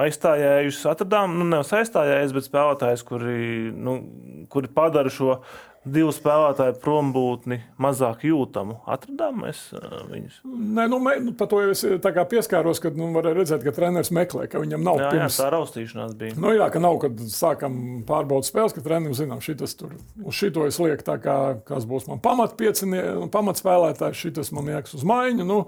aizstājējus 0.00 0.80
atradām, 0.94 1.36
nu, 1.42 1.50
nevis 1.52 1.76
aizstājējus, 1.76 2.32
bet 2.38 2.48
spēlētājus, 2.48 3.04
kuri, 3.12 3.38
nu, 3.76 4.00
kuri 4.48 4.72
padara 4.72 5.12
šo 5.12 5.42
divu 5.84 6.12
spēlētāju 6.14 6.76
prombūtni 6.82 7.58
mazāk 7.80 8.24
jūtamu. 8.28 8.78
Atradām 8.90 9.42
mēs 9.44 9.60
uh, 9.76 10.02
viņus. 10.10 10.40
Nē, 10.44 10.86
nu, 10.90 10.98
mē, 11.02 11.16
nu, 11.24 11.34
par 11.38 11.50
to 11.52 11.60
jau 11.64 11.74
es 11.74 11.84
pieskāros, 12.30 12.80
kad 12.82 12.96
nu, 12.98 13.10
varēja 13.14 13.38
redzēt, 13.38 13.64
ka 13.66 13.74
treneris 13.76 14.12
meklē, 14.14 14.46
ka 14.50 14.62
viņam 14.62 14.84
nav 14.86 15.00
jā, 15.02 15.10
pirms... 15.14 15.38
jā, 15.38 15.44
tā 15.44 15.50
raustīšanās 15.54 16.14
bija. 16.20 16.36
Nu, 16.40 16.52
jā, 16.56 16.68
ka 16.72 16.82
nav, 16.82 16.98
kad 17.04 17.24
sākam 17.32 17.80
pārbaudīt 18.08 18.50
spēles, 18.50 18.76
ka 18.76 18.84
treneris 18.84 19.20
zinām, 19.20 19.42
šitas 19.44 19.76
tur, 19.80 19.96
uz 20.24 20.38
šito 20.38 20.64
es 20.68 20.80
lieku 20.80 21.18
kā, 21.24 21.38
kas 21.68 21.88
būs 21.88 22.08
man 22.10 22.22
pamat 22.24 22.56
piecinie, 22.60 23.02
pamat 23.34 23.60
spēlētājs, 23.60 24.22
šitas 24.24 24.54
man 24.56 24.72
liekas 24.72 24.96
uz 24.96 25.04
maiņu. 25.08 25.48
Nu, 25.48 25.60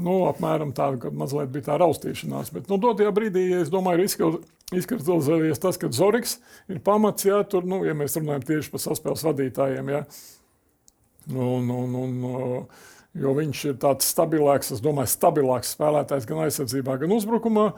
Nu, 0.00 0.22
apmēram 0.30 0.72
tāda, 0.72 0.96
ka 1.02 1.10
mazliet 1.14 1.50
bija 1.52 1.66
tā 1.66 1.76
raustīšanās. 1.82 2.50
Bet, 2.54 2.70
nu, 2.70 2.78
dotajā 2.80 3.12
brīdī, 3.14 3.44
es 3.58 3.70
domāju, 3.72 4.06
ir 4.06 4.78
izkristalizējies 4.80 5.60
tas, 5.60 5.78
ka 5.80 5.90
Zorigs 5.92 6.38
ir 6.72 6.80
pamats, 6.84 7.26
jā, 7.28 7.42
tur, 7.44 7.66
nu, 7.68 7.82
ja 7.84 7.92
mēs 7.96 8.16
runājam 8.16 8.46
tieši 8.48 8.72
par 8.72 8.82
saspēles 8.86 9.26
vadītājiem, 9.28 9.92
jā. 9.92 10.02
Un, 11.28 11.68
un, 11.70 11.94
un, 12.00 12.16
jo 13.20 13.36
viņš 13.36 13.64
ir 13.68 13.78
tāds 13.84 14.08
stabilāks, 14.14 14.72
es 14.74 14.82
domāju, 14.82 15.12
stabilāks 15.12 15.76
spēlētājs 15.76 16.26
gan 16.30 16.46
aizsardzībā, 16.46 16.96
gan 17.04 17.12
uzbrukumā. 17.18 17.68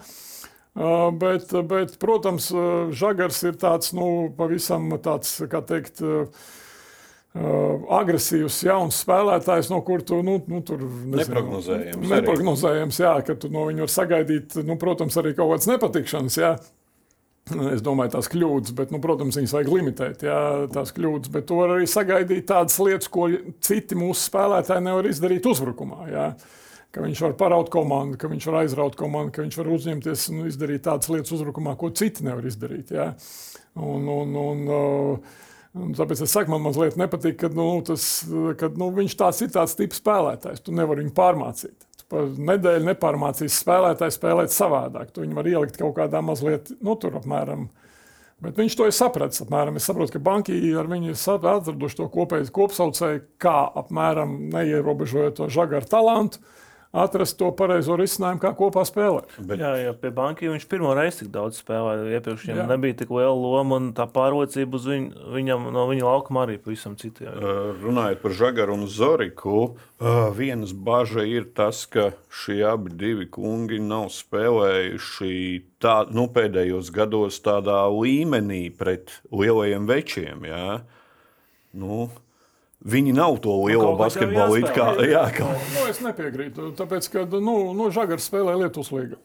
Uh, 0.75 1.11
bet, 1.15 1.53
bet, 1.71 1.99
protams, 2.03 2.49
Žagars 2.95 3.43
ir 3.51 3.59
tāds, 3.63 3.93
nu, 3.95 4.31
pavisam 4.39 4.89
tāds, 5.03 5.37
kā 5.51 5.61
teikt, 5.67 6.03
Uh, 6.03 6.31
agresīvs, 7.35 8.61
jauns 8.69 9.01
spēlētājs, 9.03 9.69
no 9.73 9.81
kuras 9.87 10.07
tu 10.07 10.21
nu, 10.23 10.37
nu, 10.51 10.61
tur 10.67 10.85
neprognozējams. 10.85 12.07
Neprognozējams, 12.13 13.01
jā, 13.03 13.15
ka 13.27 13.35
tu 13.41 13.51
no 13.53 13.67
viņa 13.67 13.85
var 13.85 13.93
sagaidīt, 13.93 14.57
nu, 14.63 14.79
protams, 14.81 15.19
arī 15.19 15.35
kaut 15.35 15.51
kādas 15.55 15.71
nepatikšanas. 15.73 16.39
Jā. 16.39 16.55
Es 17.75 17.83
domāju, 17.85 18.15
tās 18.15 18.31
kļūdas, 18.33 18.73
bet, 18.79 18.93
nu, 18.95 19.03
protams, 19.05 19.37
viņas 19.37 19.53
vajag 19.53 19.73
limitēt, 19.75 20.23
jā, 20.25 20.39
tās 20.73 20.95
kļūdas. 20.97 21.33
Bet 21.35 21.49
tu 21.51 21.59
vari 21.59 21.81
arī 21.81 21.89
sagaidīt 21.91 22.47
tādas 22.49 22.79
lietas, 22.81 23.11
ko 23.13 23.27
citi 23.67 23.99
mūsu 23.99 24.31
spēlētāji 24.31 24.87
nevar 24.87 25.11
izdarīt 25.11 25.51
uzbrukumā. 25.51 26.07
Jā. 26.09 26.29
Ka 26.95 27.03
viņš 27.03 27.21
var 27.27 27.35
paraut 27.37 27.69
komandu, 27.75 28.17
ka 28.17 28.31
viņš 28.31 28.47
var 28.49 28.63
aizraut 28.63 28.97
komandu, 28.97 29.35
ka 29.35 29.43
viņš 29.43 29.59
var 29.59 29.73
uzņemties 29.75 30.29
un 30.31 30.45
izdarīt 30.47 30.87
tādas 30.87 31.11
lietas 31.11 31.35
uzbrukumā, 31.35 31.75
ko 31.77 31.91
citi 31.91 32.25
nevar 32.25 32.47
izdarīt. 32.47 32.95
Jā. 32.95 33.11
Un, 33.75 34.07
un, 34.09 34.37
un, 34.39 34.65
uh, 34.71 35.43
Un 35.75 35.95
tāpēc 35.99 36.21
es 36.23 36.31
saku, 36.31 36.53
man 36.53 36.63
mazliet 36.63 36.95
nepatīk, 36.99 37.35
ka 37.41 37.49
nu, 37.51 37.67
tas, 37.87 38.05
kad, 38.61 38.77
nu, 38.79 38.93
viņš 38.95 39.17
tāds 39.19 39.41
ir 39.43 39.51
tāds 39.57 39.75
tips 39.75 39.99
spēlētājs. 39.99 40.63
Tu 40.63 40.75
nevari 40.75 41.03
viņu 41.03 41.15
pārmācīt. 41.17 41.75
Tu 41.99 42.07
par 42.13 42.29
nedēļu 42.51 42.87
nepārmācīsi 42.93 43.57
spēlētāju 43.59 44.15
spēlēt 44.15 44.55
savādāk. 44.55 45.11
Tu 45.11 45.25
viņu 45.25 45.39
var 45.41 45.49
ielikt 45.51 45.81
kaut 45.81 45.97
kādā 45.99 46.23
mazliet, 46.23 46.71
nu, 46.79 46.95
tur 47.01 47.19
apmēram. 47.19 47.67
Bet 48.45 48.61
viņš 48.61 48.77
to 48.79 48.87
ir 48.87 48.95
sapratis. 48.95 49.43
Apmēram. 49.43 49.81
Es 49.81 49.89
saprotu, 49.91 50.15
ka 50.15 50.23
banki 50.23 50.55
ar 50.79 50.87
viņu 50.91 51.11
ir 51.11 51.19
atraduši 51.19 51.99
to 51.99 52.07
kopēju 52.13 52.55
kopsaucēju, 52.55 53.25
kā 53.43 53.57
apmēram 53.83 54.37
neierobežojot 54.55 55.41
to 55.41 55.51
žagaru 55.51 55.91
talantu 55.91 56.43
atrast 56.95 57.37
to 57.41 57.51
pareizo 57.59 57.97
risinājumu, 57.99 58.41
kā 58.43 58.53
kopā 58.57 58.85
spēlēt. 58.87 59.35
Bet... 59.43 59.59
Jā, 59.59 59.73
jā, 59.83 59.95
pie 59.99 60.13
banka 60.15 60.47
viņš 60.47 60.67
pirmo 60.71 60.93
reizi 60.97 61.25
tik 61.25 61.33
daudz 61.35 61.59
spēlēja. 61.59 62.07
Iepriekš 62.19 62.47
viņam 62.47 62.61
jā. 62.63 62.67
nebija 62.71 62.99
tik 63.03 63.11
liela 63.15 63.35
loma, 63.35 63.81
un 63.81 63.91
tā 63.97 64.07
pārliecība 64.11 64.79
uz 64.79 64.87
viņu, 64.91 65.27
viņam, 65.35 65.69
no 65.75 65.87
viņa 65.91 66.07
laukuma 66.07 66.45
arī 66.47 66.57
pavisam 66.63 66.95
cita. 67.01 67.27
Jā. 67.27 67.35
Runājot 67.83 68.23
par 68.23 68.37
Žagaru 68.39 68.79
un 68.79 68.87
Zoriku, 68.91 69.59
vienas 70.39 70.75
bažas 70.75 71.29
ir 71.31 71.51
tas, 71.57 71.85
ka 71.91 72.13
šie 72.45 72.61
abi 72.71 72.95
divi 72.99 73.29
kungi 73.33 73.81
nav 73.83 74.11
spēlējuši 74.15 75.35
tā, 75.83 76.01
nu, 76.15 76.29
pēdējos 76.33 76.93
gados 76.95 77.41
tādā 77.45 77.85
līmenī 77.91 78.69
pret 78.75 79.19
lielajiem 79.35 79.89
večiem. 79.91 80.47
Jā. 80.49 80.69
Nu, 81.75 82.07
Viņi 82.85 83.15
nav 83.17 83.39
to 83.41 83.55
nu, 83.57 83.69
lielo 83.71 83.95
nu, 83.95 83.97
basketbolu. 83.97 84.59
Kā, 84.77 84.91
jā, 85.09 85.23
kā. 85.33 85.47
Nu, 85.73 85.87
es 85.89 86.03
nepiekrītu. 86.05 86.75
Tāpēc, 86.77 87.09
ka 87.13 87.25
nu, 87.33 87.57
nu, 87.73 87.89
Žagars 87.95 88.29
spēlē 88.29 88.59
Lietuvas 88.61 88.93
līgā. 88.93 89.17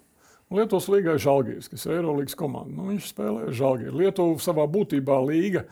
Lietuvas 0.55 0.87
līgā 0.89 1.17
ir 1.17 1.21
Žalgiris, 1.21 1.67
kas 1.69 1.83
ir 1.85 1.97
Eirolandes 1.97 2.37
komanda. 2.39 2.71
Nu, 2.73 2.87
viņš 2.89 3.11
spēlē 3.11 3.51
Žalgiris. 3.53 3.97
Lietuva 3.99 4.39
savā 4.41 4.63
būtībā 4.71 5.19
līga. 5.27 5.65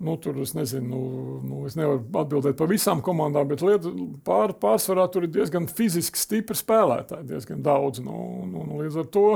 Nu, 0.00 0.14
tur 0.16 0.38
es 0.40 0.54
nezinu, 0.56 0.88
nu, 0.88 1.34
nu, 1.44 1.58
es 1.68 1.76
nevaru 1.76 2.00
atbildēt 2.22 2.56
par 2.56 2.70
visām 2.70 3.02
komandām, 3.04 3.50
bet 3.50 3.60
liet, 3.60 3.84
pār, 4.24 4.54
pārsvarā 4.56 5.04
tur 5.12 5.26
ir 5.26 5.34
diezgan 5.34 5.68
fiziski 5.68 6.16
stipri 6.16 6.56
spēlētāji, 6.56 7.28
diezgan 7.28 7.60
daudz. 7.60 8.00
Nu, 8.00 8.16
nu, 8.48 8.64
nu, 8.64 8.80
līdz 8.80 8.96
ar 9.02 9.10
to 9.12 9.26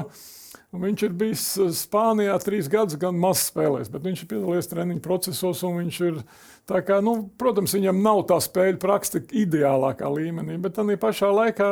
Viņš 0.75 1.03
ir 1.07 1.13
bijis 1.15 1.43
Spānijā 1.79 2.35
trīs 2.43 2.67
gadus, 2.71 2.99
gan 2.99 3.15
maz 3.21 3.45
spēlējis, 3.47 3.91
bet 3.95 4.03
viņš 4.09 4.23
ir 4.25 4.29
piedalījies 4.33 4.71
treniņu 4.73 5.03
procesos. 5.05 5.63
Ir, 6.03 6.19
kā, 6.67 6.99
nu, 7.05 7.15
protams, 7.39 7.77
viņam 7.77 8.01
nav 8.03 8.25
tā 8.31 8.41
spēļu 8.43 8.81
praksa 8.83 9.23
ideālākā 9.23 10.11
līmenī, 10.11 10.59
bet 10.63 10.75
tā 10.75 10.87
pašā 11.01 11.31
laikā, 11.35 11.69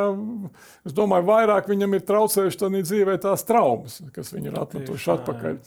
es 0.87 0.95
domāju, 0.95 1.27
vairāk 1.27 1.67
viņam 1.71 1.97
ir 1.97 2.05
traucējuši 2.07 2.61
tādā 2.63 2.83
dzīvē 2.87 3.17
tās 3.25 3.43
traumas, 3.47 3.99
kas 4.15 4.31
viņu 4.35 4.53
ir 4.53 4.61
atmetuši 4.63 5.11
atpakaļ. 5.17 5.59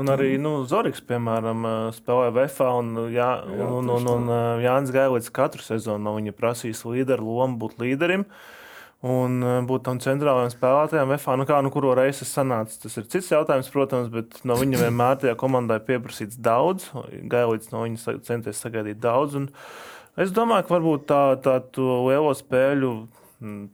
Un 0.00 0.12
arī 0.12 0.34
nu, 0.40 0.62
Zorgs, 0.68 1.00
piemēram, 1.08 1.64
spēlēja 1.96 2.36
VFA, 2.36 2.68
un, 2.82 2.92
jā, 3.12 3.32
jā, 3.48 3.64
un, 3.64 3.90
un, 3.96 4.12
un, 4.12 4.30
un 4.30 4.62
Jānis 4.64 4.92
Gailīts 4.92 5.32
katru 5.32 5.64
sezonu 5.64 6.04
no 6.04 6.14
viņa 6.16 6.36
prasīs 6.36 6.84
līderu 6.88 7.36
lomu 7.36 7.60
būt 7.64 7.80
līderim. 7.84 8.24
Uh, 8.24 8.57
un 9.06 9.42
eh, 9.42 9.58
būt 9.68 9.84
tam 9.86 10.00
centrālajam 10.02 10.50
spēlētājam. 10.54 11.12
FA, 11.22 11.36
nu 11.38 11.46
kā, 11.48 11.60
nu, 11.62 11.70
kuru 11.74 11.94
reizi 11.98 12.24
tas 12.24 12.32
sanāca, 12.40 12.80
tas 12.82 12.98
ir 12.98 13.06
cits 13.12 13.30
jautājums, 13.34 13.70
protams, 13.74 14.10
bet 14.14 14.40
no 14.48 14.58
viņa 14.58 14.80
vienmēr 14.86 15.20
tajā 15.22 15.36
komandā 15.38 15.78
ir 15.78 15.86
pieprasīts 15.86 16.40
daudz. 16.42 16.90
Gailīts 17.30 17.70
no 17.74 17.84
viņa 17.86 18.18
centies 18.26 18.64
sagaidīt 18.64 19.00
daudz. 19.02 19.38
Es 20.18 20.34
domāju, 20.34 20.66
ka 20.66 20.78
varbūt 20.78 21.06
tā, 21.06 21.22
tā 21.44 21.60
lielo 21.78 22.34
spēļu, 22.34 22.92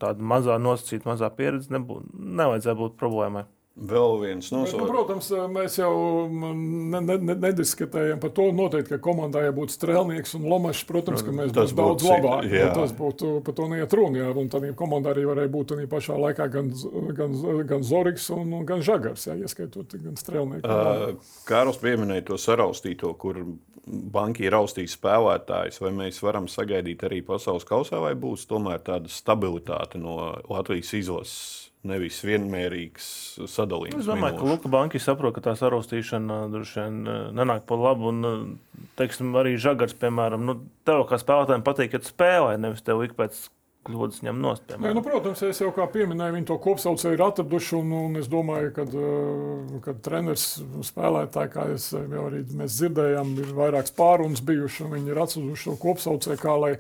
tāda 0.01 0.31
mazā 0.33 0.59
nosacīta, 0.61 1.09
mazā 1.09 1.31
pieredze 1.33 1.73
nebūtu, 1.73 2.11
nevajadzētu 2.13 2.81
būt 2.83 2.99
problēmai. 3.01 3.47
Vēl 3.75 4.21
viens 4.21 4.49
nosaucums. 4.55 4.79
Nu, 4.79 4.85
protams, 4.87 5.29
mēs 5.51 5.81
jau 5.81 5.95
ne, 6.31 7.01
ne, 7.03 7.17
ne, 7.19 7.35
nediskutējam 7.43 8.21
par 8.23 8.31
to. 8.37 8.47
Noteikti, 8.55 8.93
ka 8.93 9.01
komandai 9.03 9.49
jābūt 9.49 9.75
strēlnieks 9.75 10.37
un 10.39 10.45
lomašs. 10.47 10.85
Protams, 10.87 11.25
ka 11.27 11.35
mēs 11.35 11.51
būsim 11.51 11.81
daudz 11.81 12.07
labāki. 12.07 12.53
Nu, 12.55 12.69
tas 12.77 12.95
būtu 12.95 13.33
par 13.43 13.57
to 13.59 13.67
neiet 13.73 13.97
runa. 13.99 14.23
Jā, 14.23 14.29
un 14.39 14.53
tādā 14.53 14.71
komandā 14.79 15.11
arī 15.11 15.27
varēja 15.27 15.51
būt 15.57 15.75
arī 15.75 15.89
pašā 15.91 16.21
laikā 16.23 16.47
gan, 16.55 16.71
gan, 17.19 17.35
gan 17.67 17.83
Zorigs, 17.83 18.29
un, 18.37 18.55
gan 18.69 18.85
Žagars, 18.87 19.27
jā, 19.27 19.37
ieskaitot 19.43 19.99
gan 20.07 20.23
strēlnieku. 20.23 20.71
Uh, 20.71 21.35
Kārls 21.51 21.83
pieminēja 21.83 22.29
to 22.31 22.39
saraustīto, 22.39 23.11
kur 23.19 23.43
banki 23.85 24.47
ir 24.47 24.55
raustījis 24.55 24.95
spēlētājus. 25.01 25.83
Vai 25.83 25.91
mēs 25.99 26.23
varam 26.23 26.47
sagaidīt 26.47 27.03
arī 27.11 27.25
pasaules 27.27 27.67
kausā, 27.67 27.99
vai 28.07 28.15
būs 28.15 28.47
tomēr 28.47 28.87
tāda 28.87 29.11
stabilitāte 29.11 29.99
no 29.99 30.31
Latvijas 30.47 30.95
izlases? 31.03 31.74
Nevis 31.89 32.21
vienmērīgs 32.25 33.09
sadalījums. 33.51 34.03
Es 34.03 34.09
domāju, 34.09 34.35
minūšu. 34.35 34.41
ka 34.41 34.53
Luka 34.53 34.73
Banki 34.73 35.01
saprot, 35.03 35.35
ka 35.37 35.45
tā 35.45 35.57
sarostīšana 35.61 36.45
droši 36.53 36.81
vien 36.81 37.03
eh, 37.05 37.19
nenāk 37.37 37.67
par 37.69 37.83
labu. 37.83 38.13
Un, 38.13 38.31
eh, 38.31 38.87
teiksim, 39.01 39.35
arī 39.41 39.57
Žagars, 39.61 39.97
piemēram, 40.01 40.47
nu, 40.49 40.59
tev 40.89 41.05
kā 41.11 41.21
spēlētājiem 41.21 41.67
patīk, 41.67 41.93
ka 41.93 42.03
spēlē, 42.05 42.57
nevis 42.61 42.85
tev 42.87 43.05
ik 43.05 43.17
pēc 43.19 43.47
kļūdas 43.85 44.23
ņem 44.25 44.41
nost. 44.41 44.75
Nē, 44.81 44.95
nu, 44.97 45.03
protams, 45.05 45.43
es 45.45 45.61
jau 45.61 45.71
kā 45.77 45.87
pieminēju, 45.93 46.39
viņi 46.39 46.49
to 46.49 46.57
kopsaucēju 46.65 47.19
ir 47.19 47.25
atraduši. 47.27 47.75
Un, 47.83 47.95
un 47.99 48.21
es 48.21 48.31
domāju, 48.33 48.73
ka 48.77 48.87
kad 48.89 49.97
eh, 49.97 50.03
treneris 50.09 50.47
spēlētāji, 50.89 51.53
kā 51.53 51.69
jau 51.75 52.27
arī 52.31 52.45
mēs 52.57 52.79
dzirdējām, 52.79 53.35
ir 53.45 53.57
vairākas 53.59 53.95
pārunas 53.97 54.45
bijušas, 54.45 54.87
un 54.87 54.97
viņi 54.97 55.13
ir 55.13 55.25
atraduši 55.27 55.67
šo 55.67 55.77
kopsaucēju, 55.85 56.41
kā 56.41 56.57
lai 56.65 56.77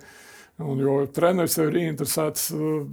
Un, 0.62 0.78
jo 0.78 1.00
treneris 1.10 1.56
ir 1.58 1.74
interesēts 1.80 2.52
uh, 2.54 2.84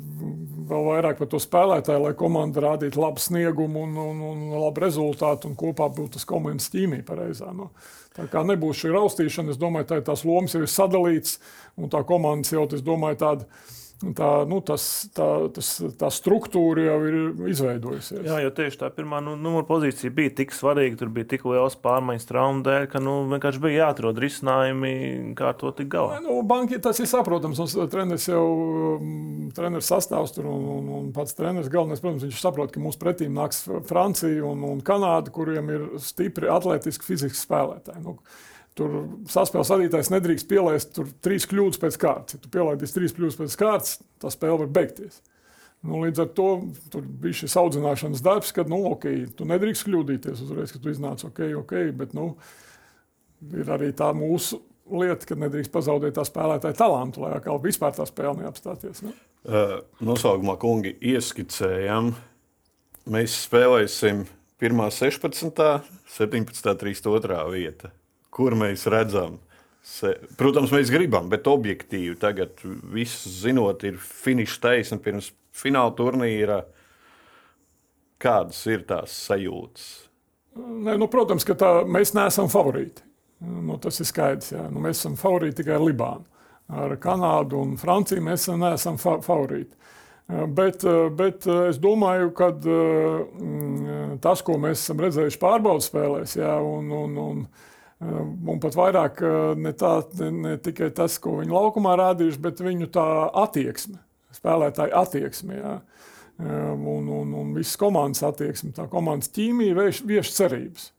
vēl 0.71 0.85
vairāk 0.87 1.19
par 1.19 1.27
to 1.29 1.37
spēlētāju, 1.41 2.01
lai 2.07 2.13
komanda 2.17 2.63
rādītu 2.65 2.97
labu 2.97 3.21
sniegumu 3.21 3.83
un, 3.85 3.97
un, 4.01 4.23
un 4.31 4.39
labu 4.63 4.81
rezultātu, 4.81 5.51
un 5.51 5.57
kopā 5.59 5.91
būtu 5.93 6.15
tas 6.15 6.25
komandas 6.25 6.71
ķīmija 6.73 7.05
pareizā. 7.05 7.51
No. 7.53 7.69
Nu, 7.69 7.91
tā 8.17 8.25
kā 8.31 8.41
nebūs 8.47 8.81
šī 8.81 8.95
raustīšana, 8.95 9.53
es 9.53 9.61
domāju, 9.61 9.91
tā 9.91 9.99
tās 10.09 10.25
lomas 10.27 10.55
jau 10.55 10.63
ir 10.65 10.73
sadalītas, 10.73 11.37
un 11.77 11.91
tā 11.93 12.01
komandas 12.07 12.51
jau, 12.55 12.65
es 12.73 12.81
domāju, 12.85 13.19
tāda 13.21 13.45
tā, 14.17 14.29
nu, 14.49 14.59
tas, 14.65 14.85
tā, 15.15 15.27
tas, 15.53 15.69
tā 15.99 16.09
struktūra 16.13 16.87
jau 16.87 16.97
ir 17.07 17.17
izveidojusies. 17.51 18.23
Jā, 18.25 18.39
jo 18.43 18.51
tieši 18.57 18.79
tā 18.81 18.89
pirmā 18.93 19.21
nu, 19.23 19.35
numura 19.39 19.67
pozīcija 19.67 20.13
bija 20.15 20.33
tik 20.41 20.55
svarīga, 20.55 20.97
tur 20.99 21.11
bija 21.13 21.29
tik 21.33 21.45
liels 21.49 21.77
pārmaiņas 21.83 22.27
traumu 22.29 22.65
dēļ, 22.65 22.87
ka 22.91 23.01
nu, 23.03 23.15
vienkārši 23.31 23.63
bija 23.63 23.85
jāatrod 23.85 24.21
risinājumi, 24.21 24.93
kā 25.37 25.53
to 25.59 25.73
tik 25.77 25.91
galā. 25.93 26.19
Nu, 26.25 26.39
banki, 26.47 26.81
tas 26.83 26.99
ir 27.03 27.09
saprotams, 27.11 27.61
un 27.61 27.91
treneris 27.91 28.27
jau 28.29 28.43
mm, 28.97 29.51
treneris 29.57 29.91
sastāvs 29.93 30.35
tur, 30.35 30.49
un, 30.51 30.67
un, 30.77 30.93
un 30.99 31.09
pats 31.15 31.37
treneris 31.37 31.71
galvenais, 31.71 32.01
protams, 32.03 32.25
viņš 32.27 32.43
saprot, 32.43 32.73
ka 32.73 32.83
mūsu 32.83 33.01
pretīm 33.01 33.35
nāks 33.37 33.65
Francija 33.89 34.45
un, 34.47 34.65
un 34.67 34.85
Kanāda, 34.85 35.33
kuriem 35.33 35.73
ir 35.73 35.89
stipri 36.01 36.49
atletiski 36.51 37.13
fiziski 37.13 37.39
spēlētāji. 37.39 38.03
Nu, 38.05 38.17
Tur 38.81 38.93
saspēles 39.29 39.69
vadītājs 39.69 40.09
nedrīkst 40.09 40.47
pielaist 40.49 40.97
trīs 41.21 41.45
kļūdas 41.49 41.77
pēc 41.81 41.97
kārtas. 42.01 42.37
Ja 42.37 42.41
tu 42.41 42.49
pielaidīsi 42.53 42.95
trīs 42.95 43.13
kļūdas 43.13 43.37
pēc 43.37 43.57
kārtas, 43.61 43.99
tā 44.21 44.31
spēle 44.33 44.63
var 44.63 44.71
beigties. 44.73 45.19
Nu, 45.85 45.99
līdz 46.01 46.23
ar 46.23 46.31
to 46.37 46.47
bija 47.21 47.39
šis 47.41 47.57
audzināšanas 47.61 48.23
darbs, 48.25 48.53
kad 48.53 48.69
nu, 48.69 48.79
okay, 48.89 49.27
tu 49.37 49.45
nedrīkst 49.49 49.85
kļūdīties 49.85 50.41
uzreiz, 50.47 50.73
kad 50.73 50.81
tu 50.81 50.93
iznāc 50.93 51.21
ok, 51.27 51.43
ok. 51.61 51.75
Bet 51.97 52.17
nu, 52.17 52.31
ir 53.53 53.69
arī 53.73 53.91
tā 53.97 54.09
mūsu 54.17 54.63
lieta, 54.91 55.29
ka 55.29 55.37
nedrīkst 55.41 55.73
pazaudēt 55.73 56.17
tā 56.17 56.25
spēlētāja 56.25 56.79
talantu, 56.81 57.25
lai 57.25 57.35
atkal 57.37 57.61
vispār 57.61 57.93
tā 57.97 58.05
spēle 58.09 58.41
neapstāties. 58.41 59.05
Ne? 59.05 59.13
Uh, 59.45 59.79
nosaugumā 60.05 60.57
kungi 60.61 60.95
ieskicējam. 61.13 62.15
Mēs 63.13 63.39
spēlēsim 63.45 64.25
1. 64.61 64.85
16. 64.97 65.65
17. 66.17 66.77
32. 66.81 67.41
vieta 67.53 67.93
kur 68.31 68.55
mēs 68.57 68.87
redzam. 68.91 69.39
Se, 69.81 70.13
protams, 70.37 70.71
mēs 70.73 70.91
gribam, 70.93 71.29
bet 71.31 71.49
objektīvi 71.49 72.13
tagad, 72.21 72.61
zinot, 73.41 73.83
ir 73.87 73.97
finiša 73.97 74.59
taisna 74.61 74.99
pirms 75.01 75.31
fināla 75.57 75.93
turnīra. 75.97 76.61
Kādas 78.21 78.59
ir 78.69 78.85
tās 78.85 79.15
sajūtas? 79.25 79.87
Nē, 80.61 80.97
nu, 81.01 81.07
protams, 81.09 81.45
ka 81.47 81.55
tā, 81.57 81.71
mēs 81.89 82.13
neesam 82.13 82.51
favorīti. 82.51 83.01
Nu, 83.41 83.79
tas 83.81 83.97
ir 84.03 84.05
skaidrs. 84.05 84.51
Jā. 84.53 84.67
Nu, 84.69 84.83
mēs 84.83 84.99
esam 84.99 85.15
favorīti 85.17 85.63
tikai 85.63 85.79
ar 85.79 85.85
Libānu. 85.87 86.27
Ar 86.71 86.93
Kanādu 87.01 87.57
un 87.59 87.73
Franciju 87.79 88.21
mēs 88.23 88.45
neesam 88.53 88.99
fa 89.01 89.17
favorīti. 89.25 89.73
Bet, 90.55 90.85
bet 91.17 91.47
es 91.49 91.81
domāju, 91.81 92.29
ka 92.37 92.51
mm, 92.53 94.21
tas, 94.23 94.45
ko 94.45 94.55
mēs 94.61 94.85
esam 94.85 95.01
redzējuši 95.03 95.41
pārbaudas 95.41 95.89
spēlēs, 95.89 96.37
jā, 96.37 96.53
un, 96.61 96.93
un, 96.95 97.17
un, 97.19 97.41
Un 97.41 97.47
pat 98.61 98.77
vairāk 98.77 99.21
ne, 99.61 99.73
tā, 99.77 99.91
ne, 100.19 100.29
ne 100.45 100.53
tikai 100.61 100.89
tas, 100.95 101.17
ko 101.21 101.37
viņi 101.41 101.53
laukumā 101.53 101.93
rādījuši, 101.99 102.41
bet 102.41 102.63
viņu 102.63 102.89
tā 102.93 103.05
attieksme, 103.43 103.99
spēlētāja 104.35 105.03
attieksme. 105.03 105.59
Jā. 105.59 105.75
Un, 106.41 107.05
un, 107.05 107.35
un 107.37 107.53
visas 107.53 107.77
komandas 107.77 108.23
attieksme, 108.25 108.71
tā 108.73 108.87
komandas 108.89 109.29
ķīmija 109.35 109.77
vieš, 109.77 110.01
vieš 110.09 110.33
cerības. 110.33 110.89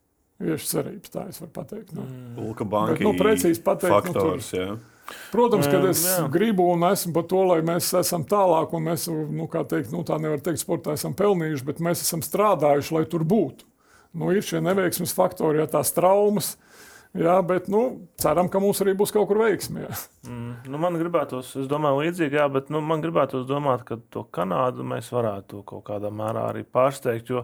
Vieš 0.43 0.65
cerības, 0.69 1.11
tā 1.11 1.25
es 1.29 1.39
varu 1.41 1.51
pateikt. 1.55 1.91
Nu. 1.95 2.05
Lūka 2.39 2.65
banka 2.67 2.95
bet, 2.95 3.03
nu, 3.05 3.13
precīzi 3.19 3.61
pateikt. 3.63 3.93
Faktors, 3.93 4.49
nu, 4.55 4.65
tur, 4.73 4.89
Protams, 5.33 5.67
ka 5.67 5.81
es 5.89 6.01
jā. 6.07 6.23
gribu 6.31 6.65
un 6.71 6.85
esmu 6.87 7.11
par 7.17 7.25
to, 7.27 7.41
lai 7.49 7.59
mēs 7.65 7.89
esam 7.99 8.23
tālāk, 8.27 8.71
un 8.73 8.85
mēs, 8.87 9.09
nu, 9.11 9.49
kā 9.51 9.65
teikt, 9.67 9.91
nu, 9.91 10.01
tā 10.07 10.15
nevar 10.23 10.39
teikt, 10.41 10.61
sportā 10.63 10.95
esam 10.95 11.13
pelnījuši, 11.19 11.67
bet 11.67 11.81
mēs 11.83 12.05
esam 12.05 12.23
strādājuši, 12.23 12.95
lai 12.95 13.03
tur 13.11 13.27
būtu. 13.27 13.67
Nu, 14.15 14.31
ir 14.31 14.45
šie 14.47 14.61
neveiksmes 14.63 15.13
faktori, 15.17 15.59
ja 15.59 15.67
tās 15.69 15.91
traumas, 15.93 16.53
uh, 16.55 16.72
Jā, 17.13 17.35
bet 17.45 17.67
nu, 17.69 18.07
ceram, 18.17 18.47
ka 18.49 18.57
mums 18.57 18.79
arī 18.81 18.95
būs 18.97 19.11
kaut 19.13 19.27
kur 19.29 19.37
veiksmi. 19.43 19.85
Mm, 20.25 20.71
nu 20.73 20.79
man 20.81 20.97
gribētos, 20.97 21.51
es 21.61 21.67
domāju, 21.69 21.99
līdzīgi, 22.07 22.39
jā, 22.39 22.47
bet 22.49 22.71
nu, 22.73 22.81
man 22.81 23.03
gribētos 23.03 23.45
domāt, 23.45 23.83
ka 23.85 23.99
to 24.13 24.23
Kanādu 24.33 24.85
mēs 24.87 25.11
varētu 25.13 25.61
kaut 25.69 25.83
kādā 25.91 26.09
mērā 26.09 26.47
arī 26.49 26.63
pārsteigt. 26.65 27.29
Jo, 27.29 27.43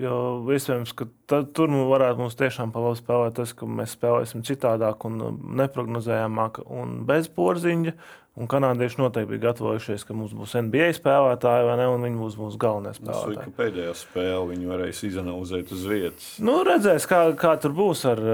jo 0.00 0.16
iespējams, 0.50 0.92
ka 0.96 1.06
tad, 1.30 1.52
tur 1.56 1.70
nu 1.72 1.84
varētu 1.90 2.24
mums 2.24 2.36
tiešām 2.38 2.72
palabi 2.74 2.98
spēlēt 3.00 3.38
tas, 3.38 3.54
ka 3.56 3.68
mēs 3.68 3.94
spēlēsim 3.96 4.44
citādāk 4.46 5.06
un 5.08 5.40
neprognozējamāk 5.60 6.64
un 6.66 7.00
bez 7.08 7.30
porziņa. 7.32 7.96
Un 8.34 8.48
kanādieši 8.50 8.98
noteikti 8.98 9.30
bija 9.30 9.44
gatavojušies, 9.44 10.02
ka 10.08 10.14
mums 10.18 10.32
būs 10.34 10.56
NBA 10.58 10.88
spēlētāji, 10.96 11.68
vai 11.68 11.76
ne? 11.78 11.84
Un 11.86 12.02
viņi 12.02 12.18
būs 12.18 12.34
mūsu 12.40 12.58
galvenie 12.58 12.90
spēlētāji. 12.96 13.36
Tas 13.44 13.58
pēdējā 13.60 13.92
spēlē 14.00 14.40
viņi 14.48 14.70
varēs 14.72 15.02
izanalizēt 15.06 15.70
uz 15.76 15.84
vietas. 15.86 16.32
Nu, 16.42 16.56
redzēs, 16.66 17.06
kā, 17.06 17.28
kā 17.38 17.54
tur 17.62 17.76
būs. 17.78 18.02
Ar, 18.10 18.24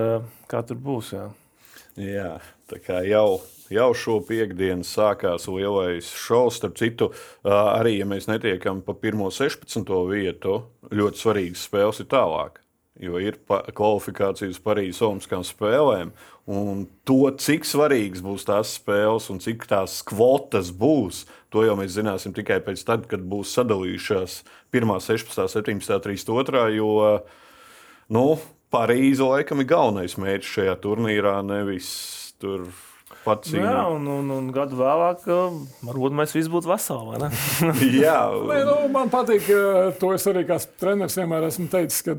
kā 0.49 0.65
tur 0.65 0.81
būs 0.81 1.13
jā. 1.19 1.27
jā, 2.01 2.33
tā 2.73 2.81
kā 2.81 3.05
jau. 3.05 3.43
Jau 3.71 3.91
šo 3.95 4.17
piekdienu 4.27 4.83
sākās 4.87 5.47
lielais 5.47 6.09
šovs. 6.19 6.59
Starp 6.59 6.81
citu, 6.81 7.13
arī 7.45 8.01
ja 8.01 8.09
mēs 8.09 8.27
netiekam 8.31 8.81
pa 8.83 8.97
pirmo 8.99 9.31
16. 9.31 9.87
vietu, 10.11 10.65
ļoti 10.91 11.23
svarīgas 11.23 11.69
spēles 11.69 12.03
ir 12.03 12.11
tālāk 12.11 12.59
jo 13.01 13.21
ir 13.21 13.39
kvalifikācijas 13.49 14.61
Parīzes 14.63 15.01
Olimpiskām 15.07 15.45
spēlēm. 15.47 16.13
Un 16.51 16.85
to, 17.09 17.23
cik 17.41 17.67
svarīgas 17.69 18.23
būs 18.25 18.47
tās 18.49 18.75
spēles 18.77 19.29
un 19.33 19.41
cik 19.43 19.65
tās 19.71 20.01
kvotas 20.07 20.73
būs, 20.77 21.25
to 21.53 21.65
jau 21.65 21.77
mēs 21.79 21.95
zināsim 21.97 22.35
tikai 22.37 22.59
pēc 22.65 22.83
tam, 22.87 23.05
kad 23.09 23.25
būs 23.25 23.55
sadalījušās 23.57 24.41
1, 24.75 24.95
16, 25.07 25.47
17, 25.57 26.01
32. 26.09 26.67
Jo 26.77 26.91
nu, 28.13 28.27
Parīze 28.71 29.27
laikam 29.27 29.63
ir 29.63 29.71
galvenais 29.71 30.15
mērķis 30.21 30.53
šajā 30.59 30.77
turnīrā, 30.85 31.41
nevis 31.43 31.89
tur 32.39 32.69
pats. 33.25 33.53
Jā, 33.55 33.85
un, 33.93 34.07
un, 34.11 34.31
un 34.35 34.49
gadu 34.55 34.79
vēlāk, 34.81 35.27
varbūt 35.87 36.17
mēs 36.17 36.35
visi 36.37 36.53
būtu 36.53 36.71
veseli. 36.71 37.31
Jā, 38.05 38.19
Nē, 38.51 38.61
nu, 38.69 38.77
man 38.95 39.13
patīk, 39.13 39.45
ka 39.49 39.91
to 40.01 40.13
es 40.17 40.27
arī 40.31 40.45
kā 40.49 40.59
treneris 40.81 41.19
vienmēr 41.21 41.49
esmu 41.51 41.69
teicis, 41.73 42.03
ka, 42.07 42.17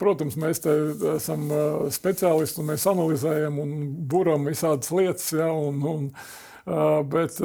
protams, 0.00 0.38
mēs 0.40 0.62
te 0.64 0.74
esam 1.16 1.48
speciālisti 1.94 2.62
un 2.62 2.70
mēs 2.72 2.88
analizējam 2.90 3.60
un 3.64 3.74
buram 4.10 4.46
visādas 4.50 4.92
lietas. 4.94 5.30
Ja, 5.34 5.50
un, 5.52 5.82
un, 5.90 6.10
bet 7.10 7.40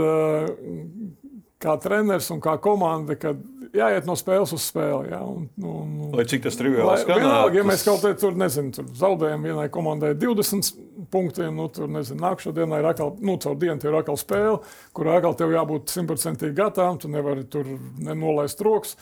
kā 1.60 1.76
treneris 1.84 2.30
un 2.34 2.44
kā 2.44 2.56
komanda, 2.64 3.18
kad 3.20 3.42
jāiet 3.76 4.08
no 4.08 4.16
spēles 4.20 4.54
uz 4.56 4.66
spēli. 4.70 5.12
Ja, 5.12 5.22
un, 5.26 5.48
un, 5.64 6.12
Lai 6.18 6.26
cik 6.30 6.44
tas 6.46 6.58
triviāli 6.60 6.98
skanētu. 7.04 7.24
Vienalga, 7.26 7.60
ja 7.60 7.66
mēs 7.68 7.86
kaut 7.88 8.04
kādā 8.04 8.20
tur, 8.22 8.36
nezinu, 8.40 8.74
tur 8.76 8.90
zaudējam 9.00 9.46
vienai 9.46 9.68
komandai 9.74 10.14
20 10.20 10.74
punktiem, 11.14 11.56
nu, 11.56 11.70
tur, 11.74 11.90
nezinu, 11.92 12.22
nākamā 12.26 12.56
dienā 12.58 12.82
ir 12.82 12.90
atkal, 12.92 13.16
nu, 13.24 13.38
caur 13.42 13.58
dienu 13.62 13.90
ir 13.90 13.98
atkal 14.02 14.20
spēle, 14.20 14.60
kurā 14.98 15.18
atkal 15.20 15.38
tev 15.40 15.56
jābūt 15.56 15.94
simtprocentīgi 15.94 16.58
gatavam, 16.58 17.00
tu 17.02 17.12
nevari 17.12 17.48
tur 17.50 17.68
nenolaist 18.02 18.62
rokas. 18.66 18.96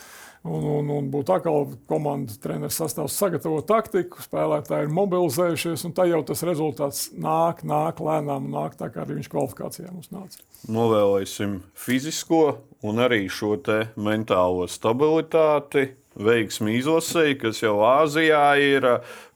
Un, 0.48 0.64
un, 0.64 0.90
un 0.94 1.08
būtu 1.12 1.34
atkal 1.34 1.66
komandas 1.90 2.38
treneris 2.40 2.78
sastāvs 2.80 3.16
sagatavo 3.20 3.58
taktiku, 3.68 4.22
spēlētāji 4.24 4.86
ir 4.86 4.94
mobilizējušies, 4.96 5.84
un 5.90 5.96
tā 5.98 6.06
jau 6.08 6.22
tas 6.30 6.44
rezultāts 6.48 7.02
nāk, 7.18 7.66
nāk 7.68 8.00
lēnām, 8.04 8.48
nāk 8.54 8.78
tā 8.80 8.88
kā 8.94 9.04
arī 9.04 9.18
viņš 9.18 9.32
kvalifikācijā 9.34 9.90
mums 9.90 10.14
nāca. 10.14 10.46
Novēlēsim 10.72 11.58
fizisko 11.76 12.44
un 12.86 13.02
arī 13.02 13.26
šo 13.30 13.56
mentālo 13.96 14.68
stabilitāti. 14.70 15.94
Veiksmi 16.18 16.80
izlasēji, 16.80 17.36
kas 17.44 17.60
jau 17.62 17.76
Āzijā 17.86 18.58
ir. 18.58 18.88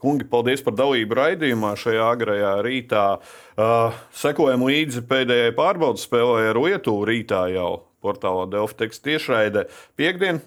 Kungi, 0.01 0.25
paldies 0.25 0.63
par 0.65 0.73
dalību 0.79 1.17
raidījumā 1.19 1.75
šajā 1.77 2.07
agrajā 2.15 2.55
rītā. 2.65 3.05
Uh, 3.53 3.99
sekojam 4.17 4.65
līdzi 4.65 5.03
pēdējai 5.05 5.53
pārbaudas 5.53 6.07
spēlē 6.07 6.47
ar 6.49 6.57
Lietuvu 6.57 7.05
rītā 7.05 7.43
jau 7.53 7.83
portālā 8.01 8.47
Delfa 8.49 8.79
teksta 8.81 9.11
tiešraide. 9.11 9.67
Piektdien 9.99 10.41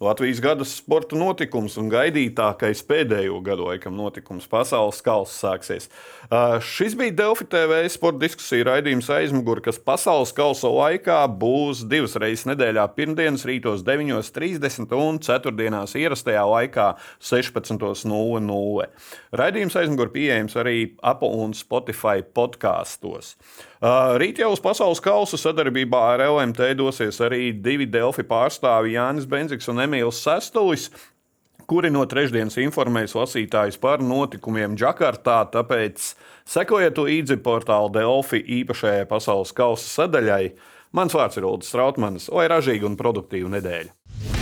Latvijas 0.00 0.42
gada 0.44 0.64
sporta 0.68 1.16
notikums 1.16 1.78
un 1.80 1.86
gaidītākais 1.88 2.82
pēdējo 2.84 3.38
gadu 3.40 3.64
laikam 3.70 3.94
notikums 3.96 4.44
pasaules 4.52 4.98
kausa 5.00 5.32
sāksies. 5.32 5.86
Uh, 6.26 6.58
šis 6.60 6.92
bija 7.00 7.14
Delfi 7.16 7.46
TV 7.48 7.78
sporta 7.88 8.20
diskusija 8.20 8.66
raidījums 8.68 9.08
aizmugurē, 9.08 9.62
kas 9.64 9.80
pasaules 9.80 10.34
kausa 10.36 10.68
laikā 10.68 11.22
būs 11.40 11.86
divas 11.88 12.18
reizes 12.20 12.44
nedēļā, 12.50 12.84
pirmdienas 12.92 13.46
rītos 13.48 13.86
9.30 13.88 14.92
un 15.00 15.16
ceturtdienās 15.24 15.96
ierastajā 15.96 16.44
laikā 16.44 16.90
16.00. 17.30 18.90
Raidījums 19.40 19.78
aizmugurē 19.80 20.12
pieejams 20.12 20.58
arī 20.60 20.76
Apple 21.00 21.32
un 21.40 21.56
Spotify 21.56 22.20
podkāstos. 22.20 23.32
Uh, 23.76 24.14
rīt 24.20 24.38
jau 24.40 24.48
uz 24.54 24.60
pasaules 24.64 25.02
kausa 25.04 25.36
sadarbībā 25.40 25.98
ar 26.14 26.22
LMT 26.24 26.70
dosies 26.78 27.18
arī 27.20 27.50
divi 27.52 27.84
Delfi 27.88 28.24
pārstāvji 28.24 28.96
Jānis 28.96 29.28
Benziks 29.28 29.68
un 29.68 29.85
Emīls 29.86 30.20
Sestulis 30.26 30.90
kuri 31.66 31.90
no 31.90 32.04
trešdienas 32.06 32.58
informēs 32.62 33.16
lasītājus 33.18 33.78
par 33.82 34.02
notikumiem 34.04 34.76
Džakartā. 34.78 35.40
Tāpēc 35.52 36.12
sekojiet 36.46 37.00
līdzi 37.02 37.40
portāla 37.42 37.90
Delfi 37.98 38.42
īpašajai 38.60 39.06
pasaules 39.10 39.54
kausa 39.56 39.90
sadaļai. 39.90 40.54
Mans 40.96 41.16
vārds 41.16 41.40
ir 41.40 41.48
Ulrichs 41.48 41.74
Strautmanis, 41.74 42.30
lai 42.32 42.48
ražīga 42.52 42.88
un 42.88 42.98
produktīva 42.98 43.56
nedēļa! 43.58 44.35